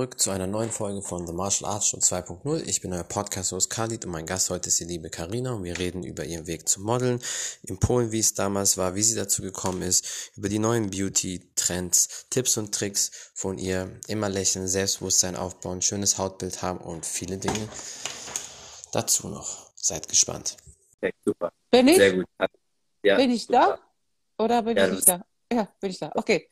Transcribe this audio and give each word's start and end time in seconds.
Zurück 0.00 0.18
zu 0.18 0.30
einer 0.30 0.46
neuen 0.46 0.70
Folge 0.70 1.02
von 1.02 1.26
The 1.26 1.34
Martial 1.34 1.70
Arts 1.70 1.88
Show 1.88 1.98
2.0. 1.98 2.66
Ich 2.66 2.80
bin 2.80 2.90
euer 2.94 3.04
Podcast-Host 3.04 3.68
Khalid 3.68 4.06
und 4.06 4.12
mein 4.12 4.24
Gast 4.24 4.48
heute 4.48 4.68
ist 4.68 4.80
die 4.80 4.84
liebe 4.84 5.10
Karina 5.10 5.52
und 5.52 5.62
wir 5.62 5.78
reden 5.78 6.04
über 6.04 6.24
ihren 6.24 6.46
Weg 6.46 6.66
zum 6.70 6.84
Modeln 6.84 7.20
in 7.64 7.78
Polen, 7.78 8.10
wie 8.10 8.18
es 8.20 8.32
damals 8.32 8.78
war, 8.78 8.94
wie 8.94 9.02
sie 9.02 9.14
dazu 9.14 9.42
gekommen 9.42 9.82
ist, 9.82 10.30
über 10.36 10.48
die 10.48 10.58
neuen 10.58 10.88
Beauty-Trends, 10.88 12.28
Tipps 12.30 12.56
und 12.56 12.74
Tricks 12.74 13.10
von 13.34 13.58
ihr, 13.58 14.00
immer 14.08 14.30
lächeln, 14.30 14.68
Selbstbewusstsein 14.68 15.36
aufbauen, 15.36 15.82
schönes 15.82 16.16
Hautbild 16.16 16.62
haben 16.62 16.78
und 16.78 17.04
viele 17.04 17.36
Dinge 17.36 17.68
dazu 18.92 19.28
noch. 19.28 19.70
Seid 19.74 20.08
gespannt. 20.08 20.56
Okay, 20.96 21.12
super. 21.22 21.52
Bin 21.70 21.88
ich? 21.88 21.96
Sehr 21.96 22.14
gut. 22.14 22.26
Ja, 23.02 23.16
bin 23.18 23.30
ich 23.32 23.42
super. 23.42 23.78
da? 24.38 24.44
Oder 24.44 24.62
bin 24.62 24.78
Ja, 24.78 24.86
ich 24.86 24.92
nicht 24.94 25.08
da? 25.08 25.22
Ja, 25.52 25.68
bin 25.78 25.90
ich 25.90 25.98
da. 25.98 26.10
Okay. 26.14 26.48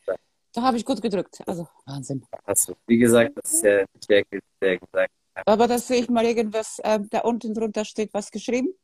Da 0.58 0.64
habe 0.64 0.76
ich 0.76 0.84
gut 0.84 1.00
gedrückt. 1.00 1.40
Also 1.46 1.68
Wahnsinn. 1.86 2.26
Du. 2.66 2.74
Wie 2.88 2.98
gesagt, 2.98 3.30
das 3.36 3.52
ist 3.52 3.62
ja 3.62 3.84
sehr, 4.08 4.24
sehr 4.60 4.76
gesagt. 4.78 5.12
Aber 5.46 5.68
das 5.68 5.86
sehe 5.86 6.00
ich 6.02 6.08
mal 6.10 6.24
irgendwas, 6.24 6.80
ähm, 6.82 7.08
da 7.10 7.20
unten 7.20 7.54
drunter 7.54 7.84
steht 7.84 8.12
was 8.12 8.28
geschrieben. 8.32 8.74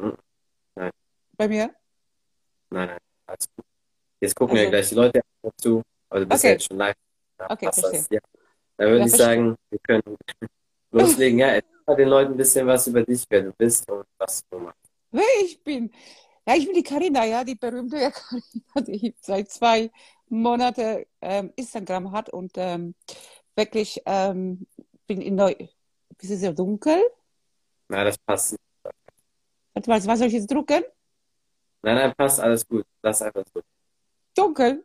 Hm, 0.00 0.16
nein. 0.76 0.92
Bei 1.36 1.48
mir? 1.48 1.74
Nein, 2.70 2.88
nein, 2.90 2.98
gut. 3.56 3.64
Jetzt 4.20 4.36
gucken 4.36 4.52
Also- 4.56 4.64
ja 4.66 4.70
gleich 4.70 4.88
die 4.88 4.94
Leute 4.94 5.20
dazu, 5.42 5.82
du 6.10 6.26
bist 6.26 6.32
Okay. 6.32 6.46
ja 6.46 6.52
jetzt 6.52 6.66
schon 6.68 6.76
live. 6.76 6.94
Ja, 7.40 7.50
Okay, 7.50 7.72
verstehe. 7.72 8.06
Ja. 8.10 8.20
Dann 8.76 8.86
würde 8.86 8.98
Ja, 9.00 9.04
ich 9.06 9.10
verstehe. 9.10 9.26
sagen, 9.26 9.56
wir 9.70 9.78
können 9.80 10.16
loslegen. 10.92 11.38
Ja, 11.40 11.46
erzähl 11.48 11.96
den 11.96 12.08
Leuten 12.08 12.30
ein 12.34 12.36
bisschen 12.36 12.68
was 12.68 12.86
über 12.86 13.02
dich, 13.02 13.24
wer 13.30 13.42
du 13.42 13.52
bist 13.54 13.90
und 13.90 14.06
was 14.16 14.44
du 14.48 14.60
machst. 14.60 14.78
Wer 15.10 15.24
ich 15.42 15.60
bin? 15.64 15.90
Ja, 16.46 16.54
ich 16.56 16.66
bin 16.66 16.74
die 16.74 16.82
Karina, 16.84 17.24
ja, 17.24 17.42
die 17.42 17.56
berühmte 17.56 17.96
Karina, 18.12 18.86
die 18.86 19.12
seit 19.20 19.50
zwei 19.50 19.90
Monaten 20.30 21.04
ähm, 21.20 21.52
Instagram 21.56 22.12
hat 22.12 22.30
und 22.30 22.52
ähm, 22.56 22.94
wirklich 23.54 24.00
ähm, 24.06 24.66
bin 25.06 25.20
in 25.20 25.34
neu. 25.34 25.54
Ist 26.18 26.30
es 26.30 26.42
ja 26.42 26.52
dunkel? 26.52 27.02
Na, 27.88 28.04
das 28.04 28.16
passt. 28.18 28.56
Warte 29.74 29.90
mal, 29.90 30.06
was 30.06 30.18
soll 30.18 30.28
ich 30.28 30.34
jetzt 30.34 30.50
drucken? 30.50 30.84
Nein, 31.82 31.96
nein, 31.96 32.12
passt, 32.16 32.40
alles 32.40 32.66
gut. 32.66 32.86
Lass 33.02 33.22
einfach 33.22 33.44
so. 33.52 33.60
Dunkel. 34.34 34.84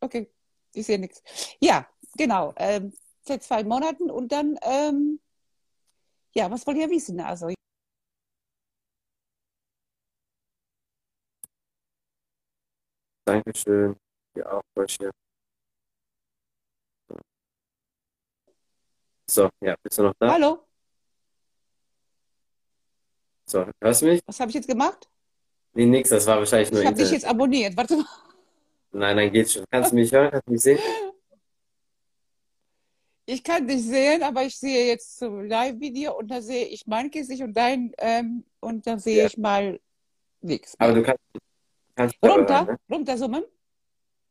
Okay, 0.00 0.30
ich 0.74 0.84
sehe 0.86 0.98
nichts. 0.98 1.22
Ja, 1.60 1.88
genau. 2.16 2.52
Ähm, 2.56 2.92
seit 3.22 3.42
zwei 3.42 3.64
Monaten 3.64 4.10
und 4.10 4.32
dann, 4.32 4.58
ähm, 4.62 5.20
ja, 6.34 6.50
was 6.50 6.66
wollt 6.66 6.76
ihr 6.76 6.90
wissen? 6.90 7.20
Also, 7.20 7.54
Dankeschön. 13.26 13.96
Ja, 14.36 14.52
auch 14.52 14.62
schön. 14.88 15.10
So, 19.26 19.48
ja, 19.60 19.74
bist 19.82 19.98
du 19.98 20.02
noch 20.02 20.14
da? 20.18 20.32
hallo, 20.32 20.66
So, 23.46 23.66
hörst 23.80 24.02
du 24.02 24.06
mich? 24.06 24.20
was 24.26 24.38
habe 24.40 24.50
ich 24.50 24.54
jetzt 24.54 24.68
gemacht? 24.68 25.08
Nee, 25.72 25.86
nix, 25.86 26.10
das 26.10 26.26
war 26.26 26.38
wahrscheinlich 26.38 26.70
nur 26.70 26.80
Ich 26.80 26.86
habe 26.86 26.96
dich 26.96 27.04
Internet. 27.06 27.22
jetzt 27.22 27.30
abonniert. 27.30 27.76
Warte 27.76 27.96
mal. 27.96 28.06
Nein, 28.92 29.16
nein, 29.16 29.32
geht 29.32 29.50
schon. 29.50 29.64
Kannst 29.70 29.90
du 29.92 29.96
mich 29.96 30.12
hören? 30.12 30.30
Kannst 30.30 30.46
du 30.46 30.52
mich 30.52 30.62
sehen? 30.62 30.78
Ich 33.26 33.42
kann 33.42 33.66
dich 33.66 33.82
sehen, 33.82 34.22
aber 34.22 34.44
ich 34.44 34.56
sehe 34.58 34.86
jetzt 34.86 35.18
so 35.18 35.40
Live-Video 35.40 36.16
und 36.18 36.28
da 36.30 36.42
sehe 36.42 36.66
ich 36.66 36.86
mein 36.86 37.10
Gesicht 37.10 37.42
und 37.42 37.54
dein, 37.54 37.92
ähm, 37.98 38.44
und 38.60 38.86
dann 38.86 38.98
sehe 38.98 39.20
Ja. 39.20 39.26
ich 39.26 39.38
mal 39.38 39.80
nichts. 40.42 40.74
Aber 40.78 40.92
du 40.92 41.02
kannst, 41.02 41.22
kannst 41.96 42.16
Runter, 42.22 42.66
hören, 42.66 42.76
ne? 42.88 42.94
runterzoomen? 42.94 43.44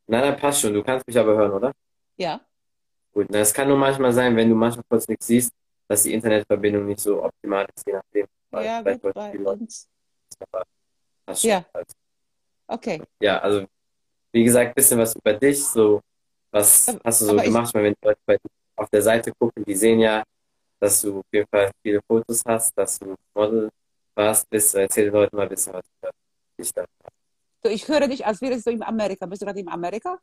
Nein, 0.07 0.21
nein, 0.21 0.37
passt 0.37 0.61
schon. 0.61 0.73
Du 0.73 0.83
kannst 0.83 1.05
mich 1.07 1.17
aber 1.17 1.35
hören, 1.35 1.51
oder? 1.51 1.71
Ja. 2.17 2.41
Gut, 3.13 3.27
na, 3.29 3.39
es 3.39 3.53
kann 3.53 3.67
nur 3.67 3.77
manchmal 3.77 4.11
sein, 4.11 4.35
wenn 4.35 4.49
du 4.49 4.55
manchmal 4.55 4.83
kurz 4.89 5.07
nichts 5.07 5.27
siehst, 5.27 5.51
dass 5.87 6.03
die 6.03 6.13
Internetverbindung 6.13 6.85
nicht 6.85 6.99
so 6.99 7.23
optimal 7.23 7.67
ist, 7.75 7.85
je 7.87 7.93
nachdem. 7.93 8.25
Ja, 8.51 8.81
vielleicht 8.81 9.01
gut, 9.01 9.15
wollten 9.15 9.43
bei 9.43 9.51
uns. 9.51 9.87
aber 10.51 10.63
passt 11.25 11.41
schon. 11.41 11.49
Ja. 11.51 11.65
Also, 11.73 11.93
Okay. 12.67 13.01
ja, 13.21 13.39
also 13.39 13.65
wie 14.31 14.43
gesagt, 14.43 14.69
ein 14.69 14.73
bisschen 14.75 14.99
was 14.99 15.15
über 15.15 15.33
dich, 15.33 15.63
so 15.63 16.01
was 16.51 16.89
Aber- 16.89 16.99
hast 17.03 17.21
du 17.21 17.25
so 17.25 17.37
ich- 17.37 17.43
gemacht, 17.43 17.73
weil 17.73 17.83
wenn 17.83 17.93
die 17.93 18.05
Leute 18.07 18.19
bei 18.25 18.37
auf 18.75 18.89
der 18.89 19.01
Seite 19.01 19.31
gucken, 19.37 19.63
die 19.65 19.75
sehen 19.75 19.99
ja, 19.99 20.23
dass 20.79 21.01
du 21.01 21.19
auf 21.19 21.25
jeden 21.31 21.47
Fall 21.47 21.69
viele 21.83 21.99
Fotos 22.07 22.41
hast, 22.45 22.75
dass 22.77 22.97
du 22.99 23.15
Model 23.35 23.69
warst, 24.15 24.49
bist, 24.49 24.73
erzähl 24.75 25.05
den 25.05 25.13
Leuten 25.13 25.35
mal 25.35 25.43
ein 25.43 25.49
bisschen 25.49 25.73
was 25.73 25.83
über 26.01 26.11
dich 26.59 26.73
dann. 26.73 26.85
So, 27.63 27.69
ich 27.69 27.87
höre 27.87 28.07
dich, 28.07 28.25
als 28.25 28.41
wärst 28.41 28.67
du 28.67 28.71
in 28.71 28.83
Amerika. 28.83 29.25
Bist 29.25 29.41
du 29.41 29.45
gerade 29.45 29.61
in 29.61 29.69
Amerika? 29.69 30.19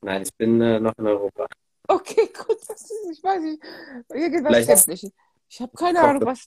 Nein, 0.00 0.22
ich 0.22 0.32
bin 0.34 0.60
äh, 0.60 0.78
noch 0.78 0.94
in 0.96 1.06
Europa. 1.06 1.46
Okay, 1.88 2.32
gut. 2.46 2.58
Das 2.68 2.82
ist, 2.82 3.08
ich 3.10 3.22
weiß 3.22 3.42
nicht. 3.42 3.62
Irgendwas 4.10 4.64
Vielleicht 4.64 4.88
nicht. 4.88 5.12
Ich 5.48 5.60
habe 5.60 5.72
keine 5.76 6.00
Ahnung, 6.00 6.24
was. 6.24 6.46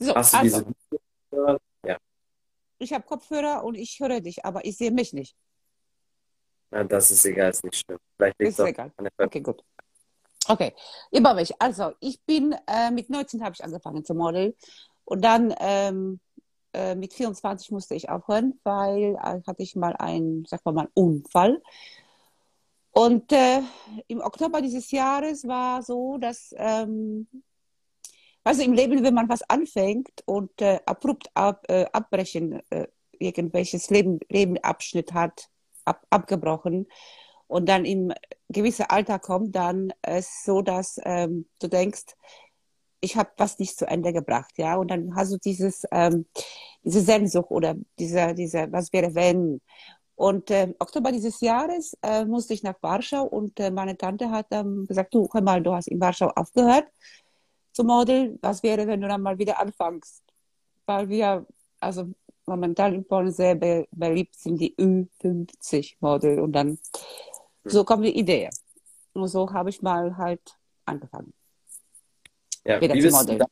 So, 0.00 0.14
Hast 0.14 0.34
du 0.34 0.38
also, 0.38 0.62
diese 1.30 1.58
Ja, 1.84 1.96
ich 2.78 2.92
habe 2.92 3.04
Kopfhörer 3.04 3.64
und 3.64 3.74
ich 3.76 3.98
höre 4.00 4.20
dich, 4.20 4.44
aber 4.44 4.64
ich 4.64 4.76
sehe 4.76 4.90
mich 4.90 5.12
nicht. 5.12 5.36
na, 6.70 6.84
das 6.84 7.10
ist 7.10 7.24
egal, 7.24 7.50
ist 7.50 7.64
nicht 7.64 7.76
schlimm. 7.76 7.98
Vielleicht 8.16 8.40
Ist 8.40 8.58
egal. 8.60 8.92
Okay, 9.16 9.40
gut. 9.40 9.62
Okay, 10.48 10.74
über 11.12 11.34
mich. 11.34 11.52
Also, 11.60 11.92
ich 12.00 12.20
bin, 12.22 12.54
äh, 12.66 12.90
mit 12.90 13.10
19 13.10 13.44
habe 13.44 13.54
ich 13.54 13.62
angefangen 13.62 14.04
zu 14.04 14.14
modeln 14.14 14.54
und 15.04 15.22
dann 15.22 15.54
ähm, 15.58 16.20
äh, 16.72 16.94
mit 16.94 17.14
24 17.14 17.70
musste 17.70 17.94
ich 17.94 18.08
aufhören, 18.10 18.58
weil 18.64 19.16
äh, 19.16 19.40
hatte 19.46 19.62
ich 19.62 19.76
mal 19.76 19.94
einen, 19.96 20.44
sag 20.46 20.64
mal, 20.64 20.78
einen 20.78 20.90
Unfall. 20.94 21.62
Und 22.90 23.32
äh, 23.32 23.60
im 24.08 24.20
Oktober 24.20 24.60
dieses 24.60 24.90
Jahres 24.90 25.46
war 25.46 25.82
so, 25.82 26.18
dass, 26.18 26.54
ähm, 26.56 27.28
also 28.44 28.62
im 28.62 28.72
Leben, 28.72 29.02
wenn 29.02 29.14
man 29.14 29.28
was 29.28 29.42
anfängt 29.48 30.22
und 30.24 30.60
äh, 30.60 30.80
abrupt 30.86 31.28
ab, 31.34 31.64
äh, 31.68 31.86
abbrechen, 31.92 32.60
irgendwelches 33.18 33.90
Leben, 33.90 34.20
Lebenabschnitt 34.28 35.12
hat, 35.12 35.48
ab, 35.84 36.06
abgebrochen 36.10 36.86
und 37.46 37.68
dann 37.68 37.84
im 37.84 38.12
gewissen 38.48 38.86
Alter 38.88 39.18
kommt, 39.18 39.56
dann 39.56 39.90
ist 40.06 40.30
es 40.30 40.44
so, 40.44 40.62
dass 40.62 41.00
ähm, 41.04 41.46
du 41.60 41.68
denkst, 41.68 42.14
ich 43.00 43.16
habe 43.16 43.30
was 43.36 43.58
nicht 43.58 43.78
zu 43.78 43.86
Ende 43.86 44.12
gebracht, 44.12 44.52
ja, 44.56 44.76
und 44.76 44.90
dann 44.90 45.14
hast 45.14 45.32
du 45.32 45.38
dieses, 45.38 45.84
ähm, 45.92 46.26
diese 46.82 47.00
Sehnsucht 47.00 47.50
oder 47.50 47.74
dieser, 47.98 48.34
dieser, 48.34 48.70
was 48.72 48.92
wäre 48.92 49.14
wenn? 49.14 49.60
Und 50.14 50.50
äh, 50.50 50.74
Oktober 50.78 51.12
dieses 51.12 51.40
Jahres 51.40 51.96
äh, 52.02 52.24
musste 52.24 52.52
ich 52.54 52.62
nach 52.62 52.74
Warschau 52.82 53.24
und 53.24 53.60
äh, 53.60 53.70
meine 53.70 53.96
Tante 53.96 54.30
hat 54.30 54.46
dann 54.50 54.86
gesagt, 54.86 55.14
du, 55.14 55.28
hör 55.32 55.40
mal, 55.42 55.62
du 55.62 55.72
hast 55.72 55.88
in 55.88 56.00
Warschau 56.00 56.28
aufgehört 56.34 56.86
zu 57.72 57.84
modeln, 57.84 58.38
was 58.42 58.62
wäre, 58.64 58.86
wenn 58.88 59.00
du 59.00 59.06
dann 59.06 59.22
mal 59.22 59.38
wieder 59.38 59.60
anfängst? 59.60 60.24
Weil 60.86 61.08
wir, 61.08 61.46
also 61.78 62.10
momentan 62.46 62.94
in 62.94 63.04
Polen 63.04 63.30
sehr 63.30 63.54
be 63.54 63.86
beliebt 63.92 64.34
sind 64.34 64.60
die 64.60 64.74
Ü50-Model 64.74 66.40
und 66.40 66.52
dann 66.52 66.78
so 67.62 67.84
kommt 67.84 68.04
die 68.04 68.18
Idee. 68.18 68.50
Und 69.12 69.28
so 69.28 69.52
habe 69.52 69.70
ich 69.70 69.80
mal 69.82 70.16
halt 70.16 70.58
angefangen. 70.84 71.32
Ja, 72.64 72.80
wieder 72.80 72.94
wie 72.94 73.08
zu 73.08 73.10
modeln. 73.10 73.42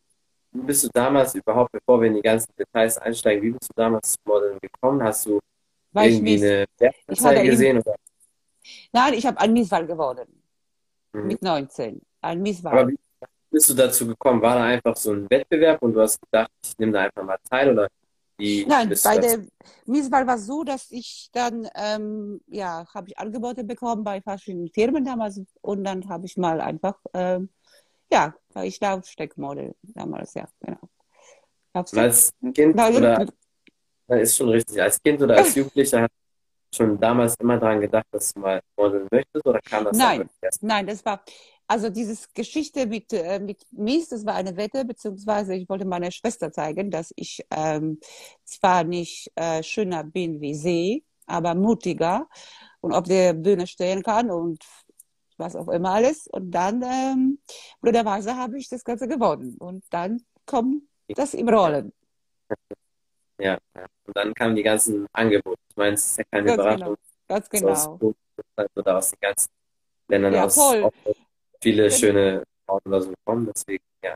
Wie 0.56 0.66
bist 0.66 0.84
du 0.84 0.88
damals 0.92 1.34
überhaupt, 1.34 1.72
bevor 1.72 2.00
wir 2.00 2.08
in 2.08 2.14
die 2.14 2.22
ganzen 2.22 2.52
Details 2.58 2.98
einsteigen, 2.98 3.42
wie 3.42 3.50
bist 3.50 3.70
du 3.70 3.74
damals 3.76 4.12
zum 4.12 4.32
Modeln 4.32 4.58
gekommen? 4.60 5.02
Hast 5.02 5.26
du 5.26 5.40
Weil 5.92 6.10
irgendwie 6.10 6.36
eine 6.44 6.66
eben, 7.40 7.50
gesehen? 7.50 7.78
Oder? 7.78 7.94
nein, 8.92 9.14
ich 9.14 9.26
habe 9.26 9.38
ein 9.40 9.52
Misswahl 9.52 9.86
gewonnen 9.86 10.42
Mhm. 11.16 11.26
mit 11.28 11.42
19. 11.42 12.02
Ein 12.20 12.44
Aber 12.64 12.88
wie 12.88 12.98
bist 13.50 13.70
du 13.70 13.74
dazu 13.74 14.06
gekommen? 14.06 14.42
War 14.42 14.56
da 14.56 14.64
einfach 14.64 14.96
so 14.96 15.12
ein 15.12 15.28
Wettbewerb 15.30 15.80
und 15.82 15.94
du 15.94 16.00
hast 16.00 16.20
gedacht, 16.20 16.50
ich 16.64 16.76
nehme 16.78 16.92
da 16.92 17.00
einfach 17.02 17.22
mal 17.24 17.38
teil 17.48 17.72
oder 17.72 17.88
wie 18.38 18.66
Nein, 18.66 18.92
bei 19.02 19.18
der 19.18 19.46
Misswahl 19.86 20.26
war 20.26 20.36
es 20.36 20.46
so, 20.46 20.62
dass 20.62 20.90
ich 20.90 21.30
dann, 21.32 21.66
ähm, 21.74 22.40
ja, 22.48 22.84
habe 22.92 23.08
ich 23.08 23.18
Angebote 23.18 23.64
bekommen 23.64 24.04
bei 24.04 24.20
verschiedenen 24.20 24.68
Firmen 24.68 25.04
damals 25.04 25.40
und 25.62 25.84
dann 25.84 26.06
habe 26.08 26.26
ich 26.26 26.36
mal 26.36 26.60
einfach, 26.60 26.98
ähm, 27.14 27.48
ja, 28.12 28.34
ich 28.64 28.80
Laufsteckmodel 28.80 29.74
damals, 29.82 30.34
ja, 30.34 30.48
genau. 30.60 30.88
Als 31.72 32.32
Kind 32.54 32.74
Na, 32.74 32.88
oder, 32.88 33.26
ist 34.08 34.36
schon 34.36 34.48
richtig, 34.48 34.80
als 34.80 35.02
Kind 35.02 35.20
oder 35.20 35.36
als 35.36 35.54
Jugendlicher 35.54 36.02
hast 36.02 36.12
du 36.72 36.76
schon 36.76 37.00
damals 37.00 37.34
immer 37.36 37.58
daran 37.58 37.80
gedacht, 37.80 38.06
dass 38.10 38.32
du 38.32 38.40
mal 38.40 38.60
modeln 38.76 39.06
möchtest 39.10 39.46
oder 39.46 39.60
kam 39.60 39.84
das 39.84 39.96
Nein, 39.96 40.28
nein, 40.62 40.86
das 40.86 41.04
war, 41.04 41.22
also 41.66 41.90
dieses 41.90 42.32
Geschichte 42.32 42.86
mit, 42.86 43.12
äh, 43.12 43.38
mit 43.40 43.64
Mies, 43.72 44.08
das 44.08 44.24
war 44.24 44.34
eine 44.34 44.56
Wette, 44.56 44.84
beziehungsweise 44.84 45.54
ich 45.54 45.68
wollte 45.68 45.84
meiner 45.84 46.10
Schwester 46.10 46.50
zeigen, 46.50 46.90
dass 46.90 47.12
ich 47.16 47.44
ähm, 47.50 47.98
zwar 48.44 48.84
nicht 48.84 49.30
äh, 49.34 49.62
schöner 49.62 50.04
bin 50.04 50.40
wie 50.40 50.54
sie, 50.54 51.04
aber 51.26 51.54
mutiger 51.54 52.28
und 52.80 52.92
auf 52.92 53.04
der 53.04 53.34
Bühne 53.34 53.66
stehen 53.66 54.02
kann 54.02 54.30
und 54.30 54.64
was 55.36 55.56
auch 55.56 55.68
immer 55.68 55.92
alles. 55.92 56.26
Und 56.26 56.50
dann, 56.50 56.82
ähm, 56.82 57.38
blöderweise 57.80 58.36
habe 58.36 58.58
ich 58.58 58.68
das 58.68 58.84
Ganze 58.84 59.08
gewonnen. 59.08 59.56
Und 59.58 59.84
dann 59.90 60.24
kommt 60.46 60.82
das 61.08 61.34
im 61.34 61.48
Rollen. 61.48 61.92
Ja. 63.38 63.58
Und 64.06 64.16
dann 64.16 64.32
kamen 64.34 64.56
die 64.56 64.62
ganzen 64.62 65.06
Angebote. 65.12 65.58
Ich 65.70 65.76
meine, 65.76 65.94
es 65.94 66.06
ist 66.06 66.18
ja 66.18 66.24
keine 66.30 66.46
Ganz 66.46 66.54
Überraschung. 66.54 66.78
genau, 66.78 66.96
ganz 67.28 67.48
So 67.52 67.68
aus 67.68 67.84
genau. 67.84 67.96
Polen 67.98 68.68
oder 68.76 68.98
aus 68.98 69.10
den 69.10 69.20
ganzen 69.20 69.48
Ländern 70.08 70.34
Ja, 70.34 70.44
aus 70.46 70.54
voll. 70.54 70.90
viele 71.60 71.88
Gen- 71.88 71.98
schöne 71.98 72.44
Frauen 72.64 72.80
oder 72.86 73.02
so 73.02 73.12
kommen. 73.24 73.50
Deswegen, 73.54 73.84
ja. 74.02 74.14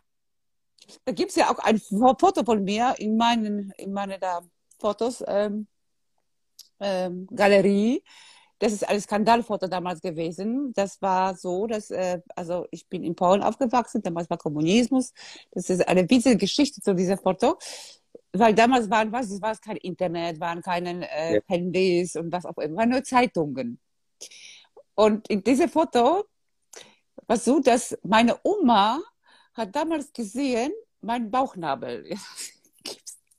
Da 1.05 1.13
gibt 1.13 1.31
es 1.31 1.37
ja 1.37 1.51
auch 1.51 1.59
ein 1.59 1.79
Fo- 1.79 2.17
Foto 2.19 2.45
von 2.45 2.65
mir 2.65 2.95
in 2.99 3.17
meinen, 3.17 3.73
in 3.77 3.93
meine 3.93 4.19
da 4.19 4.41
Fotos, 4.79 5.23
ähm, 5.27 5.67
ähm, 6.81 7.27
Galerie. 7.35 8.03
Das 8.61 8.73
ist 8.73 8.87
ein 8.87 9.01
Skandalfoto 9.01 9.69
damals 9.69 10.03
gewesen. 10.03 10.73
Das 10.75 11.01
war 11.01 11.35
so, 11.35 11.67
dass, 11.67 11.91
äh, 11.91 12.21
also 12.37 12.67
ich 12.71 12.87
bin 12.89 13.03
in 13.03 13.17
Polen 13.17 13.43
aufgewachsen, 13.43 14.03
damals 14.03 14.29
war 14.29 14.37
Kommunismus. 14.37 15.15
Das 15.51 15.71
ist 15.71 15.89
eine 15.89 16.09
witzige 16.09 16.37
Geschichte 16.37 16.81
zu 16.83 16.95
diesem 16.95 17.19
Foto. 17.19 17.59
Weil 18.33 18.55
damals 18.55 18.89
waren, 18.91 19.11
was, 19.13 19.31
es 19.31 19.41
war 19.43 19.57
kein 19.57 19.77
Internet, 19.79 20.39
waren 20.41 20.63
keine 20.63 21.11
äh, 21.11 21.37
Ja. 21.37 21.41
Handys 21.49 22.17
und 22.17 22.31
was 22.33 22.45
auch 22.45 22.59
immer, 22.59 22.77
waren 22.77 22.91
nur 22.91 23.03
Zeitungen. 23.03 23.81
Und 24.95 25.29
in 25.29 25.43
diesem 25.43 25.69
Foto 25.71 26.27
war 27.27 27.37
so, 27.39 27.61
dass 27.61 27.97
meine 28.03 28.39
Oma 28.45 29.01
hat 29.55 29.75
damals 29.75 30.13
gesehen, 30.13 30.73
meinen 31.01 31.31
Bauchnabel. 31.31 32.05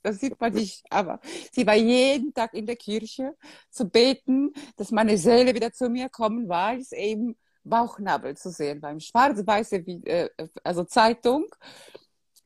Das 0.04 0.20
sieht 0.20 0.40
man 0.40 0.54
nicht, 0.54 0.84
aber 0.90 1.20
sie 1.52 1.66
war 1.66 1.76
jeden 1.76 2.34
Tag 2.34 2.54
in 2.54 2.66
der 2.66 2.76
Kirche 2.76 3.36
zu 3.70 3.90
beten, 3.90 4.52
dass 4.76 4.92
meine 4.92 5.18
Seele 5.18 5.54
wieder 5.54 5.72
zu 5.72 5.90
mir 5.90 6.10
kommen, 6.10 6.50
weil 6.50 6.80
es 6.80 6.92
eben 6.92 7.36
Bauchnabel 7.64 8.36
zu 8.36 8.50
sehen 8.50 8.82
beim 8.82 9.00
schwarz-weiße, 9.00 9.76
äh, 9.76 10.30
also 10.64 10.84
Zeitung, 10.84 11.46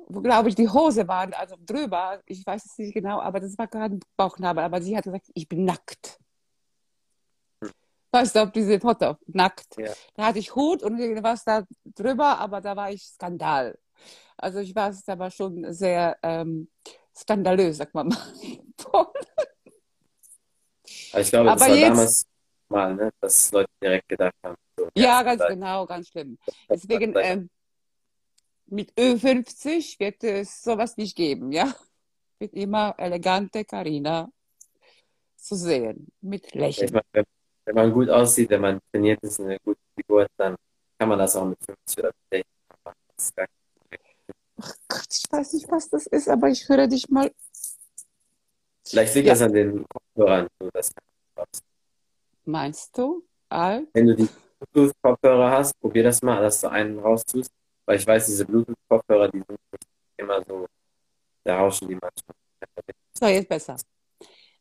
wo 0.07 0.21
glaube 0.21 0.49
ich 0.49 0.55
die 0.55 0.69
Hose 0.69 1.07
war, 1.07 1.33
also 1.37 1.55
drüber, 1.59 2.21
ich 2.25 2.45
weiß 2.45 2.65
es 2.65 2.77
nicht 2.77 2.93
genau, 2.93 3.19
aber 3.19 3.39
das 3.39 3.57
war 3.57 3.67
gerade 3.67 3.99
Bauchnabel, 4.17 4.63
aber 4.63 4.81
sie 4.81 4.95
hat 4.95 5.05
gesagt, 5.05 5.31
ich 5.33 5.47
bin 5.47 5.65
nackt. 5.65 6.19
Weißt 8.11 8.35
du, 8.35 8.43
auf 8.43 8.51
diese 8.51 8.79
Foto, 8.79 9.17
nackt. 9.27 9.77
Ja. 9.77 9.91
Da 10.13 10.27
hatte 10.27 10.39
ich 10.39 10.55
Hut 10.55 10.83
und 10.83 10.99
irgendwas 10.99 11.43
da 11.43 11.63
drüber, 11.83 12.39
aber 12.39 12.61
da 12.61 12.75
war 12.75 12.91
ich 12.91 13.03
Skandal. 13.03 13.77
Also 14.37 14.59
ich 14.59 14.73
war 14.75 14.89
es 14.89 15.07
aber 15.07 15.31
schon 15.31 15.73
sehr 15.73 16.17
ähm, 16.23 16.69
skandalös, 17.17 17.77
sag 17.77 17.93
mal 17.93 18.03
mal. 18.05 18.17
Aber 21.11 21.21
ich 21.21 21.29
glaube, 21.29 21.45
das 21.49 21.61
Aber 21.61 21.71
war 21.71 21.77
jetzt- 21.77 21.89
damals 21.89 22.25
mal, 22.69 22.95
ne, 22.95 23.11
dass 23.21 23.51
Leute 23.51 23.69
direkt 23.81 24.07
gedacht 24.09 24.35
haben. 24.43 24.55
So, 24.77 24.89
Ja, 24.95 25.23
ganz 25.23 25.41
vielleicht- 25.41 25.55
genau, 25.55 25.85
ganz 25.85 26.07
schlimm. 26.09 26.37
das 26.67 26.81
Deswegen 26.81 27.13
ähm, 27.17 27.49
mit 28.67 28.91
Ö50 28.97 29.99
wird 29.99 30.23
es 30.23 30.61
sowas 30.63 30.97
nicht 30.97 31.15
geben, 31.15 31.51
ja? 31.51 31.73
Wird 32.39 32.53
immer 32.53 32.93
elegante 32.97 33.63
Karina 33.63 34.29
zu 35.37 35.55
sehen, 35.55 36.07
mit 36.21 36.53
Lächeln. 36.53 36.91
meine, 36.91 37.25
wenn, 37.65 37.75
man 37.75 37.91
gut 37.93 38.09
aussieht, 38.09 38.49
wenn 38.49 38.61
man 38.61 38.79
trainiert 38.91 39.21
ist, 39.23 39.39
eine 39.39 39.57
gute 39.59 39.79
Figur 39.95 40.27
dann 40.37 40.55
kann 40.99 41.09
man 41.09 41.19
das 41.19 41.35
auch 41.35 41.45
mit 41.45 41.57
50 41.63 41.99
oder 41.99 42.11
mit 42.31 42.31
60 42.31 42.45
machen. 42.83 43.47
Ach 44.61 44.73
Gott, 44.87 45.07
ich 45.11 45.25
weiß 45.31 45.53
nicht, 45.53 45.69
was 45.69 45.89
das 45.89 46.07
ist, 46.07 46.29
aber 46.29 46.49
ich 46.49 46.67
höre 46.69 46.87
dich 46.87 47.09
mal. 47.09 47.31
Vielleicht 48.87 49.15
liegt 49.15 49.27
Ja. 49.27 49.33
das 49.33 49.41
an 49.41 49.53
den 49.53 49.85
Kopfhörern. 49.87 50.47
Meinst 52.45 52.97
du? 52.97 53.23
Alt? 53.49 53.87
wenn 53.93 54.07
du 54.07 54.15
die 54.15 54.29
Bluetooth-Kopfhörer 54.71 55.51
hast, 55.51 55.79
probier 55.79 56.03
das 56.03 56.21
mal, 56.21 56.41
dass 56.41 56.61
du 56.61 56.67
einen 56.69 56.99
raustust. 56.99 57.51
Weil 57.85 57.97
ich 57.99 58.07
weiß, 58.07 58.25
diese 58.25 58.45
Bluetooth-Kopfhörer, 58.45 59.29
die 59.29 59.37
sind 59.47 59.59
immer 60.17 60.43
so, 60.43 60.65
da 61.43 61.57
rauschen 61.59 61.87
die 61.87 61.93
manchmal. 61.95 62.35
So, 63.13 63.27
jetzt 63.27 63.47
besser. 63.47 63.77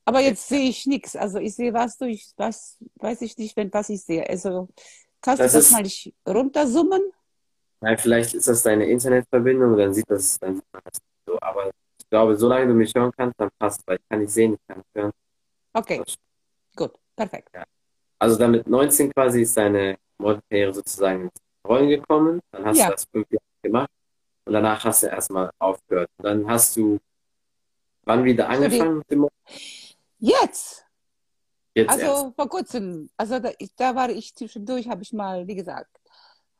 Aber 0.04 0.20
jetzt 0.20 0.46
sehe 0.48 0.68
ich 0.68 0.84
nichts. 0.86 1.16
Also 1.16 1.38
ich 1.38 1.54
sehe 1.54 1.72
was 1.72 1.96
durch, 1.96 2.30
was 2.36 2.76
weiß 2.96 3.22
ich 3.22 3.36
nicht, 3.38 3.56
wenn 3.56 3.72
was 3.72 3.88
ich 3.88 4.02
sehe. 4.02 4.28
Also 4.28 4.68
kannst 5.22 5.40
Das 5.40 5.52
du 5.52 5.58
das 5.58 5.66
ist- 5.66 5.72
mal 5.72 5.82
nicht 5.82 6.12
Nein, 7.80 7.98
vielleicht 7.98 8.34
ist 8.34 8.48
das 8.48 8.62
deine 8.62 8.86
Internetverbindung, 8.86 9.76
dann 9.76 9.92
sieht 9.92 10.08
das, 10.08 10.38
dann 10.38 10.56
sieht 10.56 10.64
man 10.72 10.82
das 10.84 11.00
so. 11.26 11.38
Aber 11.40 11.68
ich 11.98 12.08
glaube, 12.08 12.36
solange 12.36 12.68
du 12.68 12.74
mich 12.74 12.92
hören 12.94 13.12
kannst, 13.16 13.38
dann 13.38 13.50
passt, 13.58 13.82
weil 13.86 13.96
ich 13.98 14.08
kann 14.08 14.20
nicht 14.20 14.32
sehen, 14.32 14.54
ich 14.54 14.60
kann 14.66 14.78
nicht 14.78 14.94
hören. 14.94 15.10
Okay, 15.72 16.02
gut, 16.76 16.92
perfekt. 17.16 17.50
Also 18.18 18.38
dann 18.38 18.52
mit 18.52 18.66
19 18.66 19.12
quasi 19.12 19.42
ist 19.42 19.56
deine 19.56 19.96
Modelkarriere 20.18 20.72
sozusagen 20.72 21.22
ins 21.24 21.32
Rollen 21.66 21.88
gekommen. 21.88 22.40
Dann 22.52 22.64
hast 22.64 22.78
Ja. 22.78 22.86
du 22.86 22.92
das 22.92 23.04
fünf 23.12 23.26
Jahre 23.30 23.42
gemacht 23.62 23.90
und 24.46 24.52
danach 24.52 24.82
hast 24.84 25.02
du 25.02 25.08
erstmal 25.08 25.50
aufgehört. 25.58 26.08
Und 26.18 26.24
dann 26.24 26.48
hast 26.48 26.76
du 26.76 26.98
wann 28.04 28.24
wieder 28.24 28.48
angefangen 28.48 28.98
mit 28.98 29.10
dem 29.10 29.18
Model? 29.20 29.36
Jetzt, 30.18 30.86
Jetzt 31.74 31.90
also 31.90 32.06
erst. 32.06 32.36
vor 32.36 32.48
kurzem, 32.48 33.10
also 33.16 33.40
da, 33.40 33.50
ich, 33.58 33.74
da 33.74 33.94
war 33.94 34.08
ich 34.10 34.34
zwischendurch, 34.34 34.88
habe 34.88 35.02
ich 35.02 35.12
mal, 35.12 35.46
wie 35.46 35.54
gesagt, 35.56 35.90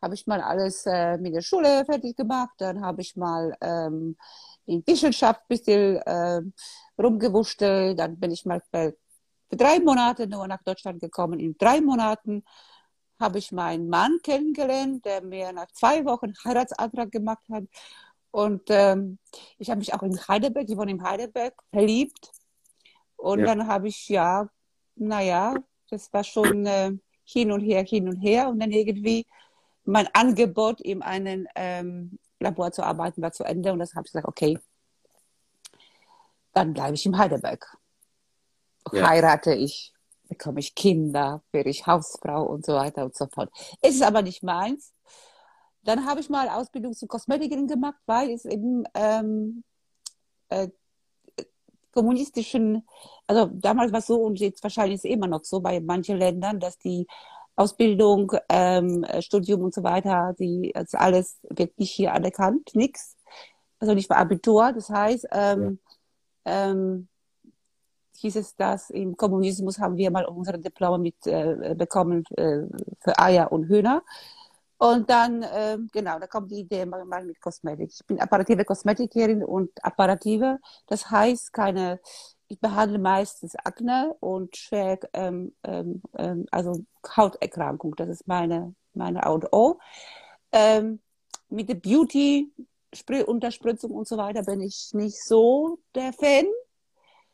habe 0.05 0.15
ich 0.15 0.27
mal 0.27 0.41
alles 0.43 0.85
äh, 0.87 1.17
mit 1.19 1.35
der 1.35 1.41
Schule 1.41 1.85
fertig 1.87 2.17
gemacht, 2.17 2.55
dann 2.59 2.83
habe 2.83 3.01
ich 3.01 3.17
mal 3.17 3.56
ähm, 3.62 4.17
in 4.67 4.83
Wissenschaft 4.87 5.41
ein 5.41 5.49
bisschen 5.49 6.01
ähm, 6.06 6.53
rumgewurschtelt, 6.99 7.99
dann 7.99 8.21
bin 8.21 8.31
ich 8.31 8.45
mal 8.45 8.61
für, 8.71 8.95
für 9.49 9.56
drei 9.56 9.81
Monate 9.81 10.27
nur 10.27 10.47
nach 10.47 10.62
Deutschland 10.62 11.01
gekommen. 11.01 11.41
In 11.41 11.56
drei 11.56 11.81
Monaten 11.81 12.45
habe 13.19 13.39
ich 13.39 13.51
meinen 13.51 13.89
Mann 13.89 14.19
kennengelernt, 14.23 15.05
der 15.06 15.23
mir 15.23 15.53
nach 15.53 15.71
zwei 15.73 16.05
Wochen 16.05 16.27
einen 16.27 16.45
Heiratsantrag 16.45 17.11
gemacht 17.11 17.45
hat. 17.50 17.65
Und 18.31 18.62
ähm, 18.69 19.19
ich 19.59 19.71
habe 19.71 19.79
mich 19.79 19.95
auch 19.95 20.03
in 20.03 20.19
Heidelberg, 20.29 20.69
ich 20.69 20.77
wohne 20.77 20.91
in 20.91 21.03
Heidelberg, 21.03 21.55
verliebt. 21.73 22.31
Und 23.17 23.41
Ja. 23.41 23.47
dann 23.47 23.67
habe 23.67 23.89
ich, 23.89 24.09
ja, 24.09 24.49
naja, 24.97 25.55
das 25.89 26.12
war 26.12 26.25
schon 26.25 26.67
äh, 26.67 26.93
hin 27.25 27.53
und 27.53 27.61
her, 27.61 27.85
hin 27.85 28.09
und 28.09 28.21
her. 28.21 28.49
Und 28.49 28.59
dann 28.61 28.71
irgendwie 28.71 29.27
mein 29.85 30.09
Angebot, 30.13 30.81
in 30.81 31.03
einem 31.03 31.47
ähm, 31.55 32.19
Labor 32.41 32.73
zu 32.73 32.83
arbeiten, 32.83 33.23
war 33.23 33.33
zu 33.33 33.45
Ende. 33.45 33.73
Und 33.73 33.79
das 33.79 33.95
habe 33.95 34.07
ich 34.07 34.13
gesagt, 34.13 34.29
okay, 34.29 34.59
dann 36.53 36.73
bleibe 36.73 36.95
ich 36.95 37.05
in 37.07 37.19
Heidelberg. 37.19 37.77
Ja. 38.93 39.09
Heirate 39.09 39.55
ich, 39.55 39.93
bekomme 40.29 40.61
ich 40.61 40.75
Kinder, 40.75 41.43
werde 41.53 41.71
ich 41.71 41.87
Hausfrau 41.87 42.45
und 42.45 42.65
so 42.65 42.75
weiter 42.75 43.05
und 43.05 43.17
so 43.17 43.27
fort. 43.27 43.51
Ist 43.83 44.03
aber 44.03 44.23
nicht 44.23 44.43
meins. 44.43 44.93
Dann 45.83 46.07
habe 46.07 46.21
ich 46.21 46.31
mal 46.31 46.49
Ausbildung 46.49 46.95
zur 46.95 47.09
Kosmetikerin 47.09 47.67
gemacht, 47.67 48.01
weil 48.07 48.31
es 48.31 48.45
eben 48.45 48.85
ähm, 48.95 49.65
äh, 50.49 50.69
kommunistischen, 51.93 52.87
also 53.27 53.47
damals 53.53 53.93
war 53.93 54.01
es 54.01 54.07
so 54.07 54.17
und 54.23 54.41
jetzt 54.41 54.63
wahrscheinlich 54.63 54.97
ist 54.97 55.05
es 55.05 55.11
immer 55.11 55.27
noch 55.27 55.45
so 55.45 55.61
bei 55.61 55.81
manchen 55.81 56.17
Ländern, 56.17 56.59
dass 56.59 56.79
die 56.79 57.07
Ausbildung, 57.56 58.32
ähm, 58.49 59.06
Studium 59.20 59.62
und 59.62 59.75
so 59.75 59.82
weiter, 59.82 60.34
die, 60.38 60.73
das 60.75 60.94
alles 60.94 61.38
wird 61.49 61.78
nicht 61.78 61.92
hier 61.92 62.12
anerkannt, 62.12 62.75
nichts. 62.75 63.16
Also 63.78 63.94
nicht 63.94 64.08
für 64.08 64.16
Abitur. 64.16 64.73
Das 64.73 64.88
heißt, 64.90 65.28
ähm, 65.32 65.78
ähm, 66.44 67.08
hieß 68.18 68.37
es, 68.37 68.56
dass 68.56 68.90
im 68.90 69.16
Kommunismus 69.16 69.78
haben 69.78 69.96
wir 69.96 70.11
mal 70.11 70.25
unsere 70.25 70.58
Diplome 70.58 70.99
mit 70.99 71.26
äh, 71.26 71.75
bekommen 71.76 72.25
äh, 72.37 72.62
für 73.00 73.18
Eier 73.18 73.52
und 73.52 73.68
Hühner. 73.68 74.02
Und 74.78 75.08
dann, 75.08 75.44
ähm, 75.54 75.88
genau, 75.92 76.18
da 76.18 76.26
kommt 76.26 76.50
die 76.50 76.61
Idee 76.61 76.84
mal, 76.84 77.04
mal 77.04 77.25
mit 77.25 77.40
Kosmetik. 77.40 77.90
Ich 77.92 78.06
bin 78.06 78.20
apparative 78.20 78.64
Kosmetikerin 78.64 79.44
und 79.44 79.70
apparative, 79.82 80.58
das 80.87 81.11
heißt 81.11 81.52
keine, 81.52 82.00
ich 82.49 82.61
behandle 82.61 82.99
meistens 82.99 83.57
Akne 83.57 84.15
und 84.21 84.57
schwer, 84.57 84.99
ähm, 85.13 85.55
ähm, 85.65 86.03
ähm, 86.17 86.47
also 86.51 86.85
Hauterkrankung, 87.17 87.95
das 87.97 88.09
ist 88.09 88.27
meine, 88.27 88.75
meine 88.93 89.25
A 89.25 89.31
und 89.31 89.53
O. 89.53 89.79
Ähm, 90.53 91.01
mit 91.49 91.69
der 91.69 91.75
Beauty, 91.75 92.53
Unterspritzung 93.27 93.91
und 93.91 94.07
so 94.07 94.17
weiter 94.17 94.43
bin 94.45 94.61
ich 94.61 94.91
nicht 94.93 95.21
so 95.25 95.79
der 95.95 96.13
Fan 96.13 96.47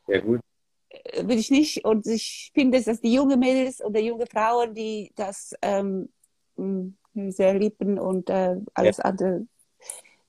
Ja, 0.09 0.21
gut. 0.21 0.40
äh, 0.88 1.26
will 1.26 1.38
ich 1.38 1.50
nicht. 1.50 1.85
Und 1.85 2.07
ich 2.07 2.50
finde, 2.55 2.83
dass 2.83 3.00
die 3.00 3.12
junge 3.12 3.37
Mädels 3.37 3.83
oder 3.85 4.00
junge 4.00 4.26
Frauen, 4.26 4.75
die 4.75 5.12
das 5.17 5.55
ähm, 5.61 6.09
mh, 6.57 6.93
sehr 7.31 7.55
lieben 7.55 7.99
und 7.99 8.31
äh, 8.31 8.57
alles 8.75 9.00
andere, 9.00 9.47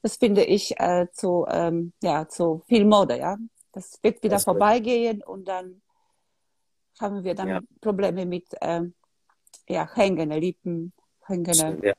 das 0.01 0.17
finde 0.17 0.43
ich 0.43 0.77
äh, 0.79 1.07
zu, 1.13 1.45
ähm, 1.49 1.93
ja, 2.01 2.27
zu 2.27 2.63
viel 2.67 2.85
Mode, 2.85 3.17
ja. 3.17 3.37
Das 3.73 3.99
wird 4.03 4.21
wieder 4.23 4.35
Das 4.35 4.43
vorbeigehen 4.43 5.23
und 5.23 5.47
dann 5.47 5.81
haben 6.99 7.23
wir 7.23 7.35
dann 7.35 7.47
Ja. 7.47 7.61
Probleme 7.79 8.25
mit 8.25 8.47
ähm, 8.61 8.93
ja, 9.67 9.89
hängende 9.95 10.37
Lippen, 10.39 10.93
hängende 11.25 11.53
Stimmt, 11.53 11.83
ja. 11.83 11.93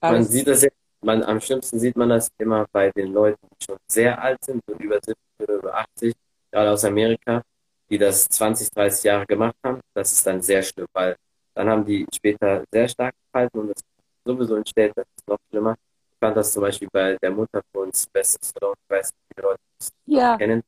Man 0.00 0.24
sieht 0.24 0.46
das 0.46 0.62
ja, 0.62 0.70
man, 1.02 1.22
am 1.22 1.40
schlimmsten 1.40 1.78
sieht 1.78 1.96
man 1.96 2.08
das 2.08 2.28
immer 2.38 2.66
bei 2.72 2.90
den 2.90 3.12
Leuten, 3.12 3.46
die 3.52 3.64
schon 3.64 3.76
sehr 3.88 4.20
alt 4.20 4.42
sind, 4.44 4.62
so 4.66 4.74
über 4.74 4.96
70 4.96 5.16
oder 5.40 5.54
über 5.54 5.74
80, 5.74 6.14
gerade 6.50 6.70
aus 6.70 6.84
Amerika, 6.84 7.42
die 7.90 7.98
das 7.98 8.28
20, 8.28 8.70
30 8.70 9.04
Jahre 9.04 9.26
gemacht 9.26 9.56
haben. 9.64 9.80
Das 9.94 10.12
ist 10.12 10.26
dann 10.26 10.40
sehr 10.42 10.62
schlimm, 10.62 10.86
weil 10.92 11.16
dann 11.54 11.68
haben 11.68 11.84
die 11.84 12.06
später 12.14 12.64
sehr 12.72 12.88
stark 12.88 13.14
gehalten 13.32 13.58
und 13.58 13.68
das 13.68 13.82
sowieso 14.24 14.56
entsteht, 14.56 14.92
das 14.96 15.06
ist 15.16 15.28
noch 15.28 15.38
schlimmer. 15.50 15.74
Ich 16.12 16.18
fand 16.18 16.36
das 16.36 16.52
zum 16.52 16.62
Beispiel 16.62 16.88
bei 16.92 17.16
der 17.20 17.30
Mutter 17.32 17.60
von 17.72 17.92
Sylvester 17.92 18.38
Stallone, 18.44 18.74
ich 18.84 18.90
weiß 18.90 19.06
nicht, 19.12 19.16
wie 19.28 19.34
viele 19.34 19.48
Leute 19.48 19.60
das 19.78 19.92
Ja, 20.06 20.36
kennen. 20.38 20.62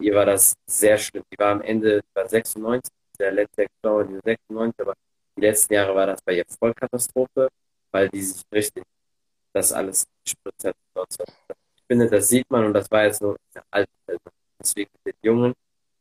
Ihr 0.00 0.14
war 0.14 0.26
das 0.26 0.54
sehr 0.66 0.98
schlimm. 0.98 1.24
Die 1.32 1.38
war 1.38 1.52
am 1.52 1.62
Ende, 1.62 2.00
war 2.14 2.28
96, 2.28 2.92
der 3.18 3.32
letzte 3.32 3.66
gestorben, 3.66 4.08
die 4.10 4.14
war 4.16 4.22
96, 4.24 4.80
aber 4.80 4.94
Die 5.36 5.40
letzten 5.42 5.74
Jahre 5.74 5.94
war 5.94 6.06
das 6.06 6.22
bei 6.22 6.34
ihr 6.34 6.44
Vollkatastrophe, 6.58 7.48
weil 7.92 8.08
die 8.10 8.22
sich 8.22 8.42
richtig 8.52 8.84
das 9.52 9.72
alles 9.72 10.06
gespritzt 10.24 10.64
hat. 10.66 10.76
Ich 11.76 11.84
finde, 11.88 12.08
das 12.08 12.28
sieht 12.28 12.48
man 12.50 12.66
und 12.66 12.74
das 12.74 12.90
war 12.90 13.04
jetzt 13.04 13.20
nur 13.22 13.36
eine 13.54 13.64
alte 13.70 13.90
Person. 14.06 14.32
Deswegen 14.60 14.90
mit 15.04 15.16
den 15.16 15.20
Jungen 15.26 15.54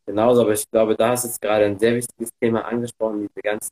genauso, 0.05 0.41
aber 0.41 0.53
ich 0.53 0.69
glaube, 0.69 0.95
da 0.95 1.09
hast 1.09 1.25
jetzt 1.25 1.41
gerade 1.41 1.65
ein 1.65 1.79
sehr 1.79 1.95
wichtiges 1.95 2.29
Thema 2.39 2.65
angesprochen, 2.65 3.21
diese 3.21 3.41
ganzen 3.41 3.71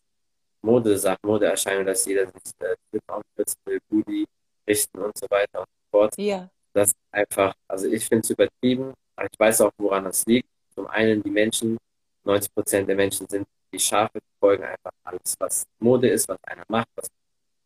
Modesachen, 0.61 1.19
Modeerscheinungen, 1.23 1.87
dass 1.87 2.05
jeder 2.05 2.25
sich 2.27 2.53
äh, 2.59 2.75
Flip-Outfits 2.89 3.55
will, 3.65 3.79
Booty 3.89 4.25
richten 4.67 4.99
und 4.99 5.17
so 5.17 5.27
weiter 5.29 5.59
und 5.61 5.67
so 5.67 5.89
fort. 5.91 6.15
Ja. 6.17 6.49
Das 6.77 6.89
ist 6.89 6.97
einfach, 7.09 7.55
also 7.67 7.87
ich 7.87 8.05
finde 8.05 8.21
es 8.21 8.29
übertrieben, 8.29 8.93
aber 9.15 9.27
ich 9.31 9.39
weiß 9.39 9.61
auch, 9.61 9.71
woran 9.79 10.03
das 10.03 10.23
liegt. 10.27 10.47
Zum 10.75 10.85
einen 10.85 11.23
die 11.23 11.31
Menschen, 11.31 11.75
90 12.23 12.53
Prozent 12.53 12.87
der 12.87 12.95
Menschen 12.95 13.27
sind 13.27 13.47
die 13.73 13.79
Schafe, 13.79 14.19
die 14.19 14.39
folgen 14.39 14.63
einfach 14.63 14.91
alles, 15.03 15.35
was 15.39 15.65
Mode 15.79 16.07
ist, 16.07 16.29
was 16.29 16.37
einer 16.43 16.63
macht, 16.67 16.87
was 16.95 17.07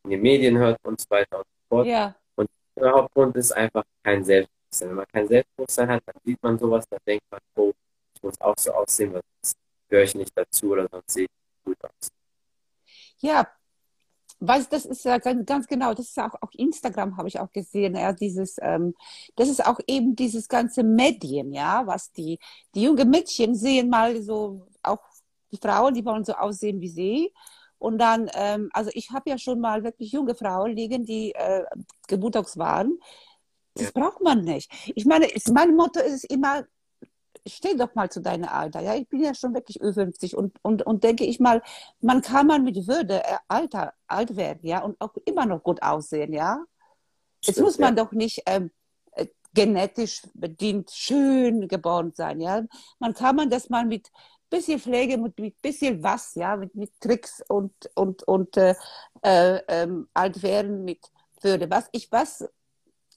in 0.05 0.11
den 0.11 0.21
Medien 0.21 0.57
hört 0.57 0.79
und 0.83 1.01
so 1.01 1.07
weiter 1.09 1.39
und 1.39 1.45
so 1.45 1.67
fort. 1.67 1.87
Ja. 1.87 2.15
Und 2.37 2.49
der 2.73 2.89
Hauptgrund 2.89 3.35
ist 3.35 3.51
einfach 3.51 3.83
kein 4.01 4.23
Selbstbewusstsein. 4.23 4.87
Wenn 4.87 4.95
man 4.95 5.07
kein 5.11 5.27
Selbstbewusstsein 5.27 5.89
hat, 5.89 6.03
dann 6.05 6.15
sieht 6.23 6.41
man 6.41 6.57
sowas, 6.57 6.85
dann 6.89 6.99
denkt 7.05 7.25
man, 7.29 7.41
oh, 7.55 7.73
ich 8.15 8.23
muss 8.23 8.39
auch 8.39 8.57
so 8.57 8.71
aussehen, 8.71 9.11
weil 9.11 9.21
sonst 9.41 9.57
gehöre 9.89 10.05
ich 10.05 10.15
nicht 10.15 10.31
dazu 10.33 10.71
oder 10.71 10.87
sonst 10.89 11.11
sehe 11.11 11.25
ich 11.25 11.65
gut 11.65 11.77
aus. 11.83 12.09
Ja, 13.19 13.45
weil 14.41 14.65
das 14.65 14.85
ist 14.85 15.05
ja 15.05 15.19
ganz, 15.19 15.45
ganz 15.45 15.67
genau, 15.67 15.93
das 15.93 16.07
ist 16.09 16.19
auch, 16.19 16.33
auch 16.41 16.51
Instagram 16.57 17.15
habe 17.15 17.27
ich 17.27 17.39
auch 17.39 17.51
gesehen, 17.51 17.95
ja, 17.95 18.11
dieses, 18.11 18.57
ähm, 18.59 18.95
das 19.35 19.49
ist 19.49 19.63
auch 19.63 19.79
eben 19.87 20.15
dieses 20.15 20.47
ganze 20.47 20.83
Medien, 20.83 21.53
ja, 21.53 21.85
was 21.85 22.11
die, 22.11 22.39
die 22.73 22.81
jungen 22.81 23.09
Mädchen 23.09 23.53
sehen 23.55 23.89
mal 23.89 24.19
so, 24.23 24.67
auch 24.81 24.99
die 25.51 25.57
Frauen, 25.57 25.93
die 25.93 26.03
wollen 26.03 26.25
so 26.25 26.33
aussehen 26.33 26.81
wie 26.81 26.89
sie. 26.89 27.33
Und 27.77 27.99
dann, 27.99 28.29
ähm, 28.33 28.69
also 28.73 28.89
ich 28.93 29.11
habe 29.11 29.29
ja 29.29 29.37
schon 29.37 29.59
mal 29.59 29.83
wirklich 29.83 30.11
junge 30.11 30.33
Frauen 30.33 30.75
liegen, 30.75 31.05
die 31.05 31.33
äh, 31.35 31.63
Geburtstags 32.07 32.57
waren. 32.57 32.97
Das 33.75 33.85
ja. 33.85 33.91
braucht 33.93 34.21
man 34.21 34.41
nicht. 34.43 34.71
Ich 34.95 35.05
meine, 35.05 35.27
mein 35.53 35.75
Motto 35.75 35.99
ist 35.99 36.23
immer, 36.25 36.63
steh 37.47 37.75
doch 37.75 37.95
mal 37.95 38.09
zu 38.09 38.21
deinem 38.21 38.47
Alter. 38.47 38.81
Ja, 38.81 38.95
ich 38.95 39.07
bin 39.07 39.21
ja 39.21 39.33
schon 39.33 39.53
wirklich 39.53 39.79
über 39.79 39.93
50 39.93 40.35
und, 40.35 40.57
und, 40.61 40.83
und 40.83 41.03
denke 41.03 41.25
ich 41.25 41.39
mal, 41.39 41.61
man 41.99 42.21
kann 42.21 42.47
mal 42.47 42.59
mit 42.59 42.87
Würde 42.87 43.23
äh, 43.23 43.37
Alter, 43.47 43.93
alt 44.07 44.35
werden, 44.35 44.59
ja, 44.63 44.81
und 44.83 44.99
auch 44.99 45.15
immer 45.25 45.45
noch 45.45 45.63
gut 45.63 45.81
aussehen, 45.81 46.33
ja. 46.33 46.63
Jetzt 47.43 47.59
muss 47.59 47.79
man 47.79 47.95
ja. 47.95 48.03
doch 48.03 48.11
nicht 48.11 48.43
ähm, 48.45 48.71
äh, 49.13 49.27
genetisch 49.53 50.21
bedient 50.33 50.91
schön 50.91 51.67
geboren 51.67 52.13
sein, 52.15 52.39
ja. 52.39 52.63
Man 52.99 53.13
kann 53.13 53.35
man 53.35 53.49
das 53.49 53.69
mal 53.69 53.85
mit 53.85 54.11
bisschen 54.49 54.79
Pflege, 54.79 55.17
mit, 55.17 55.39
mit 55.39 55.59
bisschen 55.61 56.03
was, 56.03 56.35
ja, 56.35 56.55
mit, 56.57 56.75
mit 56.75 56.91
Tricks 56.99 57.41
und, 57.47 57.73
und, 57.95 58.21
und 58.23 58.57
äh, 58.57 58.75
äh, 59.23 59.61
ähm, 59.67 60.09
alt 60.13 60.43
werden 60.43 60.83
mit 60.83 60.99
Würde. 61.41 61.69
Was 61.71 61.87
ich 61.91 62.11
was 62.11 62.47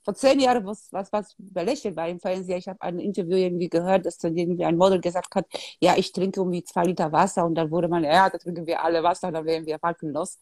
vor 0.04 0.14
zehn 0.14 0.38
Jahren 0.38 0.64
was, 0.66 0.88
was, 0.92 1.10
was 1.12 1.34
belächelt 1.38 1.96
war 1.96 2.08
im 2.08 2.20
Fernsehen. 2.20 2.58
Ich 2.58 2.68
habe 2.68 2.80
ein 2.82 2.98
Interview 2.98 3.36
irgendwie 3.36 3.68
gehört, 3.68 4.04
dass 4.06 4.18
dann 4.18 4.36
irgendwie 4.36 4.64
ein 4.64 4.76
Model 4.76 5.00
gesagt 5.00 5.34
hat, 5.34 5.46
ja, 5.80 5.96
ich 5.96 6.12
trinke 6.12 6.42
um 6.42 6.52
die 6.52 6.62
zwei 6.62 6.84
Liter 6.84 7.10
Wasser 7.10 7.44
und 7.44 7.54
dann 7.54 7.70
wurde 7.70 7.88
man, 7.88 8.04
ja, 8.04 8.28
da 8.28 8.38
trinken 8.38 8.66
wir 8.66 8.82
alle 8.82 9.02
Wasser, 9.02 9.32
dann 9.32 9.44
werden 9.46 9.66
wir 9.66 9.78
falkenlos. 9.78 10.38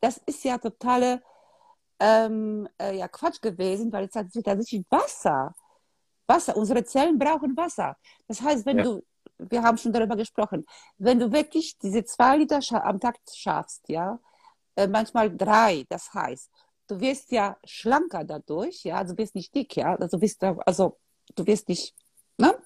Das 0.00 0.18
ist 0.26 0.44
ja 0.44 0.58
totale 0.58 1.22
ähm, 1.98 2.68
äh, 2.78 2.96
ja, 2.98 3.08
Quatsch 3.08 3.40
gewesen, 3.40 3.90
weil 3.92 4.04
es 4.04 4.14
hat 4.14 4.26
tatsächlich 4.32 4.84
Wasser. 4.90 5.54
Wasser, 6.26 6.56
unsere 6.56 6.84
Zellen 6.84 7.18
brauchen 7.18 7.56
Wasser. 7.56 7.96
Das 8.28 8.42
heißt, 8.42 8.66
wenn 8.66 8.78
ja. 8.78 8.84
du, 8.84 9.02
wir 9.38 9.62
haben 9.62 9.78
schon 9.78 9.92
darüber 9.92 10.16
gesprochen, 10.16 10.66
wenn 10.98 11.18
du 11.18 11.32
wirklich 11.32 11.78
diese 11.78 12.04
zwei 12.04 12.36
Liter 12.36 12.60
am 12.84 13.00
Tag 13.00 13.16
schaffst, 13.32 13.88
ja, 13.88 14.18
äh, 14.76 14.86
manchmal 14.86 15.34
drei, 15.34 15.84
das 15.88 16.12
heißt, 16.12 16.50
du 16.86 17.00
wirst 17.00 17.30
ja 17.32 17.56
schlanker 17.64 18.24
dadurch, 18.24 18.84
ja, 18.84 18.98
also 18.98 19.14
du 19.14 19.18
wirst 19.18 19.34
nicht 19.34 19.54
dick, 19.54 19.76
ja, 19.76 19.94
also 19.96 20.16
du 20.16 20.22
wirst, 20.22 20.42
also 20.42 20.98
du 21.34 21.46
wirst 21.46 21.68
nicht, 21.68 21.94
ne? 22.38 22.56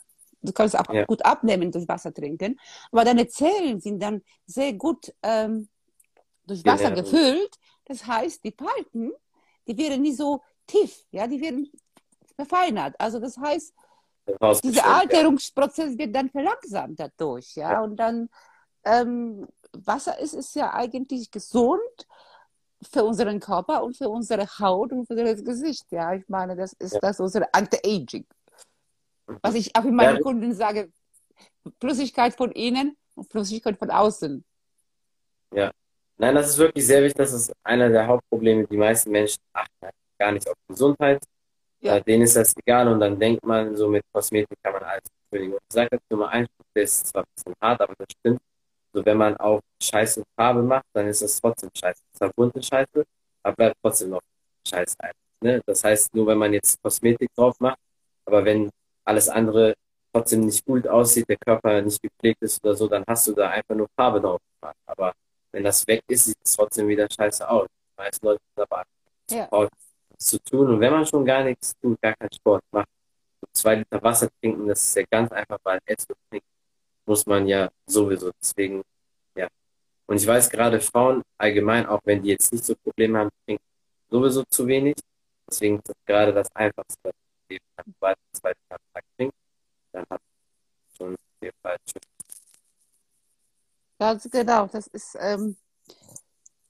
Du 0.42 0.52
kannst 0.52 0.78
auch 0.78 0.90
ja. 0.92 1.04
gut 1.04 1.22
abnehmen 1.22 1.70
durch 1.70 1.86
Wasser 1.86 2.14
trinken, 2.14 2.58
aber 2.90 3.04
deine 3.04 3.28
Zellen 3.28 3.78
sind 3.80 4.02
dann 4.02 4.22
sehr 4.46 4.72
gut 4.72 5.12
ähm, 5.22 5.68
durch 6.46 6.64
Wasser 6.64 6.88
ja, 6.88 6.94
gefüllt. 6.94 7.58
Das 7.84 8.06
heißt, 8.06 8.42
die 8.42 8.50
Palten, 8.50 9.12
die 9.66 9.76
werden 9.76 10.00
nicht 10.00 10.16
so 10.16 10.40
tief, 10.66 11.04
ja, 11.10 11.26
die 11.26 11.42
werden 11.42 11.70
verfeinert. 12.36 12.94
Also 12.98 13.18
das 13.18 13.36
heißt, 13.36 13.74
dieser 14.64 14.86
Alterungsprozess 14.86 15.98
wird 15.98 16.14
dann 16.14 16.30
verlangsamt 16.30 16.98
dadurch, 16.98 17.54
ja, 17.56 17.72
ja. 17.72 17.82
und 17.82 17.96
dann 17.96 18.30
ähm, 18.84 19.46
Wasser 19.72 20.18
ist, 20.18 20.34
ist 20.34 20.54
ja 20.54 20.72
eigentlich 20.72 21.30
gesund 21.30 22.06
für 22.82 23.04
unseren 23.04 23.40
Körper 23.40 23.82
und 23.82 23.96
für 23.96 24.08
unsere 24.08 24.46
Haut 24.58 24.92
und 24.92 25.06
für 25.06 25.16
das 25.16 25.44
Gesicht. 25.44 25.84
Ja, 25.90 26.14
ich 26.14 26.28
meine, 26.28 26.56
das 26.56 26.72
ist 26.75 26.94
ja. 26.94 27.00
das 27.00 27.20
unsere 27.20 27.52
Anti-Aging. 27.52 28.26
Was 29.42 29.54
ich 29.54 29.75
auch 29.76 29.84
in 29.84 29.94
meinen 29.94 30.16
ja. 30.16 30.22
Kunden 30.22 30.52
sage, 30.54 30.90
Flüssigkeit 31.80 32.34
von 32.34 32.50
innen 32.52 32.96
und 33.14 33.30
Flüssigkeit 33.30 33.78
von 33.78 33.90
außen. 33.90 34.44
Ja. 35.54 35.70
Nein, 36.16 36.34
das 36.34 36.50
ist 36.50 36.58
wirklich 36.58 36.87
sehr 36.87 37.02
wichtig. 37.02 37.16
Das 37.16 37.32
ist 37.32 37.52
einer 37.62 37.88
der 37.88 38.06
Hauptprobleme. 38.06 38.66
Die 38.66 38.76
meisten 38.76 39.10
Menschen 39.10 39.40
achten 39.52 39.90
gar 40.18 40.32
nicht 40.32 40.49
auf 40.49 40.54
Gesundheit. 40.68 41.22
Ja. 41.80 41.96
Äh, 41.96 42.02
denen 42.02 42.25
ist 42.25 42.37
das 42.37 42.54
egal 42.56 42.88
und 42.88 43.00
dann 43.00 43.18
denkt 43.18 43.44
man, 43.44 43.75
so 43.75 43.88
mit 43.88 44.02
Kosmetik 44.12 44.58
kann 44.62 44.75
man 44.75 44.82
alles 44.82 45.02
entschuldigen. 45.25 45.54
Ich 45.54 45.75
sage 45.75 45.88
jetzt 45.92 46.10
Nummer 46.10 46.28
eins, 46.28 46.49
das 46.75 46.84
ist 46.84 47.06
zwar 47.06 47.22
ein 47.22 47.32
bisschen 47.34 47.54
hart, 47.60 47.80
aber 47.80 47.94
das 47.96 48.06
stimmt. 48.18 48.40
So, 48.92 49.04
wenn 49.04 49.16
man 49.16 49.37
auch 49.37 49.61
scheiße 49.82 50.23
Farbe 50.37 50.62
macht, 50.62 50.85
dann 50.92 51.06
ist 51.06 51.23
das 51.23 51.40
trotzdem 51.40 51.70
scheiße. 51.75 52.02
Das 52.18 52.28
ist 52.28 52.37
bunte 52.37 52.62
Scheiße, 52.62 53.04
aber 53.42 53.56
bleibt 53.56 53.76
trotzdem 53.82 54.11
noch 54.11 54.20
scheiße. 54.66 54.97
Ne? 55.42 55.61
Das 55.64 55.85
heißt, 55.85 56.14
nur 56.14 56.26
wenn 56.26 56.38
man 56.38 56.52
jetzt 56.52 56.82
Kosmetik 56.82 57.30
drauf 57.35 57.59
macht, 57.61 57.78
aber 58.25 58.44
wenn 58.44 58.70
alles 59.04 59.28
andere 59.28 59.75
trotzdem 60.12 60.40
nicht 60.40 60.64
gut 60.64 60.87
aussieht, 60.87 61.28
der 61.28 61.37
Körper 61.37 61.80
nicht 61.82 62.02
gepflegt 62.02 62.42
ist 62.42 62.62
oder 62.64 62.75
so, 62.75 62.88
dann 62.88 63.04
hast 63.06 63.28
du 63.28 63.32
da 63.32 63.50
einfach 63.50 63.75
nur 63.75 63.88
Farbe 63.97 64.20
drauf 64.20 64.40
gemacht. 64.61 64.76
Aber 64.87 65.12
wenn 65.52 65.64
das 65.64 65.87
weg 65.87 66.02
ist, 66.09 66.26
sieht 66.26 66.37
es 66.44 66.56
trotzdem 66.56 66.88
wieder 66.88 67.06
scheiße 67.11 67.49
aus. 67.49 67.68
Die 67.68 68.02
meisten 68.02 68.26
Leute 68.26 68.40
sind 68.54 68.62
aber 68.70 68.82
ja. 69.30 69.47
Sport 69.47 69.70
zu 70.18 70.38
tun. 70.42 70.68
Und 70.68 70.80
wenn 70.80 70.92
man 70.92 71.06
schon 71.06 71.25
gar 71.25 71.44
nichts 71.44 71.73
tut, 71.80 72.00
gar 72.00 72.14
keinen 72.16 72.32
Sport 72.32 72.62
macht, 72.73 72.88
so 73.40 73.47
zwei 73.52 73.76
Liter 73.76 74.02
Wasser 74.02 74.28
trinken, 74.40 74.68
das 74.68 74.85
ist 74.85 74.97
ja 74.97 75.04
ganz 75.11 75.32
einfach, 75.32 75.59
weil 75.62 75.78
Essen 75.87 76.14
trinken 76.28 76.50
muss 77.10 77.26
man 77.26 77.44
ja 77.48 77.68
sowieso. 77.86 78.30
Deswegen, 78.40 78.82
ja. 79.34 79.48
Und 80.06 80.16
ich 80.18 80.26
weiß 80.26 80.48
gerade 80.48 80.80
Frauen 80.80 81.22
allgemein, 81.36 81.84
auch 81.86 82.00
wenn 82.04 82.22
die 82.22 82.28
jetzt 82.30 82.52
nicht 82.52 82.64
so 82.64 82.76
Probleme 82.76 83.18
haben, 83.18 83.30
trinken 83.44 83.64
sowieso 84.08 84.44
zu 84.44 84.64
wenig. 84.64 84.94
Deswegen 85.48 85.78
ist 85.78 85.88
das 85.88 85.96
gerade 86.06 86.32
das 86.32 86.46
Einfachste, 86.54 87.10
was 87.10 87.12
man 87.76 87.94
man 88.00 88.14
zwei 88.32 88.50
Liter 88.50 88.76
am 88.76 88.94
Tag 88.94 89.04
trinkt, 89.16 89.34
dann 89.90 90.02
hat 90.02 90.20
man 90.20 90.96
schon 90.96 91.16
viel 91.40 91.50
falsch. 91.60 91.92
Ganz 93.98 94.30
genau, 94.30 94.66
das 94.68 94.86
ist, 94.86 95.16
ähm, 95.18 95.56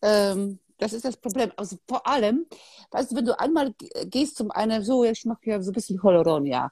ähm, 0.00 0.58
das 0.78 0.94
ist 0.94 1.04
das 1.04 1.18
Problem. 1.18 1.52
Also 1.54 1.76
vor 1.86 2.06
allem, 2.06 2.46
weißt 2.90 3.12
du, 3.12 3.16
wenn 3.16 3.26
du 3.26 3.38
einmal 3.38 3.74
gehst 4.06 4.36
zum 4.36 4.50
einen, 4.50 4.82
so, 4.82 5.04
ich 5.04 5.26
mache 5.26 5.44
ja 5.44 5.60
so 5.60 5.70
ein 5.70 5.74
bisschen 5.74 6.02
Holoron, 6.02 6.46
ja 6.46 6.70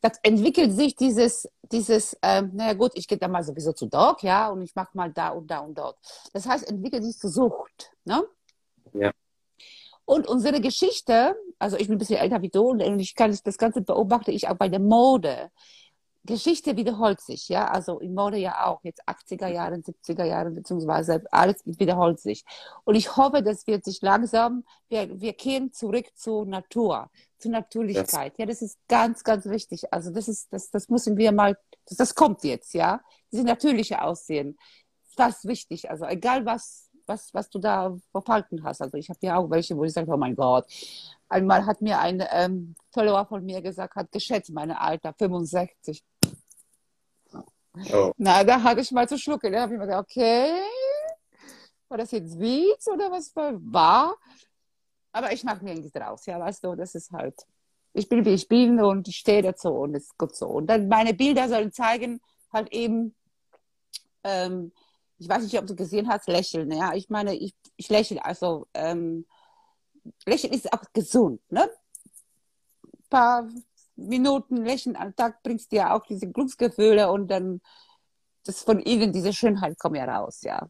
das 0.00 0.18
entwickelt 0.22 0.72
sich 0.72 0.94
dieses, 0.94 1.48
dieses, 1.72 2.16
ähm, 2.22 2.50
naja 2.54 2.74
gut, 2.74 2.92
ich 2.94 3.08
gehe 3.08 3.18
dann 3.18 3.30
mal 3.32 3.42
sowieso 3.42 3.72
zu 3.72 3.86
Doc, 3.86 4.22
ja, 4.22 4.48
und 4.48 4.62
ich 4.62 4.74
mache 4.74 4.90
mal 4.94 5.12
da 5.12 5.30
und 5.30 5.50
da 5.50 5.60
und 5.60 5.76
dort. 5.76 5.98
Das 6.32 6.46
heißt, 6.46 6.68
entwickelt 6.68 7.04
sich 7.04 7.16
zur 7.18 7.30
Sucht, 7.30 7.90
ne? 8.04 8.22
Ja. 8.92 9.12
Und 10.04 10.28
unsere 10.28 10.60
Geschichte, 10.60 11.34
also 11.58 11.76
ich 11.76 11.88
bin 11.88 11.96
ein 11.96 11.98
bisschen 11.98 12.20
älter 12.20 12.40
wie 12.40 12.48
du 12.48 12.68
und 12.68 12.80
ich 13.00 13.14
kann 13.14 13.36
das 13.44 13.58
Ganze 13.58 13.80
beobachte 13.80 14.30
ich 14.30 14.48
auch 14.48 14.56
bei 14.56 14.68
der 14.68 14.78
Mode. 14.78 15.50
Geschichte 16.26 16.76
wiederholt 16.76 17.20
sich, 17.20 17.48
ja, 17.48 17.68
also 17.68 17.98
in 18.00 18.14
Mode 18.14 18.36
ja 18.36 18.66
auch, 18.66 18.80
jetzt 18.82 19.06
80er 19.08 19.48
Jahren, 19.48 19.82
70er 19.82 20.24
Jahren, 20.24 20.54
beziehungsweise 20.54 21.24
alles 21.30 21.62
wiederholt 21.64 22.20
sich. 22.20 22.44
Und 22.84 22.96
ich 22.96 23.16
hoffe, 23.16 23.42
das 23.42 23.66
wird 23.66 23.84
sich 23.84 24.02
langsam, 24.02 24.64
wir, 24.88 25.20
wir 25.20 25.32
kehren 25.32 25.72
zurück 25.72 26.06
zur 26.14 26.44
Natur, 26.46 27.10
zur 27.38 27.52
Natürlichkeit. 27.52 28.32
Das 28.32 28.38
ja, 28.38 28.46
das 28.46 28.62
ist 28.62 28.78
ganz, 28.88 29.24
ganz 29.24 29.46
wichtig. 29.46 29.92
Also 29.92 30.10
das 30.10 30.28
ist, 30.28 30.52
das, 30.52 30.70
das 30.70 30.88
müssen 30.88 31.16
wir 31.16 31.32
mal, 31.32 31.56
das, 31.86 31.98
das 31.98 32.14
kommt 32.14 32.44
jetzt, 32.44 32.74
ja, 32.74 33.00
diese 33.32 33.44
natürliche 33.44 34.02
Aussehen. 34.02 34.58
Das 35.16 35.38
ist 35.38 35.48
wichtig. 35.48 35.88
Also 35.90 36.04
egal 36.04 36.44
was, 36.44 36.86
was, 37.06 37.32
was 37.32 37.48
du 37.48 37.58
da 37.58 37.96
verhalten 38.10 38.62
hast. 38.64 38.82
Also 38.82 38.96
ich 38.96 39.08
habe 39.08 39.18
ja 39.22 39.36
auch 39.36 39.50
welche, 39.50 39.76
wo 39.76 39.84
ich 39.84 39.92
sage, 39.92 40.12
oh 40.12 40.16
mein 40.16 40.34
Gott. 40.34 40.66
Einmal 41.28 41.66
hat 41.66 41.80
mir 41.80 41.98
ein 41.98 42.22
ähm, 42.30 42.74
Follower 42.92 43.26
von 43.26 43.44
mir 43.44 43.62
gesagt, 43.62 43.96
hat 43.96 44.12
geschätzt, 44.12 44.50
meine 44.50 44.80
Alter, 44.80 45.14
65. 45.18 46.02
Oh. 47.92 48.12
Na, 48.16 48.42
da 48.44 48.62
hatte 48.62 48.80
ich 48.80 48.90
mal 48.90 49.08
zu 49.08 49.18
schlucken. 49.18 49.52
Da 49.52 49.62
habe 49.62 49.74
ich 49.74 49.78
mir 49.78 49.86
gedacht, 49.86 50.04
okay, 50.04 50.62
war 51.88 51.98
das 51.98 52.10
jetzt 52.10 52.38
Witz 52.38 52.88
oder 52.88 53.10
was 53.10 53.34
war? 53.34 54.16
Aber 55.12 55.32
ich 55.32 55.44
mache 55.44 55.64
mir 55.64 55.74
nichts 55.74 55.92
draus, 55.92 56.26
ja, 56.26 56.38
weißt 56.38 56.64
du, 56.64 56.74
das 56.74 56.94
ist 56.94 57.10
halt, 57.10 57.34
ich 57.94 58.08
bin 58.08 58.24
wie 58.24 58.34
ich 58.34 58.48
bin 58.48 58.80
und 58.80 59.08
ich 59.08 59.16
stehe 59.16 59.42
dazu 59.42 59.68
und 59.68 59.94
es 59.94 60.04
ist 60.04 60.18
gut 60.18 60.36
so. 60.36 60.46
Und 60.46 60.66
dann 60.66 60.88
meine 60.88 61.14
Bilder 61.14 61.48
sollen 61.48 61.72
zeigen, 61.72 62.20
halt 62.52 62.70
eben, 62.72 63.14
ähm, 64.24 64.72
ich 65.18 65.28
weiß 65.28 65.44
nicht, 65.44 65.58
ob 65.58 65.66
du 65.66 65.74
gesehen 65.74 66.08
hast, 66.08 66.28
lächeln. 66.28 66.70
Ja, 66.70 66.92
ich 66.92 67.08
meine, 67.08 67.34
ich, 67.34 67.54
ich 67.76 67.88
lächle, 67.88 68.22
also 68.24 68.66
ähm, 68.74 69.24
lächeln 70.26 70.52
ist 70.52 70.70
auch 70.72 70.82
gesund, 70.92 71.40
ne? 71.50 71.62
Ein 71.62 73.08
paar 73.08 73.48
Minuten 73.96 74.64
Lächeln 74.64 74.96
am 74.96 75.14
Tag 75.16 75.42
bringst 75.42 75.72
dir 75.72 75.92
auch 75.92 76.04
diese 76.06 76.30
Glücksgefühle 76.30 77.10
und 77.10 77.28
dann 77.28 77.60
das 78.44 78.62
von 78.62 78.78
innen, 78.80 79.12
diese 79.12 79.32
Schönheit 79.32 79.78
kommt 79.78 79.96
ja 79.96 80.04
raus, 80.04 80.42
ja. 80.42 80.68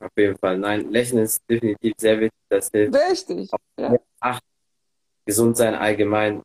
Auf 0.00 0.12
jeden 0.16 0.36
Fall. 0.38 0.58
Nein, 0.58 0.90
Lächeln 0.90 1.22
ist 1.22 1.42
definitiv 1.48 1.94
sehr 1.98 2.20
wichtig. 2.20 2.38
Das 2.48 2.70
hilft. 2.70 2.94
Richtig. 2.94 3.50
Ja. 3.78 3.96
Ach, 4.20 4.40
gesund 5.24 5.56
sein 5.56 5.74
allgemein, 5.74 6.42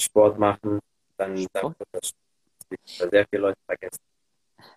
Sport 0.00 0.38
machen, 0.38 0.80
dann, 1.16 1.36
Sport. 1.38 1.76
dann 1.78 1.86
das 1.92 2.12
sehr 3.10 3.26
viele 3.30 3.42
Leute 3.42 3.58
vergessen. 3.66 4.00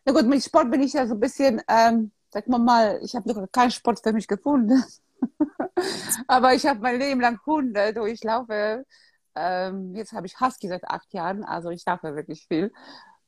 Na 0.06 0.14
gut, 0.14 0.26
mit 0.26 0.44
Sport 0.44 0.70
bin 0.70 0.82
ich 0.82 0.94
ja 0.94 1.08
so 1.08 1.16
ein 1.16 1.20
bisschen, 1.20 1.62
ähm, 1.68 2.12
sag 2.30 2.48
mal 2.48 2.60
mal, 2.60 3.00
ich 3.04 3.16
habe 3.16 3.28
noch 3.30 3.52
keinen 3.52 3.72
Sport 3.72 4.02
für 4.02 4.14
mich 4.14 4.28
gefunden. 4.28 4.84
Aber 6.28 6.54
ich 6.54 6.66
habe 6.66 6.80
mein 6.80 7.00
Leben 7.00 7.22
lang 7.22 7.40
Hunde, 7.46 7.94
du, 7.94 8.06
ich 8.06 8.24
laufe, 8.24 8.86
ähm, 9.40 9.96
jetzt 9.96 10.12
habe 10.14 10.28
ich 10.28 10.40
Husky 10.40 10.68
seit 10.68 10.84
acht 10.86 11.14
Jahren, 11.14 11.44
also 11.44 11.70
ich 11.70 11.86
laufe 11.86 12.16
wirklich 12.16 12.46
viel. 12.48 12.72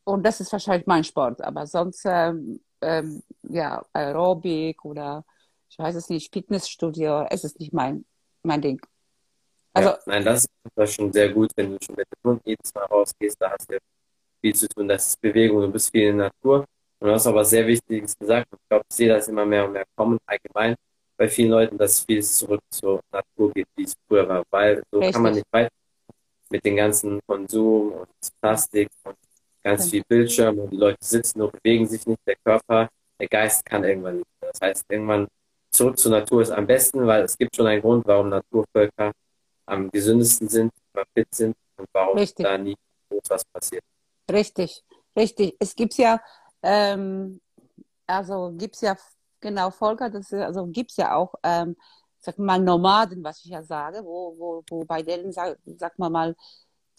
Und 0.03 0.25
das 0.25 0.41
ist 0.41 0.51
wahrscheinlich 0.51 0.87
mein 0.87 1.03
Sport. 1.03 1.41
Aber 1.41 1.65
sonst, 1.67 2.03
ähm, 2.05 2.59
ähm, 2.81 3.23
ja, 3.43 3.85
Aerobic 3.93 4.83
oder 4.83 5.23
ich 5.69 5.79
weiß 5.79 5.95
es 5.95 6.09
nicht, 6.09 6.33
Fitnessstudio, 6.33 7.25
es 7.29 7.43
ist 7.43 7.59
nicht 7.59 7.73
mein, 7.73 8.05
mein 8.43 8.61
Ding. 8.61 8.81
Also, 9.73 9.89
ja, 9.89 9.99
nein, 10.05 10.25
das 10.25 10.45
ist 10.75 10.93
schon 10.93 11.13
sehr 11.13 11.29
gut, 11.29 11.51
wenn 11.55 11.71
du 11.71 11.77
schon 11.81 11.95
mit 11.95 12.07
dem 12.07 12.31
Hund 12.31 12.41
jedes 12.43 12.73
Mal 12.73 12.85
rausgehst, 12.85 13.37
da 13.39 13.51
hast 13.51 13.71
du 13.71 13.77
viel 14.41 14.53
zu 14.53 14.67
tun. 14.67 14.87
Das 14.87 15.07
ist 15.07 15.21
Bewegung, 15.21 15.61
du 15.61 15.71
bist 15.71 15.91
viel 15.91 16.09
in 16.09 16.17
der 16.17 16.27
Natur. 16.27 16.65
Und 16.99 17.07
du 17.07 17.13
hast 17.13 17.25
aber 17.25 17.45
sehr 17.45 17.65
Wichtiges 17.65 18.17
gesagt. 18.17 18.47
Ich 18.51 18.69
glaube, 18.69 18.83
ich 18.89 18.95
sehe 18.95 19.09
das 19.09 19.27
immer 19.27 19.45
mehr 19.45 19.65
und 19.65 19.71
mehr 19.71 19.85
kommen, 19.95 20.17
allgemein 20.25 20.75
bei 21.15 21.29
vielen 21.29 21.51
Leuten, 21.51 21.77
dass 21.77 22.01
viel 22.01 22.21
zurück 22.23 22.61
zur 22.69 22.99
Natur 23.11 23.51
geht, 23.53 23.67
wie 23.75 23.83
es 23.83 23.93
früher 24.07 24.27
war. 24.27 24.43
Weil 24.49 24.83
so 24.91 24.97
Richtig. 24.97 25.13
kann 25.13 25.23
man 25.23 25.33
nicht 25.33 25.45
weiter 25.51 25.69
mit 26.51 26.65
den 26.65 26.75
ganzen 26.75 27.19
Konsum 27.25 27.93
und 27.93 28.09
Plastik 28.41 28.89
und 29.03 29.15
ganz 29.63 29.89
viel 29.89 30.03
Bildschirm 30.07 30.59
und 30.59 30.71
die 30.71 30.77
Leute 30.77 30.97
sitzen 31.01 31.39
nur, 31.39 31.51
bewegen 31.51 31.87
sich 31.87 32.05
nicht, 32.05 32.19
der 32.25 32.35
Körper, 32.43 32.89
der 33.19 33.27
Geist 33.27 33.65
kann 33.65 33.83
irgendwann 33.83 34.17
nicht. 34.17 34.27
Das 34.41 34.59
heißt, 34.61 34.85
irgendwann 34.89 35.27
zurück 35.71 35.97
zur 35.97 36.11
Natur 36.11 36.41
ist 36.41 36.51
am 36.51 36.67
besten, 36.67 37.05
weil 37.07 37.23
es 37.23 37.37
gibt 37.37 37.55
schon 37.55 37.67
einen 37.67 37.81
Grund, 37.81 38.05
warum 38.05 38.29
Naturvölker 38.29 39.11
am 39.65 39.89
gesündesten 39.89 40.49
sind, 40.49 40.73
immer 40.93 41.05
fit 41.13 41.27
sind 41.33 41.55
und 41.77 41.87
warum 41.93 42.17
Richtig. 42.17 42.43
da 42.43 42.57
nie 42.57 42.75
was 43.29 43.45
passiert. 43.45 43.83
Richtig, 44.31 44.83
richtig. 45.17 45.55
Es 45.59 45.75
gibt 45.75 45.95
ja, 45.95 46.21
ähm, 46.63 47.39
also 48.07 48.53
gibt 48.57 48.75
es 48.75 48.81
ja, 48.81 48.97
genau, 49.39 49.71
Volker, 49.71 50.09
das 50.09 50.31
ist, 50.31 50.41
also 50.41 50.65
gibt 50.67 50.91
es 50.91 50.97
ja 50.97 51.15
auch, 51.15 51.35
ähm, 51.43 51.75
sag 52.21 52.37
mal, 52.39 52.59
Nomaden, 52.59 53.23
was 53.23 53.43
ich 53.43 53.51
ja 53.51 53.63
sage, 53.63 54.03
wo, 54.03 54.35
wo, 54.37 54.63
wo 54.69 54.85
bei 54.85 55.01
denen, 55.03 55.31
sag, 55.31 55.57
sag 55.77 55.97
mal 55.99 56.09
mal, 56.09 56.35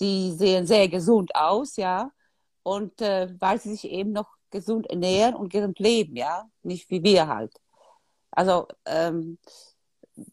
die 0.01 0.33
sehen 0.33 0.67
sehr 0.67 0.89
gesund 0.89 1.35
aus, 1.35 1.77
ja, 1.77 2.11
und 2.63 3.01
äh, 3.01 3.29
weil 3.39 3.61
sie 3.61 3.71
sich 3.73 3.91
eben 3.91 4.13
noch 4.13 4.29
gesund 4.51 4.89
ernähren 4.91 5.35
und 5.35 5.53
gesund 5.53 5.79
leben, 5.79 6.17
ja, 6.17 6.49
nicht 6.63 6.91
wie 6.91 7.03
wir 7.03 7.29
halt. 7.29 7.53
Also 8.31 8.67
ähm, 8.87 9.39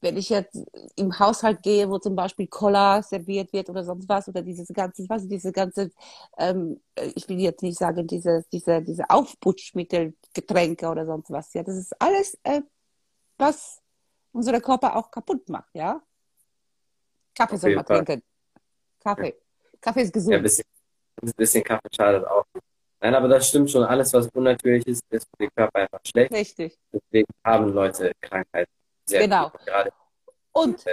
wenn 0.01 0.17
ich 0.17 0.29
jetzt 0.29 0.61
im 0.95 1.17
Haushalt 1.17 1.63
gehe, 1.63 1.89
wo 1.89 1.99
zum 1.99 2.15
Beispiel 2.15 2.47
Cola 2.47 3.01
serviert 3.01 3.53
wird 3.53 3.69
oder 3.69 3.83
sonst 3.83 4.09
was, 4.09 4.27
oder 4.27 4.41
dieses 4.41 4.67
ganze, 4.69 5.05
was 5.07 5.27
diese 5.27 5.51
ganze, 5.51 5.91
ähm, 6.37 6.81
ich 7.15 7.27
will 7.29 7.39
jetzt 7.39 7.63
nicht 7.63 7.77
sagen, 7.77 8.05
diese, 8.07 8.43
diese, 8.51 8.81
diese 8.81 9.09
Aufputschmittel, 9.09 10.15
Getränke 10.33 10.89
oder 10.89 11.05
sonst 11.05 11.31
was, 11.31 11.53
ja, 11.53 11.63
das 11.63 11.77
ist 11.77 12.01
alles, 12.01 12.37
äh, 12.43 12.61
was 13.37 13.81
unsere 14.31 14.61
Körper 14.61 14.95
auch 14.95 15.09
kaputt 15.11 15.47
macht, 15.49 15.73
ja. 15.73 16.01
Kaffee 17.35 17.57
soll 17.57 17.75
man 17.75 17.85
trinken. 17.85 18.23
Kaffee. 18.99 19.29
Ja. 19.29 19.77
Kaffee 19.81 20.01
ist 20.01 20.13
gesund. 20.13 20.31
Ja, 20.31 20.37
ein, 20.37 20.43
bisschen, 20.43 20.65
ein 21.21 21.31
bisschen 21.35 21.63
Kaffee 21.63 21.89
schadet 21.95 22.25
auch. 22.25 22.45
Nein, 23.01 23.15
aber 23.15 23.29
das 23.29 23.47
stimmt 23.47 23.71
schon. 23.71 23.83
Alles, 23.83 24.13
was 24.13 24.27
unnatürlich 24.33 24.85
ist, 24.85 25.03
ist 25.09 25.25
für 25.29 25.45
den 25.45 25.49
Körper 25.55 25.79
einfach 25.79 26.01
schlecht. 26.05 26.31
Richtig. 26.33 26.77
Deswegen 26.91 27.27
haben 27.45 27.73
Leute 27.73 28.11
Krankheiten. 28.19 28.71
Sehr 29.05 29.21
genau. 29.21 29.49
Gut, 29.49 29.61
und 30.51 30.85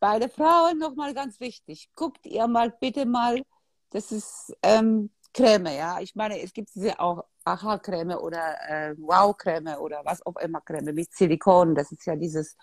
bei 0.00 0.18
den 0.18 0.30
Frauen 0.30 0.78
nochmal 0.78 1.12
ganz 1.12 1.38
wichtig, 1.40 1.90
guckt 1.94 2.24
ihr 2.24 2.46
mal 2.46 2.70
bitte 2.70 3.04
mal, 3.04 3.42
das 3.90 4.12
ist 4.12 4.56
ähm, 4.62 5.10
Creme, 5.32 5.76
ja. 5.76 6.00
Ich 6.00 6.14
meine, 6.14 6.40
es 6.40 6.52
gibt 6.52 6.74
diese 6.74 6.98
auch 6.98 7.24
Aha-Creme 7.44 8.16
oder 8.18 8.56
äh, 8.68 8.94
Wow-Creme 8.98 9.78
oder 9.78 10.02
was 10.04 10.24
auch 10.24 10.36
immer 10.36 10.60
Creme 10.60 10.94
mit 10.94 11.12
Silikon. 11.14 11.74
Das 11.74 11.92
ist 11.92 12.06
ja 12.06 12.16
dieses, 12.16 12.56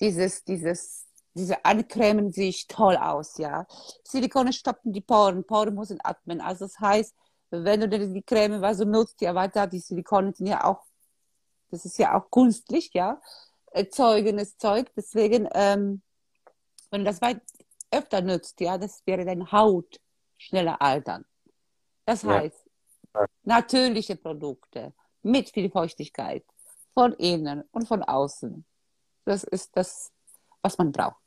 dieses, 0.00 0.44
dieses, 0.44 1.06
diese 1.34 1.64
ancremen 1.64 2.32
sich 2.32 2.66
toll 2.66 2.96
aus, 2.96 3.38
ja. 3.38 3.66
Silikone 4.04 4.52
stoppen 4.52 4.92
die 4.92 5.00
Poren, 5.00 5.44
Poren 5.44 5.74
müssen 5.74 5.98
atmen. 6.02 6.40
Also 6.40 6.66
das 6.66 6.78
heißt, 6.78 7.14
wenn 7.50 7.80
du 7.80 7.88
die 7.88 8.22
Creme 8.22 8.60
was 8.60 8.78
du 8.78 8.86
nutzt, 8.86 9.20
ja 9.20 9.34
weiter, 9.34 9.66
die 9.66 9.80
Silikone 9.80 10.32
sind 10.34 10.46
ja 10.46 10.64
auch, 10.64 10.84
das 11.70 11.84
ist 11.84 11.98
ja 11.98 12.18
auch 12.18 12.30
künstlich, 12.30 12.90
ja 12.92 13.20
erzeugenes 13.70 14.58
Zeug. 14.58 14.90
Deswegen, 14.96 15.48
ähm, 15.52 16.02
wenn 16.90 17.00
du 17.00 17.10
das 17.10 17.20
weit 17.20 17.40
öfter 17.90 18.20
nutzt, 18.22 18.60
ja, 18.60 18.78
das 18.78 19.02
wäre 19.06 19.24
deine 19.24 19.50
Haut 19.50 20.00
schneller 20.38 20.80
altern. 20.80 21.24
Das 22.10 22.24
heißt, 22.24 22.66
ja. 23.14 23.26
natürliche 23.44 24.16
Produkte 24.16 24.92
mit 25.22 25.48
viel 25.48 25.70
Feuchtigkeit 25.70 26.44
von 26.92 27.12
innen 27.12 27.62
und 27.70 27.86
von 27.86 28.02
außen. 28.02 28.64
Das 29.24 29.44
ist 29.44 29.70
das, 29.76 30.10
was 30.60 30.76
man 30.76 30.90
braucht. 30.90 31.22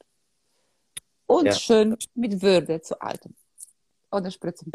Und 1.26 1.46
ja. 1.46 1.54
schön 1.54 1.96
mit 2.16 2.42
Würde 2.42 2.82
zu 2.82 3.00
altern. 3.00 3.34
Oder 4.12 4.30
spritzen. 4.30 4.74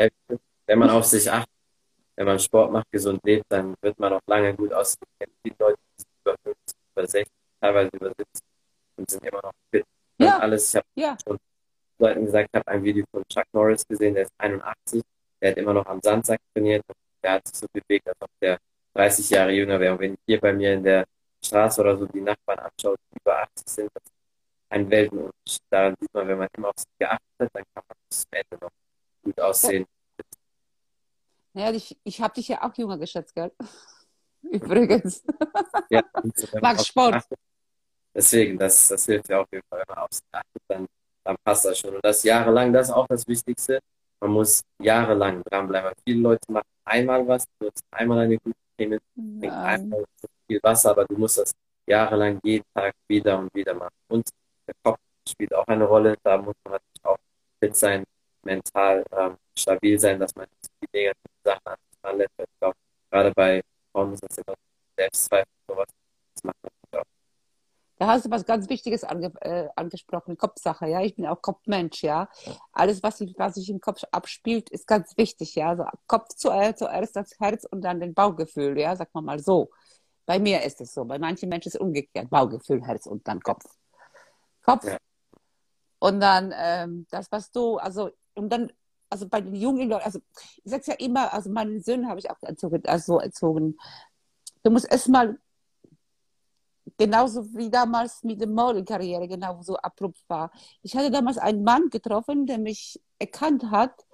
Wenn 0.67 0.79
man 0.79 0.89
auf 0.89 1.05
sich 1.05 1.31
achtet, 1.31 1.53
wenn 2.17 2.27
man 2.27 2.39
Sport 2.39 2.73
macht, 2.73 2.91
gesund 2.91 3.21
lebt, 3.25 3.45
dann 3.51 3.75
wird 3.83 3.99
man 3.99 4.15
auch 4.15 4.23
lange 4.27 4.55
gut 4.55 4.73
aussehen. 4.73 5.03
Die 5.45 5.53
Leute, 5.59 5.79
die 5.99 6.05
über 6.23 6.37
50, 6.43 6.77
über 6.95 7.07
60 7.07 7.33
teilweise 7.61 7.91
über 7.93 8.09
70 8.09 8.27
und 8.97 9.11
sind 9.11 9.25
immer 9.27 9.43
noch 9.43 9.53
fit. 9.71 9.85
Ja. 10.17 10.37
Und 10.37 10.43
alles, 10.43 10.71
ich 10.71 10.77
habe 10.77 10.87
ja. 10.95 11.19
schon 11.23 11.37
Leuten 11.99 12.25
gesagt, 12.25 12.49
ich 12.51 12.59
habe 12.59 12.69
ein 12.69 12.83
Video 12.83 13.05
von 13.11 13.23
Chuck 13.29 13.45
Norris 13.53 13.87
gesehen, 13.87 14.15
der 14.15 14.23
ist 14.23 14.33
81, 14.39 15.03
der 15.41 15.51
hat 15.51 15.59
immer 15.59 15.75
noch 15.75 15.87
am 15.87 16.01
Sandsack 16.03 16.41
trainiert 16.55 16.85
und 16.89 16.97
der 17.23 17.33
hat 17.33 17.47
sich 17.47 17.57
so 17.57 17.67
bewegt, 17.73 18.09
als 18.09 18.17
ob 18.21 18.31
der 18.41 18.59
30 18.95 19.31
Jahre 19.31 19.53
jünger 19.53 19.79
wäre. 19.79 19.93
Und 19.93 20.01
wenn 20.01 20.15
ich 20.15 20.21
hier 20.27 20.41
bei 20.41 20.53
mir 20.53 20.75
in 20.75 20.83
der 20.83 21.05
Straße 21.45 21.81
oder 21.81 21.97
so 21.97 22.07
die 22.07 22.21
Nachbarn 22.21 22.59
anschaut, 22.59 22.99
die 23.13 23.19
über 23.21 23.43
80 23.43 23.69
sind, 23.69 23.91
das 23.95 24.03
ist 24.05 24.13
ein 24.71 24.91
Weltenunterschied. 24.91 25.63
Daran 25.71 25.95
sieht 26.01 26.13
man, 26.13 26.29
wenn 26.29 26.39
man 26.39 26.49
immer 26.57 26.69
auf 26.69 26.79
sich 26.79 26.99
geachtet 26.99 27.25
hat, 27.41 27.51
dann 27.53 27.65
kann 27.75 27.85
man 27.89 27.97
bis 28.09 28.21
zum 28.21 28.31
Ende 28.33 28.65
noch 28.65 28.71
gut 29.23 29.41
aussehen. 29.41 29.87
Ja, 31.55 31.73
ich, 31.73 31.97
ich 32.05 32.21
habe 32.21 32.35
dich 32.35 32.49
ja 32.49 32.63
auch 32.63 32.75
jünger 32.77 32.99
geschätzt, 32.99 33.35
gell? 33.35 33.53
Übrigens. 34.43 35.25
Ja, 35.91 36.03
Mag 36.61 36.81
Sport. 36.85 37.25
Deswegen, 38.15 38.59
das, 38.59 38.89
das 38.89 39.05
hilft 39.07 39.29
ja 39.29 39.41
auf 39.41 39.49
jeden 39.53 39.65
Fall, 39.69 39.81
wenn 39.81 39.95
man 39.95 40.05
aufs 40.05 40.23
achtet, 40.31 40.63
dann, 40.69 40.87
dann 41.25 41.37
passt 41.45 41.65
das 41.65 41.79
schon. 41.79 41.95
Und 41.95 42.05
das 42.05 42.23
jahrelang, 42.23 42.73
das 42.73 42.89
ist 42.89 42.95
auch 42.95 43.07
das 43.07 43.27
Wichtigste. 43.27 43.81
Man 44.21 44.31
muss 44.33 44.63
jahrelang 44.83 45.43
dranbleiben. 45.45 45.93
Viele 46.05 46.21
Leute 46.23 46.53
machen 46.53 46.67
einmal 46.85 47.27
was, 47.27 47.45
du 47.59 47.67
nutzt 47.67 47.85
einmal 47.91 48.21
eine 48.21 48.39
gute 48.39 48.57
Creme, 48.77 48.99
trinken 49.15 49.51
einmal 49.51 50.05
viel 50.47 50.61
Wasser, 50.63 50.91
aber 50.91 51.05
du 51.05 51.17
musst 51.17 51.39
das 51.39 51.53
jahrelang 51.87 52.41
jeden 52.43 52.65
Tag 52.75 52.95
wieder 53.07 53.39
und 53.39 53.55
wieder 53.55 53.75
machen. 53.75 53.95
Und 54.09 54.29
der 54.67 54.75
Kopf 54.83 54.99
spielt 55.29 55.55
auch 55.55 55.67
eine 55.67 55.85
Rolle. 55.85 56.17
Da 56.23 56.39
muss 56.39 56.55
man 56.65 56.73
natürlich 56.73 57.05
auch 57.05 57.19
fit 57.61 57.77
sein, 57.77 58.05
mental 58.43 59.05
ähm, 59.13 59.37
stabil 59.57 59.99
sein, 59.99 60.19
dass 60.19 60.35
man 60.35 60.47
die 60.83 60.89
negativen 60.93 61.41
Sachen 61.45 61.75
anlässt. 62.03 62.33
Ich 62.39 62.47
glaube, 62.59 62.77
gerade 63.11 63.33
bei 63.35 63.63
Frauen 63.93 64.15
ist 64.15 64.23
das 64.23 64.39
immer 64.39 64.55
Selbstzweifel, 64.97 65.53
sowas. 65.69 65.89
Das 66.35 66.45
macht 66.45 66.57
man 66.63 66.78
da 67.99 68.07
hast 68.07 68.27
du 68.27 68.31
was 68.31 68.47
ganz 68.47 68.69
Wichtiges 68.69 69.03
ange 69.03 69.33
äh, 69.41 69.69
angesprochen, 69.75 70.37
Kopfsache, 70.39 70.87
ja. 70.87 71.01
Ich 71.03 71.17
bin 71.17 71.27
auch 71.27 71.43
Kopfmensch, 71.43 72.03
ja. 72.03 72.29
Alles, 72.73 73.03
was 73.03 73.19
sich, 73.19 73.35
was 73.37 73.55
sich 73.55 73.69
im 73.71 73.81
Kopf 73.81 74.03
abspielt, 74.13 74.71
ist 74.71 74.87
ganz 74.87 75.17
wichtig, 75.17 75.57
ja. 75.57 75.71
Also 75.71 75.85
Kopf 76.07 76.29
zuerst, 76.37 76.79
zuerst 76.79 77.17
das 77.17 77.33
Herz 77.41 77.65
und 77.65 77.83
dann 77.83 78.01
den 78.01 78.15
Bauchgefühl, 78.15 78.79
ja. 78.79 78.95
Sag 78.95 79.13
mal 79.15 79.23
mal 79.23 79.41
so. 79.41 79.71
Bei 80.27 80.39
mir 80.39 80.63
ist 80.63 80.81
es 80.81 80.95
so. 80.95 81.05
Bei 81.05 81.19
manchen 81.19 81.49
Menschen 81.49 81.69
ist 81.69 81.75
es 81.75 81.81
umgekehrt. 81.81 82.31
Bauchgefühl, 82.31 82.85
Herz 82.87 83.07
und 83.07 83.27
dann 83.27 83.41
Kopf. 83.41 83.65
Kopf. 84.63 84.85
Ja. 84.85 84.99
Und 85.99 86.21
dann 86.21 86.55
ähm, 86.57 87.07
das, 87.11 87.33
was 87.33 87.51
du, 87.51 87.79
also, 87.79 88.11
und 88.35 88.51
dann, 88.51 88.71
also 89.11 89.29
bei 89.29 89.41
den 89.41 89.57
jungen 89.57 89.89
Leuten, 89.89 90.05
also 90.05 90.21
ich 90.63 90.71
sag's 90.71 90.87
ja 90.87 90.95
immer, 90.95 91.33
also 91.33 91.51
meinen 91.51 91.83
Söhnen 91.83 92.09
habe 92.09 92.21
ich 92.21 92.31
auch 92.31 92.41
erzogen, 92.43 92.83
also 92.87 93.19
erzogen. 93.19 93.77
Du 94.63 94.71
musst 94.71 94.89
erstmal 94.91 95.39
genauso 96.99 97.45
wie 97.55 97.71
damals 97.71 98.23
mit 98.25 98.41
der 98.41 98.49
Modelkarriere 98.49 99.29
genauso 99.29 99.77
abrupt 99.77 100.23
war. 100.29 100.51
Ich 100.83 100.97
hatte 100.97 101.11
damals 101.11 101.39
einen 101.39 101.63
Mann 101.63 101.89
getroffen, 101.91 102.45
der 102.47 102.59
mich 102.59 103.01
erkannt 103.19 103.71
hat 103.71 104.05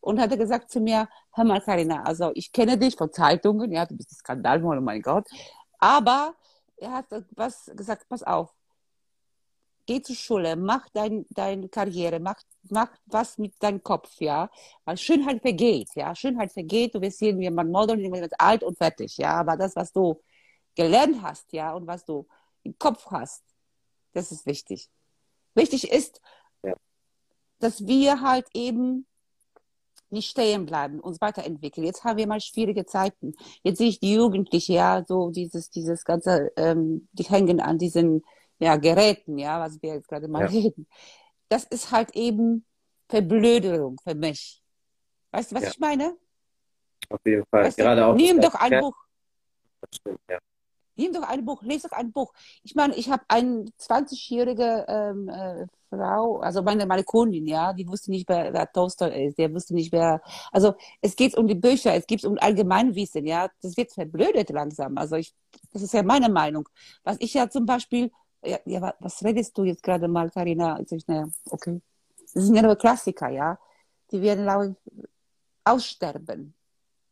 und 0.00 0.20
hatte 0.20 0.36
gesagt 0.36 0.70
zu 0.70 0.80
mir, 0.80 1.08
hör 1.32 1.44
mal, 1.44 1.60
Karina, 1.60 2.02
also 2.02 2.30
ich 2.34 2.52
kenne 2.52 2.76
dich 2.78 2.96
von 2.96 3.10
Zeitungen, 3.10 3.72
ja, 3.72 3.86
du 3.86 3.96
bist 3.96 4.12
ein 4.12 4.16
Skandalmann, 4.16 4.78
oh 4.78 4.82
mein 4.82 5.00
Gott, 5.00 5.26
aber 5.78 6.34
er 6.76 6.92
hat 6.92 7.06
was 7.30 7.70
gesagt, 7.74 8.06
pass 8.08 8.22
auf, 8.22 8.54
geh 9.86 10.02
zur 10.02 10.16
Schule, 10.16 10.56
mach 10.56 10.88
dein, 10.92 11.24
deine 11.30 11.68
Karriere, 11.68 12.20
mach, 12.20 12.40
mach 12.70 12.90
was 13.06 13.38
mit 13.38 13.54
deinem 13.62 13.82
Kopf, 13.82 14.20
ja. 14.20 14.50
Weil 14.84 14.96
Schönheit 14.96 15.40
vergeht, 15.42 15.88
ja. 15.94 16.14
Schönheit 16.14 16.52
vergeht, 16.52 16.94
du 16.94 17.00
wirst 17.00 17.20
man 17.22 17.70
Model, 17.70 18.08
man 18.08 18.28
alt 18.38 18.62
und 18.62 18.76
fertig, 18.78 19.16
ja. 19.18 19.34
Aber 19.40 19.56
das, 19.56 19.76
was 19.76 19.92
du 19.92 20.20
gelernt 20.74 21.22
hast, 21.22 21.52
ja, 21.52 21.72
und 21.74 21.86
was 21.86 22.04
du 22.04 22.26
im 22.62 22.78
Kopf 22.78 23.06
hast, 23.10 23.42
das 24.12 24.32
ist 24.32 24.46
wichtig. 24.46 24.90
Wichtig 25.54 25.90
ist, 25.90 26.20
ja. 26.62 26.74
dass 27.58 27.86
wir 27.86 28.20
halt 28.20 28.46
eben 28.54 29.06
nicht 30.10 30.30
stehen 30.30 30.66
bleiben, 30.66 31.00
uns 31.00 31.20
weiterentwickeln. 31.20 31.86
Jetzt 31.86 32.04
haben 32.04 32.18
wir 32.18 32.26
mal 32.26 32.40
schwierige 32.40 32.86
Zeiten. 32.86 33.34
Jetzt 33.62 33.78
sehe 33.78 33.88
ich 33.88 34.00
die 34.00 34.14
Jugendlichen, 34.14 34.72
ja, 34.72 35.04
so 35.06 35.30
dieses, 35.30 35.70
dieses 35.70 36.04
ganze, 36.04 36.52
ähm, 36.56 37.08
die 37.12 37.24
hängen 37.24 37.60
an 37.60 37.78
diesen 37.78 38.24
ja, 38.58 38.76
Geräten, 38.76 39.38
ja, 39.38 39.60
was 39.60 39.82
wir 39.82 39.94
jetzt 39.94 40.08
gerade 40.08 40.28
mal 40.28 40.42
ja. 40.42 40.46
reden. 40.46 40.86
Das 41.48 41.64
ist 41.64 41.90
halt 41.90 42.14
eben 42.14 42.64
Verblöderung 43.08 44.00
für 44.02 44.14
mich. 44.14 44.62
Weißt 45.32 45.50
du, 45.50 45.56
was 45.56 45.64
ja. 45.64 45.70
ich 45.70 45.78
meine? 45.78 46.16
Auf 47.10 47.20
jeden 47.24 47.44
Fall. 47.46 47.64
Weißt 47.64 47.76
gerade 47.76 48.00
du, 48.00 48.06
auch. 48.06 48.14
Nimm 48.14 48.40
doch 48.40 48.54
ein 48.54 48.80
Buch. 48.80 48.96
Das 49.80 49.96
stimmt, 49.96 50.20
ja. 50.30 50.38
Nimm 50.96 51.12
doch 51.12 51.22
ein 51.22 51.44
Buch, 51.44 51.62
lese 51.62 51.88
doch 51.88 51.96
ein 51.96 52.12
Buch. 52.12 52.32
Ich 52.62 52.74
meine, 52.74 52.94
ich 52.94 53.10
habe 53.10 53.24
eine 53.28 53.64
20-jährige 53.80 54.84
ähm, 54.88 55.28
äh, 55.28 55.66
Frau, 55.90 56.38
also 56.38 56.62
meine, 56.62 56.86
meine 56.86 57.04
Kundin, 57.04 57.46
ja, 57.46 57.72
die 57.72 57.86
wusste 57.86 58.10
nicht, 58.10 58.28
wer, 58.28 58.52
wer 58.52 58.70
Tolstoi 58.70 59.26
ist, 59.26 59.38
der 59.38 59.52
wusste 59.52 59.74
nicht, 59.74 59.92
wer, 59.92 60.20
also 60.52 60.74
es 61.00 61.16
geht 61.16 61.36
um 61.36 61.46
die 61.46 61.54
Bücher, 61.54 61.94
es 61.94 62.06
geht 62.06 62.24
um 62.24 62.36
Allgemeinwissen, 62.38 63.26
ja, 63.26 63.48
das 63.62 63.76
wird 63.76 63.92
verblödet 63.92 64.50
langsam, 64.50 64.98
also 64.98 65.16
ich, 65.16 65.34
das 65.72 65.82
ist 65.82 65.94
ja 65.94 66.02
meine 66.02 66.28
Meinung. 66.28 66.68
Was 67.04 67.16
ich 67.20 67.34
ja 67.34 67.48
zum 67.48 67.66
Beispiel, 67.66 68.10
ja, 68.44 68.58
ja 68.64 68.94
was 68.98 69.22
redest 69.24 69.56
du 69.56 69.64
jetzt 69.64 69.82
gerade 69.82 70.08
mal, 70.08 70.30
Karina? 70.30 70.80
Ne, 71.06 71.30
okay. 71.50 71.80
Das 72.32 72.44
sind 72.44 72.56
ja 72.56 72.62
nur 72.62 72.76
Klassiker, 72.76 73.28
ja, 73.28 73.58
die 74.10 74.20
werden, 74.20 74.76
aussterben. 75.64 76.54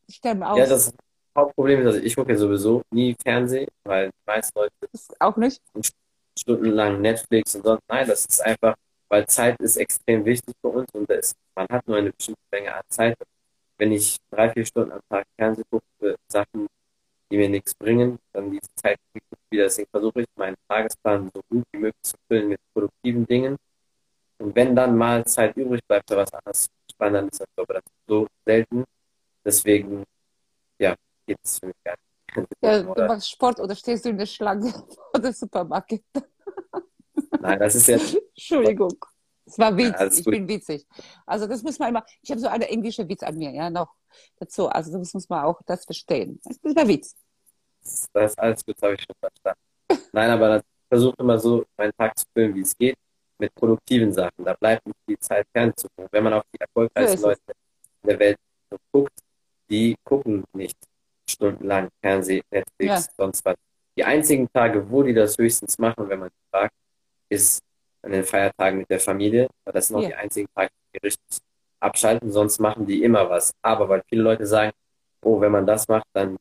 Die 0.09 0.13
sterben 0.13 0.43
aus. 0.43 0.59
Ja, 0.59 0.67
das 0.67 0.93
Hauptproblem 1.37 1.81
ist, 1.81 1.87
also 1.87 1.99
ich 2.01 2.17
gucke 2.17 2.33
ja 2.33 2.39
sowieso 2.39 2.83
nie 2.91 3.17
Fernsehen, 3.23 3.69
weil 3.85 4.09
die 4.09 4.27
meisten 4.27 4.59
Leute 4.59 4.73
auch 5.19 5.37
nicht 5.37 5.61
stundenlang 6.39 7.01
Netflix 7.01 7.55
und 7.55 7.65
sonst. 7.65 7.83
Nein, 7.89 8.07
das 8.07 8.25
ist 8.27 8.41
einfach, 8.41 8.75
weil 9.09 9.27
Zeit 9.27 9.59
ist 9.61 9.77
extrem 9.77 10.25
wichtig 10.25 10.55
für 10.61 10.69
uns 10.69 10.89
und 10.93 11.09
ist, 11.11 11.37
man 11.55 11.67
hat 11.71 11.87
nur 11.87 11.97
eine 11.97 12.13
bestimmte 12.13 12.41
Menge 12.51 12.75
an 12.75 12.83
Zeit. 12.89 13.17
Wenn 13.79 13.93
ich 13.93 14.17
drei, 14.31 14.51
vier 14.51 14.65
Stunden 14.65 14.93
am 14.93 15.01
Tag 15.09 15.27
Fernsehen 15.37 15.65
gucke 15.71 15.85
für 15.99 16.17
Sachen, 16.29 16.67
die 17.31 17.37
mir 17.37 17.49
nichts 17.49 17.75
bringen, 17.75 18.19
dann 18.33 18.51
diese 18.51 18.69
Zeit 18.77 18.99
wieder. 19.51 19.65
Deswegen 19.65 19.89
versuche 19.91 20.23
ich, 20.23 20.27
meinen 20.37 20.57
Tagesplan 20.69 21.31
so 21.35 21.41
gut 21.49 21.65
wie 21.73 21.79
möglich 21.79 22.03
zu 22.03 22.17
füllen 22.29 22.49
mit 22.49 22.61
produktiven 22.73 23.27
Dingen. 23.27 23.57
Und 24.39 24.55
wenn 24.57 24.75
dann 24.75 24.97
mal 24.97 25.25
Zeit 25.25 25.57
übrig 25.57 25.81
bleibt 25.87 26.11
für 26.11 26.17
was 26.17 26.33
anderes 26.33 26.65
zu 26.65 26.71
spannen, 26.93 27.15
dann 27.15 27.29
ist 27.29 27.41
das 27.41 27.49
aber 27.57 27.75
das 27.75 27.83
so 28.07 28.27
selten. 28.45 28.85
Deswegen, 29.45 30.05
ja, 30.79 30.95
nicht. 31.27 31.63
Ja, 32.63 32.83
du 32.83 33.07
machst 33.07 33.31
Sport 33.31 33.61
oder 33.61 33.75
stehst 33.75 34.05
du 34.05 34.11
in 34.11 34.19
der 34.19 34.27
Schlange 34.27 34.71
vor 35.11 35.21
der 35.21 35.33
Supermarkt? 35.33 36.01
Nein, 37.41 37.59
das 37.59 37.75
ist 37.75 37.89
jetzt. 37.89 38.15
Entschuldigung. 38.15 38.97
Es 39.45 39.59
war 39.59 39.77
Witz, 39.77 39.99
ja, 39.99 40.07
ich 40.07 40.25
gut. 40.25 40.33
bin 40.33 40.49
witzig. 40.49 40.87
Also 41.27 41.47
das 41.47 41.63
muss 41.63 41.79
man 41.79 41.91
immer, 41.91 42.05
ich 42.23 42.31
habe 42.31 42.41
so 42.41 42.47
eine 42.49 42.69
englische 42.69 43.07
Witz 43.09 43.23
an 43.23 43.37
mir, 43.37 43.51
ja, 43.51 43.69
noch 43.69 43.93
dazu. 44.39 44.69
Also 44.69 44.97
das 44.97 45.13
muss 45.13 45.29
man 45.29 45.45
auch 45.45 45.61
das 45.67 45.85
verstehen. 45.85 46.41
Das 46.45 46.57
ist 46.57 46.77
der 46.77 46.89
Witz. 46.89 47.17
Das 48.13 48.31
ist 48.31 48.39
alles 48.39 48.65
gut, 48.65 48.77
habe 48.81 48.95
ich 48.95 49.03
schon 49.03 49.17
verstanden. 49.19 50.09
Nein, 50.13 50.31
aber 50.31 50.59
ich 50.59 50.63
versuche 50.89 51.17
immer 51.19 51.39
so, 51.39 51.65
meinen 51.77 51.93
Tag 51.99 52.17
zu 52.17 52.25
füllen, 52.33 52.55
wie 52.55 52.61
es 52.61 52.77
geht, 52.77 52.97
mit 53.39 53.53
produktiven 53.55 54.13
Sachen. 54.13 54.45
Da 54.45 54.55
bleibt 54.55 54.87
nicht 54.87 54.99
viel 55.05 55.19
Zeit 55.19 55.47
fernzugucken. 55.53 56.09
Wenn 56.13 56.25
man 56.25 56.35
auf 56.35 56.45
die 56.55 56.61
erfolgreichsten 56.61 57.19
so 57.19 57.29
Leute 57.29 57.41
in 58.03 58.09
der 58.09 58.19
Welt 58.21 58.39
guckt, 58.93 59.19
die 59.69 59.97
gucken 60.05 60.45
nicht 60.53 60.79
stundenlang 61.33 61.89
Fernseh, 62.01 62.43
Netflix, 62.51 63.07
ja. 63.07 63.13
sonst 63.17 63.45
was. 63.45 63.57
Die 63.97 64.05
einzigen 64.05 64.51
Tage, 64.53 64.91
wo 64.91 65.03
die 65.03 65.15
das 65.15 65.37
höchstens 65.37 65.79
machen, 65.79 66.09
wenn 66.09 66.21
man 66.21 66.31
fragt, 66.51 66.75
ist 67.29 67.63
an 68.03 68.13
den 68.13 68.25
Feiertagen 68.25 68.79
mit 68.79 68.91
der 68.91 69.01
Familie. 69.01 69.49
Weil 69.65 69.75
das 69.75 69.89
sind 69.89 69.97
auch 69.97 70.03
ja. 70.03 70.09
die 70.09 70.15
einzigen 70.15 70.49
Tage, 70.55 70.71
die 70.95 70.99
richtig 70.99 71.39
abschalten. 71.81 72.33
Sonst 72.33 72.59
machen 72.59 72.87
die 72.87 73.03
immer 73.03 73.29
was. 73.29 73.53
Aber 73.63 73.89
weil 73.89 74.03
viele 74.09 74.23
Leute 74.23 74.47
sagen, 74.47 74.73
oh, 75.23 75.41
wenn 75.41 75.53
man 75.53 75.67
das 75.67 75.89
macht, 75.89 76.07
dann 76.13 76.37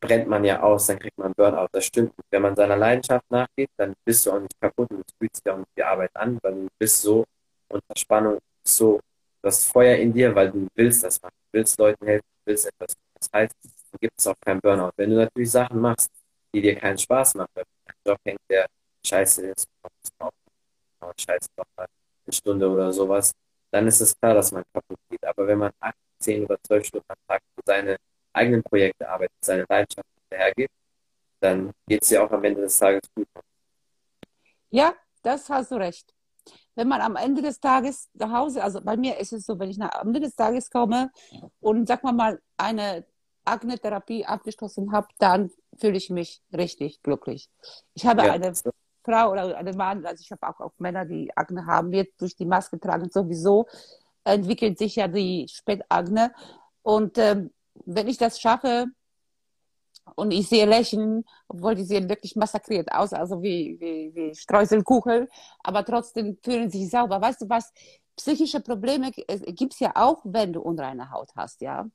brennt 0.00 0.28
man 0.28 0.44
ja 0.44 0.60
aus, 0.62 0.86
dann 0.86 0.98
kriegt 0.98 1.16
man 1.16 1.32
Burnout. 1.34 1.68
Das 1.72 1.86
stimmt. 1.86 2.12
Wenn 2.30 2.42
man 2.42 2.56
seiner 2.56 2.76
Leidenschaft 2.76 3.24
nachgeht, 3.30 3.70
dann 3.76 3.94
bist 4.04 4.26
du 4.26 4.32
auch 4.32 4.40
nicht 4.40 4.60
kaputt 4.60 4.90
und 4.90 5.00
es 5.00 5.14
fühlt 5.18 5.34
sich 5.34 5.48
auch 5.48 5.58
nicht 5.58 5.70
die 5.76 5.84
Arbeit 5.84 6.10
an, 6.14 6.38
weil 6.42 6.54
du 6.54 6.68
bist 6.78 7.02
so 7.02 7.24
unter 7.68 7.96
Spannung, 7.96 8.38
so, 8.64 9.00
du 9.40 9.46
hast 9.46 9.64
Feuer 9.64 9.96
in 9.96 10.12
dir, 10.12 10.34
weil 10.34 10.50
du 10.50 10.66
willst 10.74 11.04
das 11.04 11.22
machen. 11.22 11.34
Du 11.52 11.58
willst 11.58 11.78
Leuten 11.78 12.04
helfen, 12.04 12.26
du 12.44 12.50
willst 12.50 12.66
etwas. 12.66 12.94
Das 13.18 13.28
heißt, 13.32 13.54
gibt 13.98 14.18
es 14.18 14.26
auch 14.26 14.36
keinen 14.40 14.60
Burnout. 14.60 14.92
Wenn 14.96 15.10
du 15.10 15.16
natürlich 15.16 15.50
Sachen 15.50 15.80
machst, 15.80 16.10
die 16.54 16.60
dir 16.60 16.76
keinen 16.76 16.98
Spaß 16.98 17.34
machen, 17.34 17.50
weil 17.54 17.64
ein 17.86 17.94
Job 18.06 18.18
hängt, 18.24 18.40
der 18.48 18.66
scheiße 19.06 19.46
ist, 19.46 19.66
scheiße 21.18 21.48
noch 21.56 21.64
mal 21.76 21.86
eine 22.26 22.32
Stunde 22.32 22.68
oder 22.68 22.92
sowas, 22.92 23.32
dann 23.70 23.86
ist 23.86 24.00
es 24.00 24.18
klar, 24.18 24.34
dass 24.34 24.52
man 24.52 24.62
kaputt 24.72 24.98
geht. 25.10 25.24
Aber 25.24 25.46
wenn 25.46 25.58
man 25.58 25.72
acht, 25.80 25.96
zehn 26.18 26.44
oder 26.44 26.58
zwölf 26.62 26.86
Stunden 26.86 27.06
am 27.08 27.16
Tag 27.26 27.42
für 27.54 27.62
seine 27.66 27.96
eigenen 28.32 28.62
Projekte 28.62 29.08
arbeitet, 29.08 29.36
seine 29.44 29.64
Leidenschaft 29.68 30.06
hinterhergeht, 30.20 30.70
dann 31.40 31.72
geht 31.86 32.02
es 32.02 32.10
ja 32.10 32.24
auch 32.24 32.30
am 32.30 32.44
Ende 32.44 32.60
des 32.62 32.78
Tages 32.78 33.02
gut. 33.14 33.26
Ja, 34.70 34.94
das 35.22 35.48
hast 35.50 35.70
du 35.70 35.76
recht. 35.76 36.14
Wenn 36.74 36.88
man 36.88 37.00
am 37.00 37.16
Ende 37.16 37.42
des 37.42 37.60
Tages 37.60 38.08
nach 38.14 38.32
Hause, 38.32 38.62
also 38.62 38.80
bei 38.80 38.96
mir 38.96 39.18
ist 39.18 39.32
es 39.32 39.44
so, 39.44 39.58
wenn 39.58 39.70
ich 39.70 39.78
nach, 39.78 39.92
am 39.92 40.08
Ende 40.08 40.20
des 40.20 40.34
Tages 40.34 40.70
komme 40.70 41.10
und 41.60 41.86
sag 41.86 42.02
mal 42.02 42.12
mal 42.12 42.40
eine 42.56 43.04
Akne-Therapie 43.44 44.24
abgeschlossen 44.24 44.92
habe, 44.92 45.08
dann 45.18 45.50
fühle 45.78 45.96
ich 45.96 46.10
mich 46.10 46.42
richtig 46.52 47.02
glücklich. 47.02 47.50
Ich 47.94 48.06
habe 48.06 48.24
ja. 48.24 48.32
eine 48.32 48.52
Frau 49.04 49.32
oder 49.32 49.56
einen 49.56 49.76
Mann, 49.76 50.06
also 50.06 50.20
ich 50.20 50.30
habe 50.30 50.46
auch, 50.48 50.60
auch 50.60 50.72
Männer, 50.78 51.04
die 51.04 51.36
Akne 51.36 51.66
haben, 51.66 51.90
wird 51.90 52.08
durch 52.18 52.36
die 52.36 52.46
Maske 52.46 52.78
tragen 52.78 53.10
sowieso, 53.10 53.66
entwickelt 54.24 54.78
sich 54.78 54.96
ja 54.96 55.08
die 55.08 55.46
Spätakne. 55.48 56.32
Und 56.82 57.18
ähm, 57.18 57.50
wenn 57.84 58.08
ich 58.08 58.18
das 58.18 58.40
schaffe 58.40 58.86
und 60.14 60.30
ich 60.30 60.48
sehe 60.48 60.66
Lächeln, 60.66 61.24
obwohl 61.48 61.74
die 61.74 61.84
sehen 61.84 62.08
wirklich 62.08 62.36
massakriert 62.36 62.92
aus, 62.92 63.12
also 63.12 63.42
wie, 63.42 63.76
wie, 63.80 64.14
wie 64.14 64.34
Streuselkuchen, 64.34 65.28
aber 65.62 65.84
trotzdem 65.84 66.38
fühlen 66.42 66.70
sich 66.70 66.90
sauber. 66.90 67.20
Weißt 67.20 67.42
du 67.42 67.48
was? 67.48 67.72
Psychische 68.16 68.60
Probleme 68.60 69.10
gibt 69.10 69.74
es 69.74 69.80
ja 69.80 69.92
auch, 69.94 70.20
wenn 70.24 70.52
du 70.52 70.60
unreine 70.60 71.10
Haut 71.10 71.30
hast, 71.34 71.60
ja. 71.60 71.86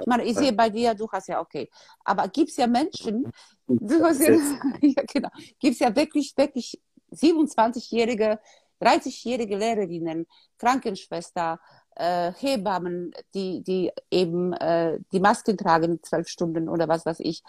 Ich 0.00 0.06
meine, 0.06 0.24
ich 0.24 0.36
sehe 0.36 0.52
bei 0.52 0.68
dir, 0.68 0.94
du 0.94 1.08
hast 1.10 1.28
ja 1.28 1.40
okay. 1.40 1.70
Aber 2.04 2.28
gibt 2.28 2.50
es 2.50 2.56
ja 2.56 2.66
Menschen, 2.66 3.32
du 3.66 4.04
hast 4.04 4.20
ja, 4.20 4.34
ja 4.80 5.02
genau, 5.12 5.28
gibt 5.58 5.74
es 5.74 5.78
ja 5.78 5.94
wirklich, 5.94 6.32
wirklich 6.36 6.80
27-jährige, 7.12 8.40
30-jährige 8.80 9.56
Lehrerinnen, 9.56 10.26
Krankenschwester, 10.58 11.60
äh, 11.96 12.32
Hebammen, 12.32 13.12
die, 13.34 13.62
die 13.62 13.92
eben 14.10 14.52
äh, 14.54 14.98
die 15.12 15.20
Masken 15.20 15.56
tragen, 15.56 16.02
zwölf 16.02 16.28
Stunden 16.28 16.68
oder 16.68 16.88
was 16.88 17.04
weiß 17.04 17.20
ich. 17.20 17.42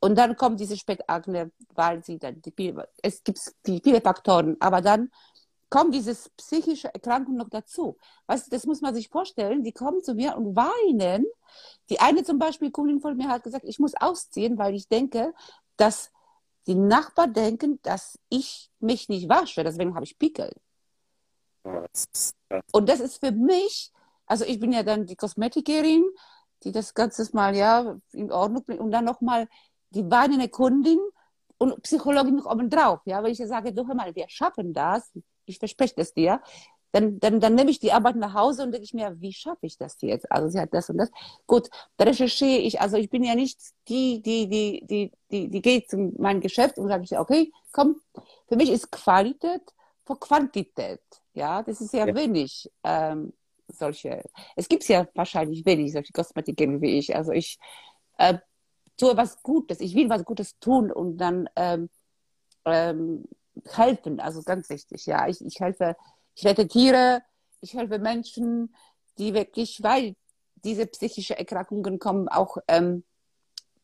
Und 0.00 0.18
dann 0.18 0.36
kommt 0.36 0.58
diese 0.58 0.76
Spätakne, 0.76 1.52
weil 1.74 2.02
sie 2.02 2.18
dann, 2.18 2.42
die, 2.42 2.74
es 3.02 3.22
gibt 3.22 3.38
viele 3.64 4.00
Faktoren, 4.00 4.56
aber 4.58 4.80
dann 4.80 5.10
kommt 5.72 5.94
diese 5.94 6.14
psychische 6.36 6.92
Erkrankung 6.92 7.36
noch 7.36 7.48
dazu. 7.48 7.96
Weißt 8.26 8.52
das 8.52 8.66
muss 8.66 8.82
man 8.82 8.94
sich 8.94 9.08
vorstellen. 9.08 9.64
Die 9.64 9.72
kommen 9.72 10.02
zu 10.02 10.14
mir 10.14 10.36
und 10.36 10.54
weinen. 10.54 11.24
Die 11.88 11.98
eine 11.98 12.22
zum 12.24 12.38
Beispiel, 12.38 12.70
Kundin 12.70 13.00
von 13.00 13.16
mir 13.16 13.30
hat 13.30 13.42
gesagt, 13.42 13.64
ich 13.66 13.78
muss 13.78 13.94
ausziehen, 13.94 14.58
weil 14.58 14.74
ich 14.74 14.88
denke, 14.88 15.32
dass 15.78 16.12
die 16.66 16.74
Nachbarn 16.74 17.32
denken, 17.32 17.80
dass 17.82 18.18
ich 18.28 18.70
mich 18.80 19.08
nicht 19.08 19.30
wasche. 19.30 19.64
Deswegen 19.64 19.94
habe 19.94 20.04
ich 20.04 20.18
Pickel. 20.18 20.52
Und 22.72 22.88
das 22.90 23.00
ist 23.00 23.24
für 23.24 23.32
mich, 23.32 23.92
also 24.26 24.44
ich 24.44 24.60
bin 24.60 24.72
ja 24.72 24.82
dann 24.82 25.06
die 25.06 25.16
Kosmetikerin, 25.16 26.04
die 26.64 26.72
das 26.72 26.92
Ganze 26.92 27.26
mal 27.32 27.56
ja 27.56 27.96
in 28.12 28.30
Ordnung 28.30 28.62
bringt 28.62 28.80
und 28.80 28.90
dann 28.90 29.06
nochmal 29.06 29.48
die 29.88 30.04
weinende 30.10 30.50
Kundin 30.50 31.00
und 31.56 31.82
Psychologin 31.82 32.36
noch 32.36 32.46
oben 32.46 32.68
drauf. 32.68 33.00
Ja, 33.06 33.22
weil 33.22 33.32
ich 33.32 33.38
sage, 33.38 33.72
doch 33.72 33.86
mal, 33.86 34.14
wir 34.14 34.28
schaffen 34.28 34.74
das, 34.74 35.10
ich 35.46 35.58
verspreche 35.58 35.94
das 35.96 36.14
dir, 36.14 36.40
dann, 36.92 37.18
dann, 37.20 37.40
dann 37.40 37.54
nehme 37.54 37.70
ich 37.70 37.80
die 37.80 37.92
Arbeit 37.92 38.16
nach 38.16 38.34
Hause 38.34 38.64
und 38.64 38.72
denke 38.72 38.84
ich 38.84 38.92
mir, 38.92 39.18
wie 39.18 39.32
schaffe 39.32 39.66
ich 39.66 39.78
das 39.78 39.96
jetzt? 40.02 40.30
Also 40.30 40.48
sie 40.48 40.60
hat 40.60 40.74
das 40.74 40.90
und 40.90 40.98
das. 40.98 41.10
Gut, 41.46 41.68
da 41.96 42.04
recherchiere 42.04 42.60
ich. 42.60 42.80
Also 42.80 42.98
ich 42.98 43.08
bin 43.08 43.24
ja 43.24 43.34
nicht 43.34 43.58
die, 43.88 44.20
die, 44.20 44.46
die, 44.46 44.86
die, 44.86 45.12
die, 45.30 45.48
die 45.48 45.62
geht 45.62 45.88
zu 45.88 45.96
meinem 46.18 46.40
Geschäft 46.40 46.78
und 46.78 46.88
sage 46.88 47.04
ich, 47.04 47.18
okay, 47.18 47.50
komm, 47.72 47.96
für 48.46 48.56
mich 48.56 48.70
ist 48.70 48.92
Qualität 48.92 49.62
vor 50.04 50.20
Quantität. 50.20 51.00
Ja, 51.32 51.62
das 51.62 51.80
ist 51.80 51.92
sehr 51.92 52.08
ja. 52.08 52.14
wenig. 52.14 52.70
Ähm, 52.84 53.32
solche. 53.68 54.22
Es 54.54 54.68
gibt 54.68 54.86
ja 54.88 55.08
wahrscheinlich 55.14 55.64
wenig 55.64 55.92
solche 55.92 56.12
Kosmetiker 56.12 56.80
wie 56.82 56.98
ich. 56.98 57.16
Also 57.16 57.32
ich 57.32 57.58
äh, 58.18 58.38
tue 58.98 59.16
was 59.16 59.42
Gutes. 59.42 59.80
Ich 59.80 59.94
will 59.94 60.10
was 60.10 60.24
Gutes 60.24 60.58
tun 60.58 60.92
und 60.92 61.16
dann 61.16 61.48
ähm, 61.56 61.88
ähm, 62.66 63.24
helfen. 63.74 64.20
Also 64.20 64.42
ganz 64.42 64.68
wichtig. 64.70 65.06
Ja, 65.06 65.28
ich, 65.28 65.44
ich 65.44 65.60
helfe, 65.60 65.96
ich 66.34 66.44
rette 66.44 66.68
Tiere, 66.68 67.22
ich 67.60 67.74
helfe 67.74 67.98
Menschen, 67.98 68.74
die 69.18 69.34
wirklich, 69.34 69.82
weil 69.82 70.16
diese 70.64 70.86
psychische 70.86 71.36
Erkrankungen 71.38 71.98
kommen 71.98 72.28
auch 72.28 72.56
ähm, 72.68 73.04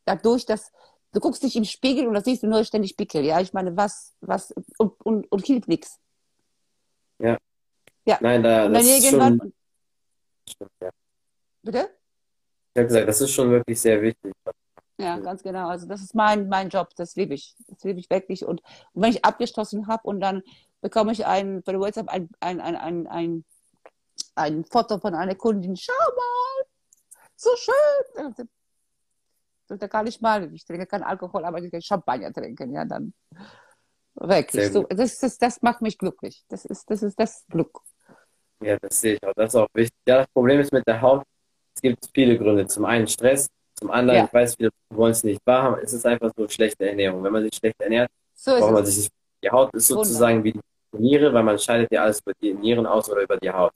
dadurch, 0.05 0.45
dass 0.45 0.71
du 1.11 1.19
guckst 1.19 1.43
dich 1.43 1.55
im 1.55 1.65
Spiegel 1.65 2.07
und 2.07 2.13
da 2.13 2.21
siehst 2.21 2.43
du 2.43 2.47
nur 2.47 2.63
ständig 2.63 2.97
Pickel. 2.97 3.23
Ja, 3.25 3.39
ich 3.41 3.53
meine, 3.53 3.75
was, 3.75 4.15
was 4.21 4.53
und, 4.77 4.99
und, 5.01 5.31
und 5.31 5.45
hilft 5.45 5.67
nichts. 5.67 5.99
Ja. 7.19 7.37
Ja. 8.05 8.17
Nein, 8.21 8.43
da, 8.43 8.65
Und 8.65 8.73
das 8.73 8.85
ist 8.85 9.09
schon, 9.09 9.53
stimmt, 10.47 10.71
ja. 10.81 10.89
bitte? 11.61 11.89
Ich 12.73 12.79
habe 12.79 12.87
gesagt, 12.87 13.07
das 13.07 13.21
ist 13.21 13.31
schon 13.31 13.51
wirklich 13.51 13.79
sehr 13.79 14.01
wichtig. 14.01 14.33
Ja, 14.99 15.17
ganz 15.17 15.43
genau. 15.43 15.69
Also 15.69 15.87
das 15.87 16.01
ist 16.01 16.13
mein, 16.13 16.49
mein 16.49 16.67
Job, 16.69 16.89
das 16.97 17.15
liebe 17.15 17.33
ich. 17.33 17.55
Das 17.67 17.83
liebe 17.83 17.99
ich 17.99 18.09
wirklich. 18.09 18.45
Und, 18.45 18.61
und 18.93 19.01
wenn 19.01 19.11
ich 19.11 19.23
abgeschlossen 19.23 19.87
habe 19.87 20.03
und 20.03 20.19
dann 20.19 20.43
bekomme 20.81 21.13
ich 21.13 21.25
ein, 21.25 21.61
bei 21.63 21.79
WhatsApp 21.79 22.09
ein, 22.09 22.29
ein, 22.41 22.59
ein, 22.59 22.75
ein, 22.75 23.07
ein, 23.07 23.45
ein 24.35 24.65
Foto 24.65 24.99
von 24.99 25.15
einer 25.15 25.35
Kundin, 25.35 25.77
schau 25.77 25.93
mal, 25.93 26.65
so 27.37 27.49
schön. 27.55 28.35
Und 29.69 29.81
da 29.81 29.87
kann 29.87 30.05
ich 30.07 30.19
mal, 30.19 30.53
ich 30.53 30.65
trinke 30.65 30.85
keinen 30.85 31.03
Alkohol, 31.03 31.45
aber 31.45 31.59
ich 31.63 31.71
kann 31.71 31.81
Champagner 31.81 32.33
trinken, 32.33 32.73
ja, 32.73 32.83
dann 32.83 33.13
wirklich. 34.15 34.71
So, 34.73 34.83
das, 34.83 35.19
das, 35.19 35.37
das 35.37 35.61
macht 35.61 35.81
mich 35.81 35.97
glücklich. 35.97 36.43
Das 36.49 36.65
ist, 36.65 36.89
das 36.89 37.03
ist 37.03 37.17
das 37.17 37.45
Glück. 37.47 37.79
Ja, 38.61 38.77
das 38.79 38.99
sehe 38.99 39.13
ich 39.13 39.23
auch. 39.23 39.33
Das 39.33 39.53
ist 39.53 39.55
auch 39.55 39.69
wichtig. 39.73 39.97
Ja, 40.05 40.17
das 40.17 40.27
Problem 40.33 40.59
ist 40.59 40.73
mit 40.73 40.85
der 40.85 40.99
Haut, 40.99 41.23
es 41.73 41.81
gibt 41.81 42.09
viele 42.13 42.37
Gründe. 42.37 42.67
Zum 42.67 42.83
einen 42.83 43.07
Stress, 43.07 43.47
zum 43.79 43.91
anderen, 43.91 44.19
Ja. 44.19 44.25
ich 44.25 44.33
weiß, 44.33 44.55
viele 44.55 44.69
wollen 44.93 45.11
es 45.11 45.23
nicht 45.23 45.41
wahrhaben, 45.45 45.81
es 45.83 45.93
ist 45.93 46.05
einfach 46.05 46.31
so 46.35 46.47
schlechte 46.47 46.87
Ernährung. 46.89 47.23
Wenn 47.23 47.33
man 47.33 47.43
sich 47.43 47.55
schlecht 47.55 47.79
ernährt, 47.81 48.09
So 48.35 48.57
braucht 48.59 48.71
man 48.73 48.85
sich 48.85 48.97
nicht. 48.97 49.11
Die 49.43 49.49
Haut 49.49 49.73
ist 49.73 49.87
sozusagen 49.87 50.43
wie 50.43 50.51
die 50.53 50.59
Niere, 50.97 51.33
weil 51.33 51.43
man 51.43 51.57
scheidet 51.57 51.91
ja 51.91 52.03
alles 52.03 52.19
über 52.21 52.33
die 52.41 52.53
Nieren 52.53 52.85
aus 52.85 53.09
oder 53.09 53.21
über 53.21 53.37
die 53.37 53.49
Haut. 53.49 53.71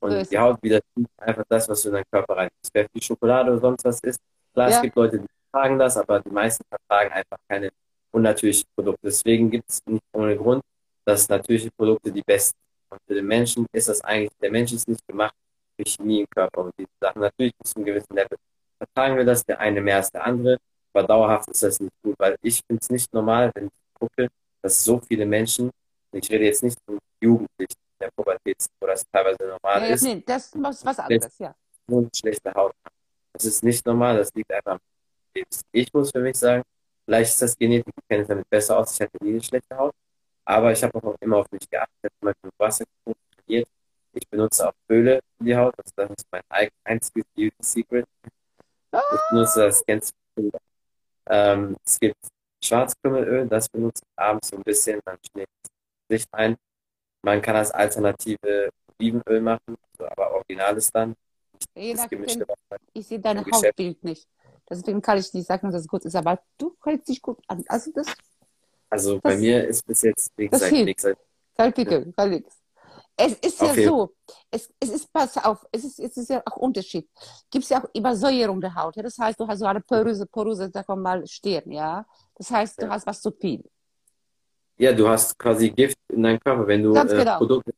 Und 0.00 0.12
So 0.12 0.22
die 0.30 0.38
Haut 0.38 0.58
widerspiegelt 0.62 1.10
einfach 1.18 1.44
das, 1.48 1.68
was 1.68 1.82
du 1.82 1.88
in 1.88 1.94
deinen 1.94 2.04
Körper 2.10 2.36
reintust. 2.36 2.70
Wer 2.72 2.86
viel 2.92 3.02
Schokolade 3.02 3.50
oder 3.50 3.60
sonst 3.60 3.84
was 3.84 4.00
isst, 4.00 4.20
klar, 4.54 4.70
Ja. 4.70 4.76
es 4.76 4.82
gibt 4.82 4.94
Leute, 4.96 5.18
die 5.18 5.26
vertragen 5.50 5.78
das, 5.78 5.96
aber 5.96 6.20
die 6.20 6.30
meisten 6.30 6.62
vertragen 6.68 7.12
einfach 7.12 7.36
keine 7.48 7.70
unnatürlichen 8.12 8.64
Produkte. 8.76 9.00
Deswegen 9.04 9.50
gibt 9.50 9.68
es 9.68 9.80
nicht 9.86 10.02
ohne 10.12 10.36
Grund, 10.36 10.62
dass 11.04 11.28
natürliche 11.28 11.70
Produkte 11.76 12.12
die 12.12 12.22
besten 12.22 12.56
sind. 12.56 12.92
Und 12.92 12.98
für 13.06 13.14
den 13.14 13.26
Menschen 13.26 13.66
ist 13.72 13.88
das 13.88 14.00
eigentlich, 14.02 14.30
der 14.40 14.50
Mensch 14.50 14.72
ist 14.72 14.86
nicht 14.88 15.06
gemacht 15.08 15.34
für 15.76 15.84
Chemie 15.84 16.20
im 16.20 16.26
Körper 16.30 16.64
und 16.64 16.72
diese 16.78 16.88
Sachen. 17.00 17.20
Natürlich 17.20 17.52
bis 17.58 17.70
zu 17.72 17.76
einem 17.76 17.86
gewissen 17.86 18.14
Level 18.14 18.36
vertragen 18.78 19.16
wir 19.16 19.24
das, 19.24 19.44
der 19.44 19.58
eine 19.60 19.80
mehr 19.80 19.96
als 19.96 20.10
der 20.10 20.24
andere, 20.24 20.58
aber 20.92 21.06
dauerhaft 21.06 21.48
ist 21.50 21.62
das 21.62 21.80
nicht 21.80 21.92
gut, 22.02 22.14
weil 22.18 22.36
ich 22.42 22.62
finde 22.66 22.80
es 22.82 22.90
nicht 22.90 23.12
normal, 23.12 23.50
wenn 23.54 23.66
ich 23.66 23.72
gucke, 23.94 24.28
dass 24.62 24.84
so 24.84 25.00
viele 25.00 25.26
Menschen, 25.26 25.70
ich 26.12 26.30
rede 26.30 26.44
jetzt 26.44 26.62
nicht 26.62 26.78
von 26.86 26.98
Jugendlichen 27.20 27.76
in 27.98 27.98
der 28.00 28.10
Pubertät, 28.16 28.56
wo 28.80 28.86
das 28.86 29.04
teilweise 29.12 29.38
normal 29.48 29.88
Ja, 29.88 29.94
ist, 29.94 30.02
nee, 30.02 30.22
das 30.24 30.46
ist 30.46 30.84
was 30.84 30.98
anderes, 30.98 31.38
ja. 31.38 31.54
nur 31.88 32.08
schlechte 32.14 32.52
Haut 32.54 32.72
haben. 32.84 32.94
Das 33.32 33.44
ist 33.44 33.62
nicht 33.62 33.84
normal, 33.86 34.16
das 34.16 34.32
liegt 34.34 34.52
einfach 34.52 34.72
am 34.72 34.78
Lebens. 35.34 35.62
Ich 35.72 35.92
muss 35.92 36.10
für 36.10 36.20
mich 36.20 36.36
sagen, 36.36 36.62
vielleicht 37.04 37.32
ist 37.32 37.42
das 37.42 37.56
Genetik, 37.56 37.92
ich 37.96 38.08
kenne 38.08 38.22
es 38.22 38.28
damit 38.28 38.48
besser 38.48 38.78
aus, 38.78 38.92
ich 38.94 39.00
hatte 39.00 39.16
nie 39.22 39.30
eine 39.30 39.42
schlechte 39.42 39.76
Haut, 39.76 39.94
aber 40.44 40.72
ich 40.72 40.82
habe 40.82 40.98
auch 41.02 41.16
immer 41.20 41.38
auf 41.38 41.46
mich 41.50 41.68
geachtet, 41.68 41.94
ich 42.02 42.04
habe 42.04 42.14
immer 42.22 42.32
genug 42.42 42.54
Wasser 42.58 42.84
getrunken. 42.84 43.28
Ich 44.14 44.28
benutze 44.28 44.68
auch 44.68 44.72
Öle 44.90 45.20
für 45.36 45.44
die 45.44 45.56
Haut, 45.56 45.74
also 45.78 45.92
das 45.94 46.10
ist 46.10 46.26
mein 46.32 46.42
einziges 46.84 47.24
Beauty 47.36 47.54
Secret. 47.60 48.04
Ich 48.92 49.20
benutze 49.30 49.60
das, 49.66 49.84
kennst 49.86 50.12
du. 50.36 50.50
Ähm, 51.26 51.76
es 51.84 51.98
gibt 52.00 52.16
Schwarzkümmelöl, 52.64 53.46
das 53.48 53.68
benutze 53.68 54.02
ich 54.04 54.18
abends 54.18 54.48
so 54.48 54.56
ein 54.56 54.62
bisschen, 54.62 55.00
dann 55.04 55.18
schlägt 55.30 55.50
das 55.62 55.70
Licht 56.08 56.28
ein. 56.32 56.56
Man 57.22 57.42
kann 57.42 57.56
als 57.56 57.70
Alternative 57.70 58.70
Olivenöl 58.98 59.40
machen, 59.40 59.76
aber 59.98 60.32
originales 60.34 60.90
dann, 60.90 61.14
das 61.74 62.08
gemischte 62.08 62.46
Wasser. 62.48 62.80
ich 62.92 63.06
sehe 63.06 63.20
dein. 63.20 63.44
Hautbild 63.44 64.02
nicht. 64.04 64.26
Deswegen 64.70 65.00
kann 65.02 65.18
ich 65.18 65.32
nicht 65.32 65.46
sagen, 65.46 65.70
dass 65.70 65.82
es 65.82 65.88
gut 65.88 66.04
ist, 66.04 66.14
aber 66.14 66.40
du 66.58 66.76
hältst 66.84 67.08
dich 67.08 67.22
gut 67.22 67.38
an. 67.46 67.64
Also 67.68 67.90
das 67.92 68.06
Also 68.90 69.20
bei 69.20 69.32
Das- 69.32 69.40
mir 69.40 69.66
ist 69.66 69.86
bis 69.86 70.02
jetzt, 70.02 70.30
wie 70.36 70.48
das 70.48 70.60
gesagt, 70.60 70.84
nichts. 70.84 71.06
Kein 71.56 71.72
Pickel, 71.72 72.12
kein 72.16 72.30
nix. 72.30 72.57
Es 73.20 73.32
ist 73.32 73.60
ja 73.60 73.70
Auf 73.70 73.76
jeden- 73.76 73.88
so, 73.88 74.14
es, 74.50 74.70
es 74.78 74.90
ist, 74.90 75.12
pass 75.12 75.36
auf, 75.38 75.66
es 75.72 75.84
ist, 75.84 75.98
es 75.98 76.16
ist 76.16 76.30
ja 76.30 76.40
auch 76.46 76.56
Unterschied. 76.56 77.08
Gibt 77.50 77.64
es 77.64 77.68
ja 77.70 77.82
auch 77.82 77.88
Übersäuerung 77.92 78.60
der 78.60 78.72
Haut. 78.74 78.94
Ja? 78.96 79.02
Das 79.02 79.18
heißt, 79.18 79.40
du 79.40 79.46
hast 79.48 79.58
so 79.58 79.66
eine 79.66 79.80
poröse, 79.80 80.24
poröse, 80.26 80.70
sag 80.72 80.88
mal, 80.90 81.26
Stirn, 81.26 81.70
ja. 81.72 82.06
Das 82.36 82.48
heißt, 82.50 82.80
du 82.80 82.86
Ja. 82.86 82.92
hast 82.92 83.06
was 83.06 83.20
zu 83.20 83.32
viel. 83.32 83.64
Ja, 84.78 84.92
du 84.92 85.08
hast 85.08 85.36
quasi 85.36 85.70
Gift 85.70 85.98
in 86.08 86.22
deinem 86.22 86.38
Körper, 86.38 86.64
wenn 86.68 86.84
du 86.84 86.92
Ganz 86.92 87.10
äh, 87.10 87.16
genau. 87.16 87.38
Produkte, 87.38 87.72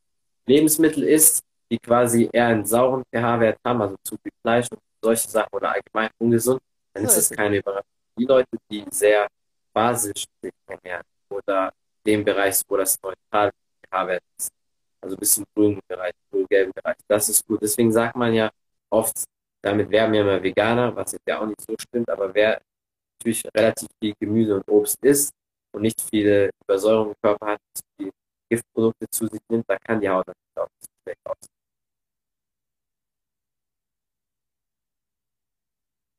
Lebensmittel 0.45 1.03
isst, 1.03 1.41
die 1.71 1.79
quasi 1.79 2.29
eher 2.31 2.47
einen 2.47 2.63
sauren 2.65 3.01
pH-Wert 3.11 3.57
haben, 3.65 3.81
also 3.81 3.95
zu 4.03 4.15
viel 4.21 4.31
Fleisch 4.43 4.67
und 4.71 4.79
solche 5.01 5.27
Sachen 5.27 5.49
oder 5.53 5.71
allgemein 5.71 6.09
ungesund, 6.19 6.61
dann 6.93 7.07
So 7.07 7.09
ist 7.17 7.31
es 7.31 7.35
keine 7.35 7.57
Überraschung. 7.57 7.89
Die 8.19 8.25
Leute, 8.25 8.49
die 8.69 8.85
sehr 8.91 9.27
basisch 9.73 10.25
sich 10.43 10.51
ernähren 10.67 11.03
oder 11.29 11.73
dem 12.05 12.23
Bereich, 12.23 12.61
wo 12.67 12.77
das 12.77 12.95
neutrale 13.01 13.51
pH-Wert 13.89 14.21
ist, 14.37 14.51
also 15.01 15.17
bis 15.17 15.33
zum 15.35 15.45
grünen 15.55 15.79
Bereich, 15.87 16.13
grün-gelben 16.31 16.73
Bereich, 16.73 16.97
das 17.07 17.29
ist 17.29 17.45
gut. 17.47 17.61
Deswegen 17.61 17.91
sagt 17.91 18.15
man 18.15 18.33
ja 18.33 18.51
oft, 18.89 19.25
damit 19.63 19.89
werben 19.91 20.13
ja 20.13 20.21
immer 20.21 20.41
Veganer, 20.41 20.95
was 20.95 21.11
jetzt 21.13 21.27
ja 21.27 21.39
auch 21.41 21.45
nicht 21.45 21.61
so 21.61 21.75
stimmt, 21.79 22.09
aber 22.09 22.33
wer 22.33 22.61
natürlich 23.19 23.43
relativ 23.55 23.87
viel 24.01 24.13
Gemüse 24.19 24.55
und 24.55 24.67
Obst 24.69 24.97
isst 25.03 25.33
und 25.73 25.83
nicht 25.83 26.01
viele 26.01 26.49
Übersäuerung 26.63 27.09
im 27.09 27.15
Körper 27.21 27.47
hat, 27.47 27.61
viel 27.97 28.11
Giftprodukte 28.49 29.07
zu 29.11 29.27
sich 29.27 29.41
nimmt, 29.49 29.65
da 29.69 29.77
kann 29.77 29.99
die 30.01 30.09
Haut 30.09 30.27
natürlich 30.27 30.57
auch 30.57 30.67
nicht 30.79 30.91
schlecht 31.03 31.19
aussehen. 31.25 31.49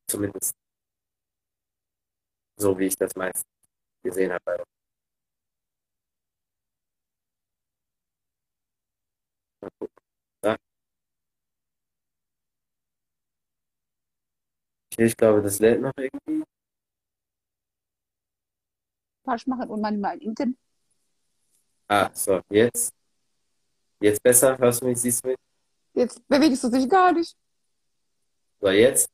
Zumindest 0.09 0.55
so, 2.57 2.79
wie 2.79 2.87
ich 2.87 2.97
das 2.97 3.14
meist 3.16 3.45
gesehen 4.05 4.33
habe. 4.33 4.42
bei 4.45 4.57
uns. 4.57 4.82
Ja. 10.44 10.57
Okay, 14.92 15.07
ich 15.07 15.16
glaube, 15.16 15.42
das 15.42 15.59
lädt 15.59 15.81
noch 15.81 15.92
irgendwie. 15.96 16.44
Falsch 19.25 19.46
machen 19.46 19.70
und 19.70 19.81
manchmal 19.81 20.18
Inten. 20.18 20.59
Ah, 21.88 22.11
so, 22.12 22.40
jetzt. 22.51 22.92
Jetzt 24.01 24.22
besser, 24.22 24.59
hörst 24.59 24.83
du 24.83 24.87
mich, 24.87 25.01
siehst 25.01 25.25
du 25.25 25.29
mich? 25.29 25.38
Jetzt 25.94 26.27
bewegst 26.27 26.64
du 26.64 26.68
dich 26.70 26.88
gar 26.88 27.12
nicht. 27.12 27.37
So, 28.61 28.68
jetzt. 28.68 29.09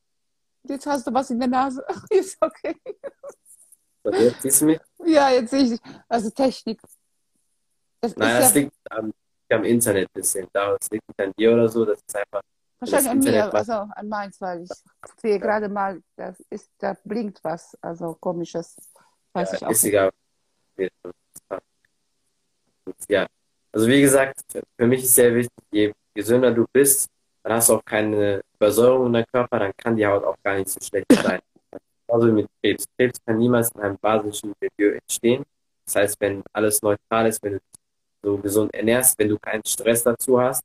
Jetzt 0.63 0.85
hast 0.85 1.05
du 1.05 1.13
was 1.13 1.29
in 1.29 1.39
der 1.39 1.49
Nase. 1.49 1.85
Ist 2.09 2.37
okay. 2.41 2.75
So, 4.03 4.11
jetzt 4.11 4.41
siehst 4.41 4.61
du 4.61 4.65
mich? 4.65 4.79
Ja, 5.05 5.29
jetzt 5.29 5.51
sehe 5.51 5.61
ich 5.61 5.69
dich. 5.71 5.81
Also 6.07 6.29
Technik. 6.31 6.81
Das 8.01 8.15
Nein, 8.15 8.29
ist 8.29 8.39
das 8.39 8.55
ja 8.55 8.61
liegt 8.61 8.75
am, 8.91 9.13
am 9.53 9.63
Internet 9.63 10.07
ein 10.09 10.13
bisschen. 10.13 10.47
Da, 10.53 10.77
das 10.77 10.89
liegt 10.91 11.07
nicht 11.07 11.19
an 11.19 11.33
dir 11.37 11.53
oder 11.53 11.69
so. 11.69 11.85
Das 11.85 11.99
ist 11.99 12.15
einfach. 12.15 12.41
wahrscheinlich 12.79 13.05
das 13.05 13.11
an 13.11 13.19
mir, 13.19 13.53
also 13.53 13.73
an 13.73 14.09
meins, 14.09 14.41
weil 14.41 14.63
ich 14.63 14.69
sehe 15.21 15.39
gerade 15.39 15.69
mal, 15.69 16.01
da 16.15 16.33
ist, 16.49 16.69
da 16.79 16.95
blinkt 17.03 17.39
was, 17.43 17.77
also 17.81 18.15
komisches. 18.19 18.75
Weiß 19.33 19.53
ich 19.53 19.61
Ja, 19.61 19.67
auch 19.67 19.71
ist 19.71 19.83
nicht. 19.83 19.93
egal. 19.93 20.11
Ja, 23.07 23.27
also 23.71 23.87
wie 23.87 24.01
gesagt, 24.01 24.41
für 24.77 24.87
mich 24.87 25.03
ist 25.03 25.15
sehr 25.15 25.33
wichtig, 25.35 25.53
je 25.71 25.93
gesünder 26.13 26.51
du 26.51 26.65
bist, 26.73 27.07
dann 27.43 27.53
hast 27.53 27.69
du 27.69 27.75
auch 27.75 27.85
keine 27.85 28.41
Übersäuerung 28.55 29.07
in 29.07 29.13
deinem 29.13 29.25
Körper, 29.31 29.59
dann 29.59 29.71
kann 29.77 29.95
die 29.95 30.05
Haut 30.05 30.23
auch 30.23 30.35
gar 30.43 30.55
nicht 30.57 30.69
so 30.69 30.79
schlecht 30.81 31.05
sein. 31.13 31.39
Also 32.07 32.31
mit 32.31 32.47
Krebs. 32.61 32.85
Krebs 32.97 33.19
kann 33.25 33.37
niemals 33.37 33.69
in 33.71 33.81
einem 33.81 33.97
basischen 33.99 34.53
Milieu 34.59 34.95
entstehen. 34.95 35.43
Das 35.85 35.95
heißt, 35.95 36.15
wenn 36.19 36.43
alles 36.53 36.81
neutral 36.81 37.27
ist, 37.27 37.41
wenn 37.43 37.53
du 37.53 37.59
dich 37.59 37.78
so 38.21 38.37
gesund 38.37 38.73
ernährst, 38.73 39.17
wenn 39.19 39.29
du 39.29 39.37
keinen 39.39 39.63
Stress 39.65 40.03
dazu 40.03 40.39
hast, 40.39 40.63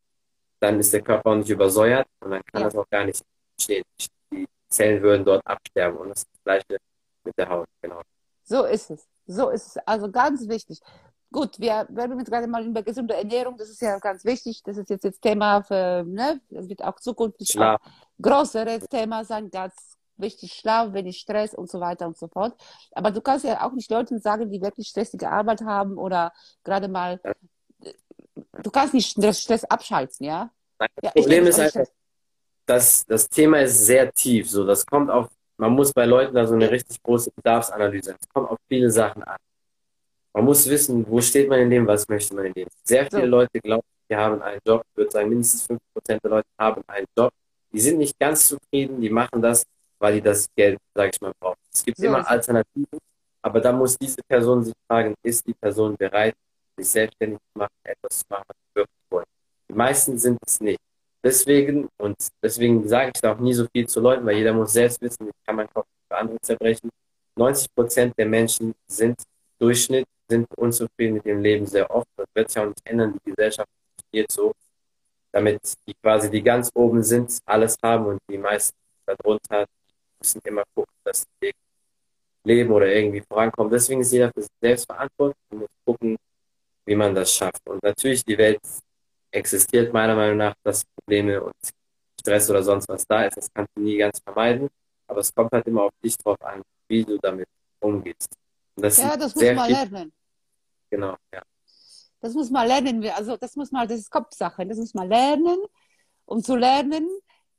dann 0.61 0.79
ist 0.81 0.93
der 0.93 1.03
Körper 1.03 1.31
auch 1.31 1.37
nicht 1.37 1.51
übersäuert 1.51 2.07
und 2.21 2.31
dann 2.33 2.43
kann 2.45 2.62
Ja. 2.62 2.69
das 2.69 2.77
auch 2.77 2.88
gar 2.88 3.05
nicht 3.05 3.23
entstehen. 3.57 3.85
Die 4.33 4.47
Zellen 4.69 5.03
würden 5.03 5.25
dort 5.25 5.47
absterben 5.47 5.99
und 5.99 6.09
das 6.11 6.19
ist 6.21 6.29
das 6.33 6.43
Gleiche 6.45 6.79
mit 7.25 7.37
der 7.38 7.49
Haut, 7.49 7.67
genau. 7.81 8.01
So 8.45 8.64
ist 8.64 8.90
es. 8.90 9.07
So 9.27 9.51
ist 9.51 9.67
es. 9.69 9.77
Also 9.87 10.11
ganz 10.11 10.47
wichtig. 10.49 10.81
Gut, 11.33 11.59
wir 11.59 11.87
werden 11.90 12.19
jetzt 12.19 12.31
gerade 12.31 12.47
mal 12.47 12.64
über 12.64 12.83
gesunde 12.83 13.14
Ernährung, 13.14 13.57
das 13.57 13.69
ist 13.69 13.81
ja 13.83 13.99
ganz 13.99 14.25
wichtig. 14.25 14.62
Das 14.64 14.77
ist 14.77 14.88
jetzt, 14.88 15.03
jetzt 15.05 15.21
Thema 15.21 15.62
für, 15.62 16.05
ne, 16.07 16.40
das 16.51 16.69
wird 16.69 16.83
auch 16.85 17.01
zukünftig 17.01 17.59
auch 17.59 17.79
größeres 18.21 18.87
Thema 18.88 19.25
sein, 19.25 19.51
ganz 19.51 19.93
wichtig, 20.16 20.53
Schlaf, 20.53 20.92
wenig 20.92 21.18
Stress 21.18 21.55
und 21.55 21.70
so 21.70 21.81
weiter 21.81 22.07
und 22.07 22.16
so 22.16 22.29
fort. 22.29 22.55
Aber 22.92 23.11
du 23.11 23.20
kannst 23.20 23.44
ja 23.44 23.66
auch 23.66 23.72
nicht 23.72 23.90
Leuten 23.90 24.20
sagen, 24.20 24.50
die 24.50 24.61
wirklich 24.61 24.88
stressige 24.88 25.31
Arbeit 25.31 25.62
haben 25.62 25.98
oder 25.98 26.33
gerade 26.62 26.88
mal, 26.88 27.20
du 28.62 28.70
kannst 28.70 28.94
nicht 28.94 29.11
Stress, 29.11 29.42
Stress 29.42 29.64
abschalten, 29.64 30.27
ja? 30.27 30.50
Das 30.79 30.88
ja, 31.03 31.11
Problem 31.11 31.46
ist 31.46 31.59
einfach, 31.59 31.87
dass 32.66 33.05
das 33.07 33.29
Thema 33.29 33.61
ist 33.61 33.87
sehr 33.87 34.11
tief. 34.12 34.50
So, 34.50 34.64
das 34.64 34.85
kommt 34.85 35.11
auf, 35.11 35.29
man 35.57 35.72
muss 35.72 35.92
bei 35.92 36.05
Leuten 36.05 36.35
da 36.35 36.46
so 36.46 36.55
eine 36.55 36.70
richtig 36.70 37.03
große 37.03 37.31
Bedarfsanalyse. 37.31 38.16
Es 38.18 38.29
kommt 38.29 38.50
auf 38.50 38.59
viele 38.68 38.90
Sachen 38.90 39.22
an. 39.22 39.37
Man 40.33 40.44
muss 40.46 40.68
wissen, 40.68 41.07
wo 41.09 41.20
steht 41.20 41.48
man 41.48 41.61
in 41.61 41.70
dem, 41.70 41.87
was 41.87 42.09
möchte 42.09 42.35
man 42.35 42.46
in 42.46 42.53
dem. 42.55 42.68
Sehr 42.83 43.07
viele 43.07 43.22
so. 43.22 43.29
Leute 43.29 43.61
glauben, 43.61 43.87
die 44.11 44.16
haben 44.16 44.42
einen 44.42 44.61
Job. 44.66 44.83
Ich 44.90 44.96
würde 44.96 45.11
sagen, 45.11 45.29
mindestens 45.29 45.68
50% 45.68 45.79
der 46.07 46.31
Leute 46.31 46.48
haben 46.59 46.83
einen 46.88 47.07
Job. 47.16 47.33
Die 47.72 47.81
sind 47.81 47.98
nicht 47.98 48.18
ganz 48.18 48.48
zufrieden, 48.48 49.00
die 49.00 49.11
machen 49.11 49.40
das, 49.40 49.64
weil 49.98 50.14
die 50.14 50.20
das 50.20 50.46
Geld, 50.57 50.78
sage 50.94 51.11
ich 51.14 51.20
mal, 51.20 51.33
brauchen. 51.38 51.59
Es 51.72 51.85
gibt 51.85 51.98
so, 51.98 52.07
immer 52.07 52.28
Alternativen, 52.28 52.98
aber 53.42 53.61
da 53.61 53.72
muss 53.72 53.98
diese 53.98 54.22
Person 54.26 54.64
sich 54.64 54.74
fragen, 54.88 55.14
ist 55.22 55.46
die 55.46 55.54
Person 55.54 55.96
bereit, 55.96 56.35
sich 56.76 56.88
selbstständig 56.88 57.38
zu 57.38 57.59
machen, 57.59 57.74
etwas 57.83 58.18
zu 58.20 58.24
machen, 58.28 58.44
was 58.48 58.57
sie 58.57 58.76
wirklich 58.76 59.11
wollen. 59.11 59.26
Die 59.68 59.74
meisten 59.74 60.18
sind 60.18 60.38
es 60.46 60.61
nicht. 60.61 60.80
Deswegen, 61.22 61.88
und 61.96 62.16
deswegen 62.42 62.87
sage 62.87 63.12
ich 63.14 63.20
da 63.20 63.33
auch 63.33 63.38
nie 63.38 63.54
so 63.54 63.66
viel 63.72 63.88
zu 63.88 64.00
Leuten, 64.00 64.26
weil 64.26 64.37
jeder 64.37 64.52
muss 64.52 64.72
selbst 64.72 65.00
wissen, 65.00 65.28
ich 65.28 65.46
kann 65.46 65.57
meinen 65.57 65.72
Kopf 65.72 65.87
für 66.09 66.16
andere 66.16 66.38
zerbrechen. 66.40 66.90
90 67.37 67.74
Prozent 67.74 68.18
der 68.18 68.26
Menschen 68.26 68.74
sind 68.87 69.18
Durchschnitt, 69.59 70.07
sind 70.28 70.46
unzufrieden 70.57 71.14
mit 71.14 71.26
ihrem 71.26 71.40
Leben 71.40 71.66
sehr 71.66 71.90
oft. 71.90 72.09
Das 72.16 72.26
wird 72.35 72.50
sich 72.50 72.61
auch 72.61 72.66
nicht 72.66 72.80
ändern. 72.85 73.18
Die 73.24 73.30
Gesellschaft 73.30 73.68
funktioniert 73.96 74.33
so, 74.33 74.52
damit 75.33 75.61
die 75.87 75.94
quasi, 75.94 76.30
die 76.30 76.42
ganz 76.42 76.70
oben 76.74 77.02
sind, 77.02 77.38
alles 77.46 77.76
haben 77.83 78.07
und 78.07 78.18
die 78.30 78.38
meisten 78.38 78.76
darunter 79.07 79.66
müssen 80.24 80.40
immer 80.44 80.64
gucken, 80.74 80.94
dass 81.04 81.26
sie 81.40 81.52
leben 82.44 82.72
oder 82.72 82.87
irgendwie 82.87 83.20
vorankommen. 83.20 83.70
Deswegen 83.70 84.00
ist 84.00 84.12
jeder 84.12 84.30
für 84.32 84.40
sich 84.40 84.50
selbst 84.60 84.87
verantwortlich 84.87 85.37
und 85.50 85.58
muss 85.60 85.68
gucken, 85.84 86.16
wie 86.87 86.94
man 86.94 87.14
das 87.14 87.32
schafft. 87.32 87.60
Und 87.68 87.82
natürlich, 87.82 88.24
die 88.24 88.38
Welt 88.38 88.60
existiert 89.30 89.92
meiner 89.92 90.14
Meinung 90.14 90.38
nach, 90.38 90.54
dass 90.62 90.84
Probleme 90.84 91.42
und 91.42 91.54
Stress 92.18 92.48
oder 92.48 92.62
sonst 92.62 92.88
was 92.88 93.06
da 93.06 93.24
ist. 93.24 93.37
Das 93.37 93.52
kannst 93.52 93.70
du 93.76 93.82
nie 93.82 93.98
ganz 93.98 94.18
vermeiden. 94.20 94.68
Aber 95.06 95.20
es 95.20 95.34
kommt 95.34 95.52
halt 95.52 95.66
immer 95.66 95.82
auf 95.84 95.92
dich 96.02 96.16
drauf 96.16 96.40
an, 96.40 96.62
wie 96.88 97.04
du 97.04 97.18
damit 97.18 97.48
umgehst. 97.80 98.30
Das 98.76 98.96
ja, 98.96 99.16
das 99.16 99.34
muss 99.34 99.44
man 99.44 99.70
lernen. 99.70 100.12
Genau, 100.90 101.16
ja. 101.32 101.42
Das 102.20 102.32
muss 102.32 102.50
man 102.50 102.66
lernen. 102.66 103.06
Also 103.14 103.37
das 103.37 103.56
muss 103.56 103.70
man, 103.70 103.87
das 103.87 103.98
ist 103.98 104.10
Kopfsache. 104.10 104.64
Das 104.66 104.78
muss 104.78 104.94
man 104.94 105.08
lernen, 105.08 105.58
um 106.24 106.42
zu 106.42 106.56
lernen, 106.56 107.06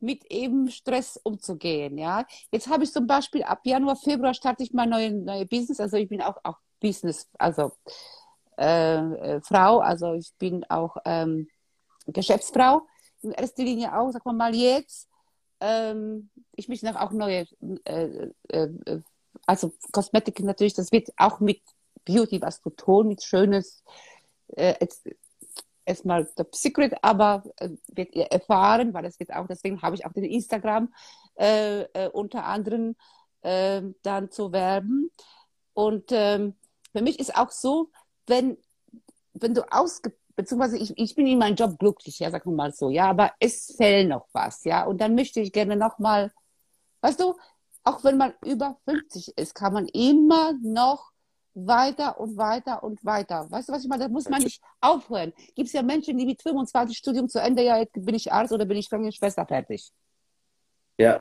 mit 0.06 0.24
eben 0.32 0.70
Stress 0.70 1.20
umzugehen. 1.24 1.98
Ja, 1.98 2.26
jetzt 2.52 2.68
habe 2.70 2.84
ich 2.84 2.92
zum 2.94 3.08
Beispiel 3.08 3.44
ab 3.44 3.62
Januar, 3.64 3.96
Februar 3.96 4.34
starte 4.34 4.64
ich 4.64 4.72
mein 4.72 4.90
neues 4.90 5.14
neue 5.14 5.46
Business. 5.46 5.80
Also 5.80 5.98
ich 5.98 6.08
bin 6.08 6.22
auch 6.22 6.38
auch 6.44 6.58
Business, 6.80 7.28
also 7.40 7.72
äh, 8.58 8.98
äh, 8.98 9.42
Frau. 9.42 9.80
Also 9.80 10.14
ich 10.14 10.32
bin 10.38 10.64
auch 10.70 10.96
ähm, 11.06 11.48
Geschäftsfrau 12.06 12.84
in 13.24 13.32
erster 13.32 13.64
Linie 13.64 13.98
auch. 13.98 14.14
Wir 14.14 14.34
mal 14.34 14.56
jetzt. 14.56 15.10
Ähm, 15.60 16.30
ich 16.54 16.68
möchte 16.68 17.02
auch 17.02 17.12
neue, 17.12 17.48
äh, 17.86 18.30
äh, 18.50 19.02
also 19.46 19.74
Kosmetik 19.92 20.40
natürlich. 20.42 20.76
Das 20.76 20.92
wird 20.92 21.10
auch 21.18 21.40
mit 21.40 21.62
Beauty 22.06 22.42
was 22.42 22.62
zu 22.62 22.70
tun, 22.70 23.08
mit 23.08 23.24
schönes. 23.24 23.84
Erstmal 25.86 26.26
Top 26.36 26.56
Secret, 26.56 26.96
aber 27.02 27.44
äh, 27.58 27.70
wird 27.94 28.16
ihr 28.16 28.26
erfahren, 28.26 28.94
weil 28.94 29.04
das 29.04 29.20
wird 29.20 29.34
auch, 29.34 29.48
deswegen 29.48 29.82
habe 29.82 29.96
ich 29.96 30.06
auch 30.06 30.14
den 30.14 30.24
Instagram 30.24 30.94
äh, 31.36 31.82
äh, 31.82 32.10
unter 32.10 32.46
anderem 32.46 32.96
äh, 33.42 33.82
dann 34.02 34.32
zu 34.32 34.52
werben. 34.52 35.12
Und 35.74 36.12
ähm, 36.12 36.56
für 36.92 37.02
mich 37.02 37.20
ist 37.20 37.36
auch 37.36 37.52
so, 37.52 37.92
wenn, 38.28 38.58
wenn 39.34 39.54
du 39.54 39.62
ausge, 39.72 40.14
beziehungsweise 40.36 40.78
ich, 40.78 40.98
ich 40.98 41.16
bin 41.16 41.28
in 41.28 41.38
meinem 41.38 41.56
Job 41.56 41.78
glücklich, 41.78 42.20
ja, 42.20 42.32
sagen 42.32 42.52
wir 42.52 42.56
mal 42.56 42.74
so, 42.74 42.90
ja, 42.90 43.10
aber 43.10 43.34
es 43.40 43.76
fehlt 43.78 44.10
noch 44.10 44.28
was, 44.34 44.64
ja, 44.64 44.86
und 44.86 45.00
dann 45.00 45.16
möchte 45.16 45.42
ich 45.42 45.52
gerne 45.52 45.76
nochmal, 45.76 46.32
weißt 47.02 47.20
du, 47.20 47.36
auch 47.84 48.04
wenn 48.04 48.18
man 48.18 48.34
über 48.44 48.78
50 48.86 49.38
ist, 49.38 49.54
kann 49.54 49.74
man 49.74 49.88
immer 49.88 50.54
noch 50.62 51.12
weiter 51.56 52.20
und 52.20 52.38
weiter 52.38 52.84
und 52.84 53.04
weiter. 53.04 53.48
Weißt 53.50 53.70
du, 53.70 53.74
was 53.74 53.84
ich 53.84 53.90
meine? 53.90 54.04
Da 54.04 54.10
muss 54.10 54.30
man 54.30 54.44
nicht 54.44 54.62
aufhören. 54.82 55.34
Gibt 55.56 55.68
es 55.68 55.74
ja 55.74 55.82
Menschen, 55.82 56.18
die 56.18 56.26
mit 56.26 56.42
25 56.42 56.98
Studium 56.98 57.30
zu 57.30 57.40
Ende, 57.40 57.64
ja, 57.64 57.80
jetzt 57.80 57.94
bin 57.94 58.14
ich 58.14 58.32
Arzt 58.32 58.54
oder 58.54 58.66
bin 58.66 58.78
ich 58.78 58.90
Krankenschwester 58.90 59.46
fertig. 59.46 59.90
Ja, 60.98 61.20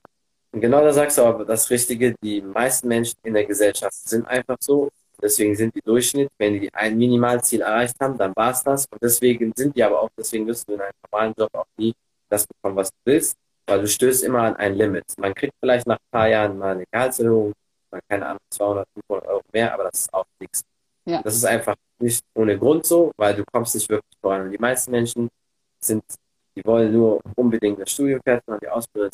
genau 0.52 0.80
da 0.82 0.92
sagst 0.92 1.18
du 1.18 1.22
aber 1.22 1.44
das 1.44 1.70
Richtige. 1.70 2.14
Die 2.22 2.42
meisten 2.42 2.88
Menschen 2.88 3.16
in 3.22 3.34
der 3.34 3.44
Gesellschaft 3.44 3.94
sind 3.94 4.26
einfach 4.26 4.56
so. 4.60 4.90
Deswegen 5.22 5.54
sind 5.54 5.74
die 5.74 5.80
Durchschnitt, 5.80 6.28
wenn 6.38 6.60
die 6.60 6.74
ein 6.74 6.98
Minimalziel 6.98 7.60
erreicht 7.60 7.94
haben, 8.00 8.18
dann 8.18 8.34
war 8.34 8.50
es 8.50 8.62
das. 8.62 8.86
Und 8.90 9.00
deswegen 9.00 9.52
sind 9.56 9.74
die 9.76 9.82
aber 9.82 10.02
auch, 10.02 10.10
deswegen 10.18 10.46
wirst 10.46 10.68
du 10.68 10.74
in 10.74 10.80
einem 10.80 10.92
normalen 11.10 11.34
Job 11.38 11.48
auch 11.54 11.66
nie 11.76 11.94
das 12.28 12.46
bekommen, 12.46 12.76
was 12.76 12.90
du 12.90 12.96
willst, 13.04 13.36
weil 13.66 13.80
du 13.80 13.86
stößt 13.86 14.24
immer 14.24 14.42
an 14.42 14.56
ein 14.56 14.74
Limit. 14.74 15.04
Man 15.18 15.32
kriegt 15.32 15.54
vielleicht 15.60 15.86
nach 15.86 15.96
ein 15.96 16.10
paar 16.10 16.28
Jahren 16.28 16.58
mal 16.58 16.74
eine 16.74 16.84
Gehaltserhöhung, 16.90 17.52
keine 18.08 18.26
Ahnung, 18.26 18.40
200, 18.50 18.88
500 18.94 19.28
Euro 19.28 19.42
mehr, 19.52 19.72
aber 19.72 19.84
das 19.84 20.00
ist 20.00 20.14
auch 20.14 20.26
nichts. 20.40 20.64
Ja. 21.04 21.22
Das 21.22 21.34
ist 21.34 21.44
einfach 21.44 21.76
nicht 21.98 22.24
ohne 22.34 22.58
Grund 22.58 22.86
so, 22.86 23.12
weil 23.16 23.34
du 23.34 23.44
kommst 23.52 23.74
nicht 23.74 23.88
wirklich 23.88 24.18
voran. 24.20 24.42
Und 24.42 24.52
die 24.52 24.58
meisten 24.58 24.90
Menschen 24.90 25.28
sind, 25.78 26.04
die 26.56 26.64
wollen 26.64 26.92
nur 26.92 27.20
unbedingt 27.36 27.80
das 27.80 27.90
Studium 27.92 28.20
fertig 28.22 28.46
machen, 28.46 28.60
die 28.62 28.68
Ausbildung 28.68 29.10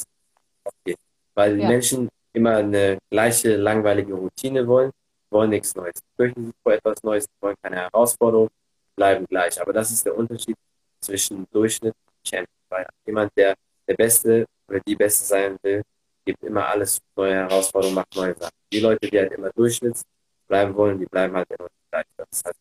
okay. 0.64 0.96
Weil 1.34 1.56
die 1.56 1.62
ja. 1.62 1.68
Menschen 1.68 2.08
immer 2.32 2.56
eine 2.56 2.98
gleiche 3.10 3.56
langweilige 3.56 4.14
Routine 4.14 4.66
wollen, 4.66 4.90
wollen 5.30 5.50
nichts 5.50 5.74
Neues. 5.74 5.94
Die 5.94 6.16
fürchten 6.16 6.46
sich 6.46 6.54
vor 6.62 6.72
etwas 6.72 7.02
Neues, 7.02 7.26
wollen 7.40 7.56
keine 7.62 7.76
Herausforderung, 7.76 8.48
bleiben 8.94 9.26
gleich. 9.26 9.60
Aber 9.60 9.72
das 9.72 9.90
ist 9.90 10.06
der 10.06 10.16
Unterschied 10.16 10.56
zwischen 11.00 11.46
Durchschnitt 11.50 11.94
und 11.94 12.28
Champion. 12.28 12.46
Weil 12.68 12.86
jemand, 13.04 13.32
der 13.36 13.56
der 13.90 13.96
Beste 13.96 14.46
oder 14.68 14.80
die 14.80 14.94
Beste 14.94 15.24
sein 15.24 15.56
will, 15.62 15.82
gibt 16.24 16.42
immer 16.44 16.66
alles 16.66 17.00
neue 17.16 17.35
Herausforderungen, 17.35 17.96
macht 17.96 18.14
neue 18.16 18.37
Sachen. 18.37 18.54
Die 18.72 18.80
Leute, 18.80 19.09
die 19.09 19.18
halt 19.18 19.33
immer 19.33 19.50
Durchschnitts 19.50 20.02
bleiben 20.46 20.74
wollen, 20.74 20.98
die 20.98 21.06
bleiben 21.06 21.35
halt 21.35 21.48
immer 21.50 21.68
gleich. 21.90 22.04
Das 22.16 22.28
ist 22.30 22.44
halt, 22.44 22.56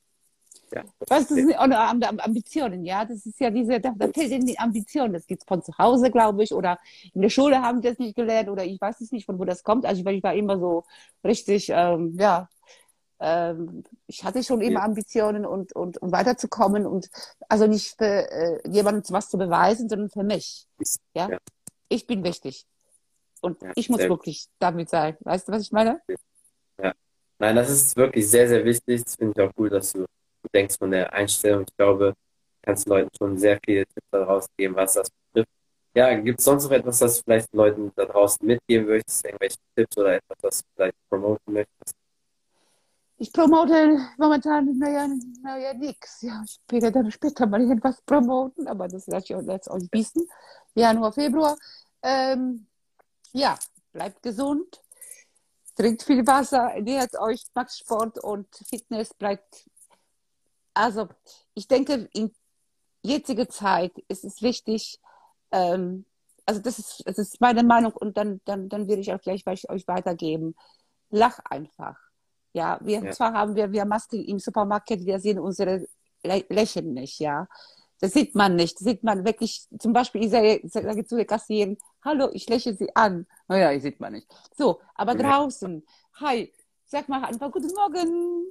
ja, 0.72 0.84
das 1.00 1.10
Was, 1.10 1.28
sind 1.30 1.56
auch 1.58 2.24
Ambitionen, 2.24 2.86
ja. 2.86 3.04
Das 3.06 3.26
ist 3.26 3.40
ja 3.40 3.50
diese, 3.50 3.80
da, 3.80 3.94
da 3.96 4.08
fehlt 4.10 4.32
ihnen 4.32 4.46
die 4.46 4.60
Ambition. 4.60 5.14
Das 5.14 5.26
gibt 5.26 5.42
es 5.42 5.48
von 5.48 5.64
zu 5.64 5.76
Hause, 5.78 6.12
glaube 6.12 6.44
ich, 6.44 6.54
oder 6.54 6.80
in 7.14 7.22
der 7.22 7.30
Schule 7.30 7.62
haben 7.62 7.82
die 7.82 7.90
das 7.90 7.98
nicht 7.98 8.16
gelernt, 8.16 8.50
oder 8.50 8.64
ich 8.64 8.80
weiß 8.80 9.02
es 9.02 9.12
nicht, 9.12 9.26
von 9.26 9.40
wo 9.40 9.46
das 9.46 9.64
kommt. 9.64 9.86
Also 9.86 10.08
ich 10.08 10.24
war 10.24 10.34
immer 10.34 10.60
so 10.60 10.84
richtig, 11.24 11.70
ähm, 11.70 12.16
ja, 12.20 12.50
ähm, 13.20 13.84
ich 14.08 14.24
hatte 14.24 14.44
schon 14.44 14.62
immer 14.62 14.84
Ambitionen 14.84 15.46
und, 15.46 15.74
und 15.74 16.02
um 16.02 16.12
weiterzukommen 16.12 16.86
und 16.86 17.10
also 17.50 17.68
nicht 17.68 17.98
für 17.98 18.32
äh, 18.32 18.70
jemandem 18.70 19.04
was 19.10 19.30
zu 19.30 19.38
beweisen, 19.38 19.90
sondern 19.90 20.10
für 20.10 20.24
mich. 20.24 20.68
Ja, 21.14 21.30
ja. 21.30 21.38
ich 21.90 22.08
bin 22.08 22.24
wichtig. 22.24 22.66
Und 23.42 23.62
ja, 23.62 23.72
ich 23.76 23.90
muss 23.90 24.00
wirklich 24.00 24.48
damit 24.60 24.90
sein. 24.90 25.18
Weißt 25.22 25.48
du, 25.48 25.52
was 25.52 25.64
ich 25.64 25.72
meine? 25.72 26.02
Ja. 26.82 26.94
Nein, 27.38 27.56
das 27.56 27.70
ist 27.70 27.96
wirklich 27.96 28.30
sehr, 28.30 28.48
sehr 28.48 28.66
wichtig. 28.66 29.04
Das 29.04 29.16
finde 29.16 29.34
ich 29.36 29.48
auch 29.48 29.54
gut, 29.56 29.72
dass 29.72 29.94
du 29.94 30.06
denkst 30.54 30.78
von 30.78 30.92
der 30.92 31.14
Einstellung. 31.14 31.64
Ich 31.68 31.76
glaube, 31.78 32.14
kannst 32.62 32.88
Leuten 32.88 33.10
schon 33.18 33.38
sehr 33.38 33.60
viele 33.66 33.86
Tipps 33.86 34.08
daraus 34.12 34.46
geben, 34.58 34.76
was 34.76 34.94
das 34.94 35.10
betrifft. 35.10 35.50
Ja, 35.96 36.14
gibt 36.14 36.40
es 36.40 36.46
sonst 36.46 36.66
noch 36.66 36.72
etwas, 36.72 37.02
was 37.02 37.18
du 37.18 37.24
vielleicht 37.24 37.54
Leuten 37.54 37.92
da 37.96 38.06
draußen 38.06 38.46
mitgeben 38.46 38.88
möchtest? 38.88 39.26
Irgendwelche 39.26 39.58
Tipps 39.76 39.98
oder 39.98 40.16
etwas, 40.16 40.38
was 40.42 40.60
du 40.60 40.66
vielleicht 40.76 40.96
promoten 41.10 41.54
möchtest? 41.54 41.96
Ich 43.22 43.34
promote 43.34 44.00
momentan, 44.18 44.78
naja, 44.78 45.10
naja, 45.42 45.74
nix. 45.74 46.22
Ja, 46.22 46.42
später, 46.48 46.90
dann 46.90 47.12
später 47.12 47.48
mal 47.48 47.70
etwas 47.70 48.02
promoten, 48.04 48.66
aber 48.68 48.88
das 48.88 49.08
lasse 49.08 49.34
ich 49.34 49.48
jetzt 49.48 49.70
euch 49.70 49.90
wissen. 49.92 50.26
Januar, 50.74 51.12
Februar. 51.12 51.58
Ähm, 52.02 52.66
ja, 53.34 53.58
bleibt 53.92 54.22
gesund, 54.24 54.82
trinkt 55.76 56.04
viel 56.04 56.26
Wasser, 56.26 56.74
ernährt 56.74 57.18
euch, 57.20 57.46
macht 57.54 57.72
Sport 57.72 58.24
und 58.24 58.48
Fitness 58.68 59.14
bleibt. 59.14 59.70
Also, 60.74 61.08
ich 61.54 61.68
denke, 61.68 62.10
in 62.14 62.32
jetziger 63.02 63.48
Zeit 63.50 63.98
ist 64.08 64.24
es 64.24 64.42
wichtig, 64.42 65.00
ähm, 65.52 66.06
also 66.46 66.62
das 66.62 66.80
ist, 66.80 67.04
das 67.06 67.18
ist 67.18 67.40
meine 67.42 67.64
Meinung 67.64 67.94
und 67.94 68.18
dann, 68.18 68.42
dann, 68.46 68.70
dann 68.70 68.88
würde 68.88 69.02
ich 69.02 69.14
auch 69.14 69.22
gleich 69.22 69.44
euch 69.48 69.88
weitergeben. 69.88 70.56
Lach 71.12 71.40
einfach. 71.46 71.96
Ja, 72.54 72.80
wir 72.82 73.04
ja. 73.04 73.12
zwar 73.12 73.34
haben 73.34 73.56
wir, 73.56 73.72
wir 73.72 73.86
Masken 73.86 74.24
im 74.24 74.40
Supermarkt, 74.40 74.90
wir 74.90 75.20
sehen 75.20 75.40
unsere 75.40 75.86
Lächeln 76.24 76.94
nicht, 76.94 77.20
ja. 77.20 77.48
Das 78.00 78.14
sieht 78.14 78.34
man 78.34 78.56
nicht. 78.56 78.80
Das 78.80 78.86
sieht 78.86 79.04
man 79.04 79.26
wirklich, 79.26 79.68
zum 79.78 79.94
Beispiel, 79.94 80.24
ich 80.24 80.32
sage, 80.32 80.62
sage 80.64 81.06
zu 81.06 81.16
der 81.16 81.26
Kassiererin, 81.26 81.78
hallo, 82.04 82.30
ich 82.34 82.48
lächle 82.48 82.74
sie 82.74 82.96
an. 82.96 83.28
Naja, 83.48 83.72
ich 83.72 83.84
sieht 83.84 84.00
man 84.00 84.14
nicht. 84.14 84.28
So, 84.58 84.80
aber 84.96 85.18
ja. 85.18 85.24
draußen, 85.24 85.86
hi, 86.14 86.54
sag 86.86 87.10
mal 87.10 87.24
einfach 87.24 87.52
guten 87.52 87.74
Morgen. 87.74 88.46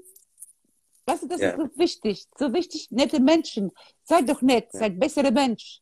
Weißt 1.07 1.22
du, 1.22 1.28
das 1.28 1.40
ja. 1.40 1.51
ist 1.51 1.57
so 1.57 1.78
wichtig. 1.78 2.26
So 2.36 2.53
wichtig, 2.53 2.88
nette 2.90 3.20
Menschen. 3.20 3.72
Seid 4.05 4.28
doch 4.28 4.42
nett, 4.42 4.68
ja. 4.74 4.80
seid 4.80 5.01
bessere 5.01 5.32
Mensch. 5.32 5.80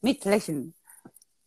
Mit 0.00 0.24
Lächeln. 0.24 0.74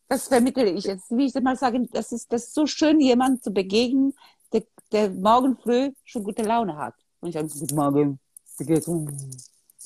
Das 0.08 0.28
vermittle 0.28 0.70
ich 0.70 0.86
jetzt. 0.86 1.10
Wie 1.10 1.26
ich 1.26 1.34
mal 1.42 1.58
sagen, 1.58 1.90
das 1.92 2.12
ist, 2.12 2.32
das 2.32 2.46
ist 2.46 2.54
so 2.54 2.66
schön, 2.66 3.00
jemand 3.00 3.44
zu 3.44 3.52
begegnen, 3.52 4.14
der, 4.54 4.64
der 4.92 5.10
morgen 5.10 5.58
früh 5.58 5.92
schon 6.04 6.24
gute 6.24 6.44
Laune 6.44 6.78
hat. 6.78 6.94
Und 7.20 7.30
ich 7.30 7.34
sage, 7.34 7.50
guten 7.50 7.76
Morgen, 7.76 8.20
wie 8.58 8.66
geht's? 8.66 8.88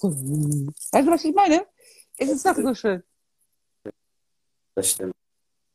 Weißt 0.04 1.08
du, 1.08 1.12
was 1.12 1.24
ich 1.24 1.34
meine? 1.36 1.66
Es 2.18 2.30
ist 2.30 2.46
doch 2.46 2.56
so 2.56 2.74
schön. 2.74 3.04
Das 4.76 4.90
stimmt. 4.92 5.14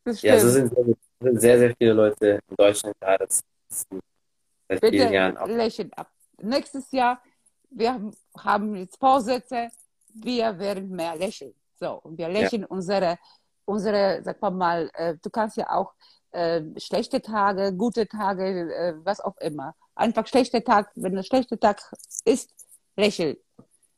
Das 0.04 0.22
Ja, 0.22 0.38
so 0.38 0.50
stimmt. 0.50 0.74
sind, 0.74 0.96
sind 1.20 1.40
sehr, 1.40 1.58
sehr 1.58 1.74
viele 1.76 1.92
Leute 1.92 2.40
in 2.48 2.56
Deutschland 2.56 2.98
gerade. 3.00 3.26
Das 3.26 3.42
seit 3.68 4.80
vielen 4.80 4.80
Bitte 4.80 5.14
Jahren 5.14 5.36
auch. 5.36 5.46
lächeln 5.46 5.92
ab. 5.94 6.10
Nächstes 6.42 6.90
Jahr, 6.92 7.22
wir 7.70 8.00
haben- 8.38 8.74
jetzt 8.76 8.98
Vorsätze, 8.98 9.68
wir 10.14 10.58
werden 10.58 10.88
mehr 10.90 11.16
lächeln. 11.16 11.54
So, 11.78 11.92
und 12.02 12.16
wir 12.18 12.28
Ja, 12.28 12.40
lächeln 12.40 12.64
unsere, 12.64 13.18
unsere, 13.64 14.22
sag 14.24 14.40
mal 14.40 14.50
mal, 14.50 14.90
äh, 14.94 15.16
du 15.20 15.30
kannst 15.30 15.56
ja 15.56 15.70
auch 15.70 15.92
äh, 16.32 16.62
schlechte 16.78 17.22
Tage, 17.22 17.72
gute 17.72 18.06
Tage, 18.06 18.44
äh, 18.74 18.94
was 19.04 19.20
auch 19.20 19.36
immer. 19.38 19.74
Einfach 19.94 20.26
schlechter 20.26 20.62
Tag, 20.62 20.90
wenn 20.94 21.16
ein 21.16 21.24
schlechter 21.24 21.58
Tag 21.58 21.80
ist, 22.26 22.52
lächeln. 22.96 23.36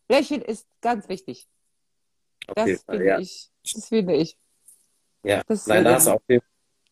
Lächeln 0.09 0.42
ist 0.42 0.66
ganz 0.80 1.09
wichtig. 1.09 1.46
Das 2.54 2.64
Fall. 2.82 2.96
finde 2.96 3.04
Ja, 3.06 3.18
ich, 3.18 3.50
das 3.74 3.88
finde 3.88 4.14
ich. 4.14 4.38
ja. 5.22 5.42
Nein, 5.66 5.84
da 5.84 5.94
hast 5.94 6.06
du 6.06 6.12
auch 6.12 6.22
de- 6.28 6.40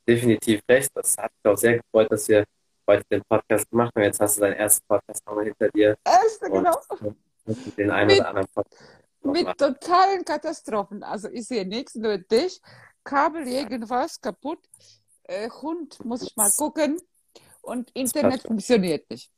definitiv 0.06 0.62
recht. 0.68 0.90
Das 0.94 1.16
hat 1.16 1.32
mich 1.42 1.52
auch 1.52 1.56
sehr 1.58 1.78
gefreut, 1.78 2.10
dass 2.12 2.28
wir 2.28 2.44
heute 2.88 3.04
den 3.10 3.22
Podcast 3.28 3.70
gemacht 3.70 3.92
haben. 3.96 4.02
Jetzt 4.04 4.20
hast 4.20 4.36
du 4.36 4.42
deinen 4.42 4.54
ersten 4.54 4.86
Podcast 4.86 5.24
nochmal 5.26 5.44
hinter 5.46 5.68
dir 5.70 5.96
erste, 6.04 6.50
genau. 6.50 6.78
den 7.76 7.90
einen 7.90 8.06
Mit 8.08 8.18
oder 8.20 8.28
anderen 8.28 8.48
Podcast 8.54 8.82
mit 9.22 9.44
machen. 9.44 9.56
totalen 9.58 10.24
Katastrophen. 10.24 11.02
Also 11.02 11.28
ich 11.30 11.46
sehe 11.46 11.66
nichts, 11.66 11.94
nur 11.94 12.18
dich. 12.18 12.60
Kabel, 13.02 13.46
irgendwas 13.48 14.20
kaputt. 14.20 14.60
Äh, 15.24 15.48
Hund 15.50 16.04
muss 16.04 16.22
ich 16.22 16.36
mal 16.36 16.50
gucken. 16.50 17.00
Und 17.62 17.88
Das 17.88 17.94
Internet 17.94 18.42
funktioniert 18.42 19.08
nicht. 19.10 19.32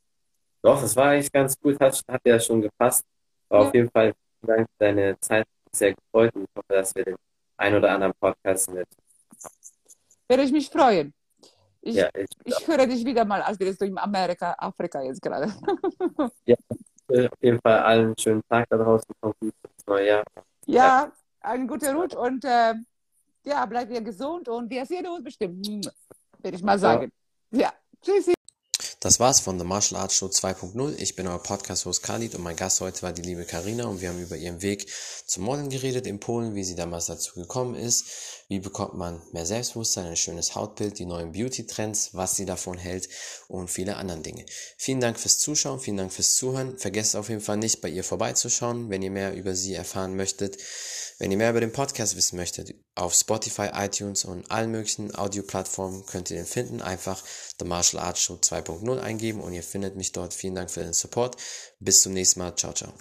Doch, 0.63 0.81
das 0.81 0.95
war 0.97 1.11
eigentlich 1.11 1.33
ganz 1.33 1.59
gut. 1.59 1.79
Hat, 1.81 2.03
hat 2.09 2.21
ja 2.27 2.39
schon 2.41 2.61
gepasst. 2.61 3.05
Aber 3.49 3.63
Ja, 3.63 3.69
auf 3.69 3.75
jeden 3.75 3.91
Fall 3.91 4.15
vielen 4.41 4.57
Dank 4.57 4.69
für 4.69 4.79
deine 4.79 5.21
Zeit. 5.21 5.47
Sehr 5.73 5.95
gefreut 5.95 6.35
und 6.35 6.45
ich 6.45 6.49
hoffe, 6.57 6.67
dass 6.69 6.95
wir 6.95 7.05
den 7.05 7.17
einen 7.57 7.77
oder 7.77 7.91
anderen 7.91 8.15
Podcast 8.19 8.71
mit. 8.71 8.87
würde 10.29 10.43
ich 10.43 10.53
mich 10.53 10.71
freuen. 10.71 11.13
Ich, 11.81 11.97
Ja, 11.97 12.09
ich, 12.15 12.27
ich 12.45 12.67
höre 12.67 12.87
dich 12.87 13.05
wieder 13.05 13.25
mal, 13.25 13.43
als 13.43 13.59
wärst 13.61 13.81
du 13.81 13.85
in 13.87 13.99
Amerika, 13.99 14.55
Afrika 14.59 15.03
jetzt 15.03 15.23
gerade. 15.23 15.53
ja, 16.47 16.57
auf 17.09 17.39
jeden 17.41 17.61
Fall 17.61 17.79
allen 17.81 18.15
schönen 18.19 18.43
Tag 18.49 18.67
da 18.69 18.77
draußen. 18.77 19.09
Kommt 19.21 19.39
gut 19.41 19.55
ins 19.63 19.87
neue 19.87 20.07
Jahr. 20.07 20.25
Ja, 20.67 21.13
einen 21.41 21.69
guten 21.69 21.97
Rutsch 21.97 22.15
und 22.15 22.45
äh, 22.45 22.75
ja, 23.45 23.65
bleib 23.67 23.91
ihr 23.91 24.03
gesund 24.03 24.49
und 24.49 24.71
wir 24.71 24.85
sehen 24.87 25.07
uns 25.07 25.23
bestimmt. 25.23 25.67
Würde 26.43 26.57
ich 26.57 26.63
mal 26.63 26.79
sagen. 26.79 27.11
Ja, 27.51 27.73
tschüssi. 28.03 28.38
Das 29.01 29.21
war's 29.21 29.39
von 29.39 29.61
The 29.61 29.65
Martial 29.65 30.01
Arts 30.01 30.17
Show 30.17 30.27
2.0. 30.27 30.97
Ich 30.99 31.15
bin 31.15 31.29
euer 31.29 31.41
Podcast-Host 31.41 32.03
Khalid 32.03 32.35
und 32.35 32.43
mein 32.43 32.57
Gast 32.57 32.81
heute 32.81 33.03
war 33.03 33.13
die 33.13 33.23
liebe 33.23 33.45
Karina 33.45 33.85
und 33.85 34.01
wir 34.01 34.09
haben 34.09 34.21
über 34.21 34.37
ihren 34.37 34.61
Weg 34.61 34.89
zum 35.25 35.45
Modeln 35.45 35.69
geredet 35.69 36.05
in 36.09 36.19
Polen, 36.19 36.57
wie 36.57 36.65
sie 36.65 36.75
damals 36.75 37.07
dazu 37.07 37.35
gekommen 37.37 37.77
ist, 37.77 38.07
wie 38.49 38.59
bekommt 38.59 38.95
man 38.95 39.23
mehr 39.31 39.47
Selbstbewusstsein, 39.47 40.07
ein 40.07 40.17
schönes 40.17 40.57
Hautbild, 40.57 40.99
die 40.99 41.07
neuen 41.07 41.31
Beauty-Trends, 41.31 42.11
was 42.15 42.35
sie 42.35 42.45
davon 42.45 42.77
hält 42.77 43.09
und 43.47 43.71
viele 43.71 43.99
andere 43.99 44.19
Dinge. 44.19 44.45
Vielen 44.77 45.01
Dank 45.01 45.21
fürs 45.21 45.39
Zuschauen, 45.39 45.79
vielen 45.79 45.99
Dank 45.99 46.13
fürs 46.13 46.35
Zuhören. 46.35 46.77
Vergesst 46.77 47.15
auf 47.15 47.29
jeden 47.29 47.41
Fall 47.41 47.59
nicht, 47.59 47.81
bei 47.81 47.91
ihr 47.91 48.03
vorbeizuschauen, 48.03 48.91
wenn 48.91 49.03
ihr 49.03 49.13
mehr 49.13 49.33
über 49.33 49.55
sie 49.55 49.75
erfahren 49.75 50.17
möchtet. 50.17 50.59
Wenn 51.19 51.33
ihr 51.33 51.37
mehr 51.37 51.51
über 51.51 51.61
den 51.61 51.73
Podcast 51.73 52.17
wissen 52.17 52.37
möchtet, 52.37 52.75
auf 52.95 53.13
Spotify, 53.13 53.71
iTunes 53.75 54.25
und 54.25 54.51
allen 54.51 54.71
möglichen 54.71 55.15
Audioplattformen 55.15 56.07
könnt 56.07 56.31
ihr 56.31 56.37
den 56.37 56.47
finden. 56.47 56.81
Einfach 56.81 57.23
The 57.59 57.65
Martial 57.65 58.03
Arts 58.03 58.23
Show 58.23 58.35
2.0 58.35 59.01
eingeben 59.01 59.41
und 59.41 59.53
ihr 59.53 59.65
findet 59.65 59.97
mich 59.97 60.13
dort. 60.13 60.33
Vielen 60.33 60.55
Dank 60.55 60.71
für 60.71 60.83
den 60.83 60.93
Support. 60.93 61.37
Bis 61.81 62.03
zum 62.03 62.13
nächsten 62.13 62.41
Mal. 62.41 62.55
Ciao, 62.55 62.73
ciao. 62.73 62.95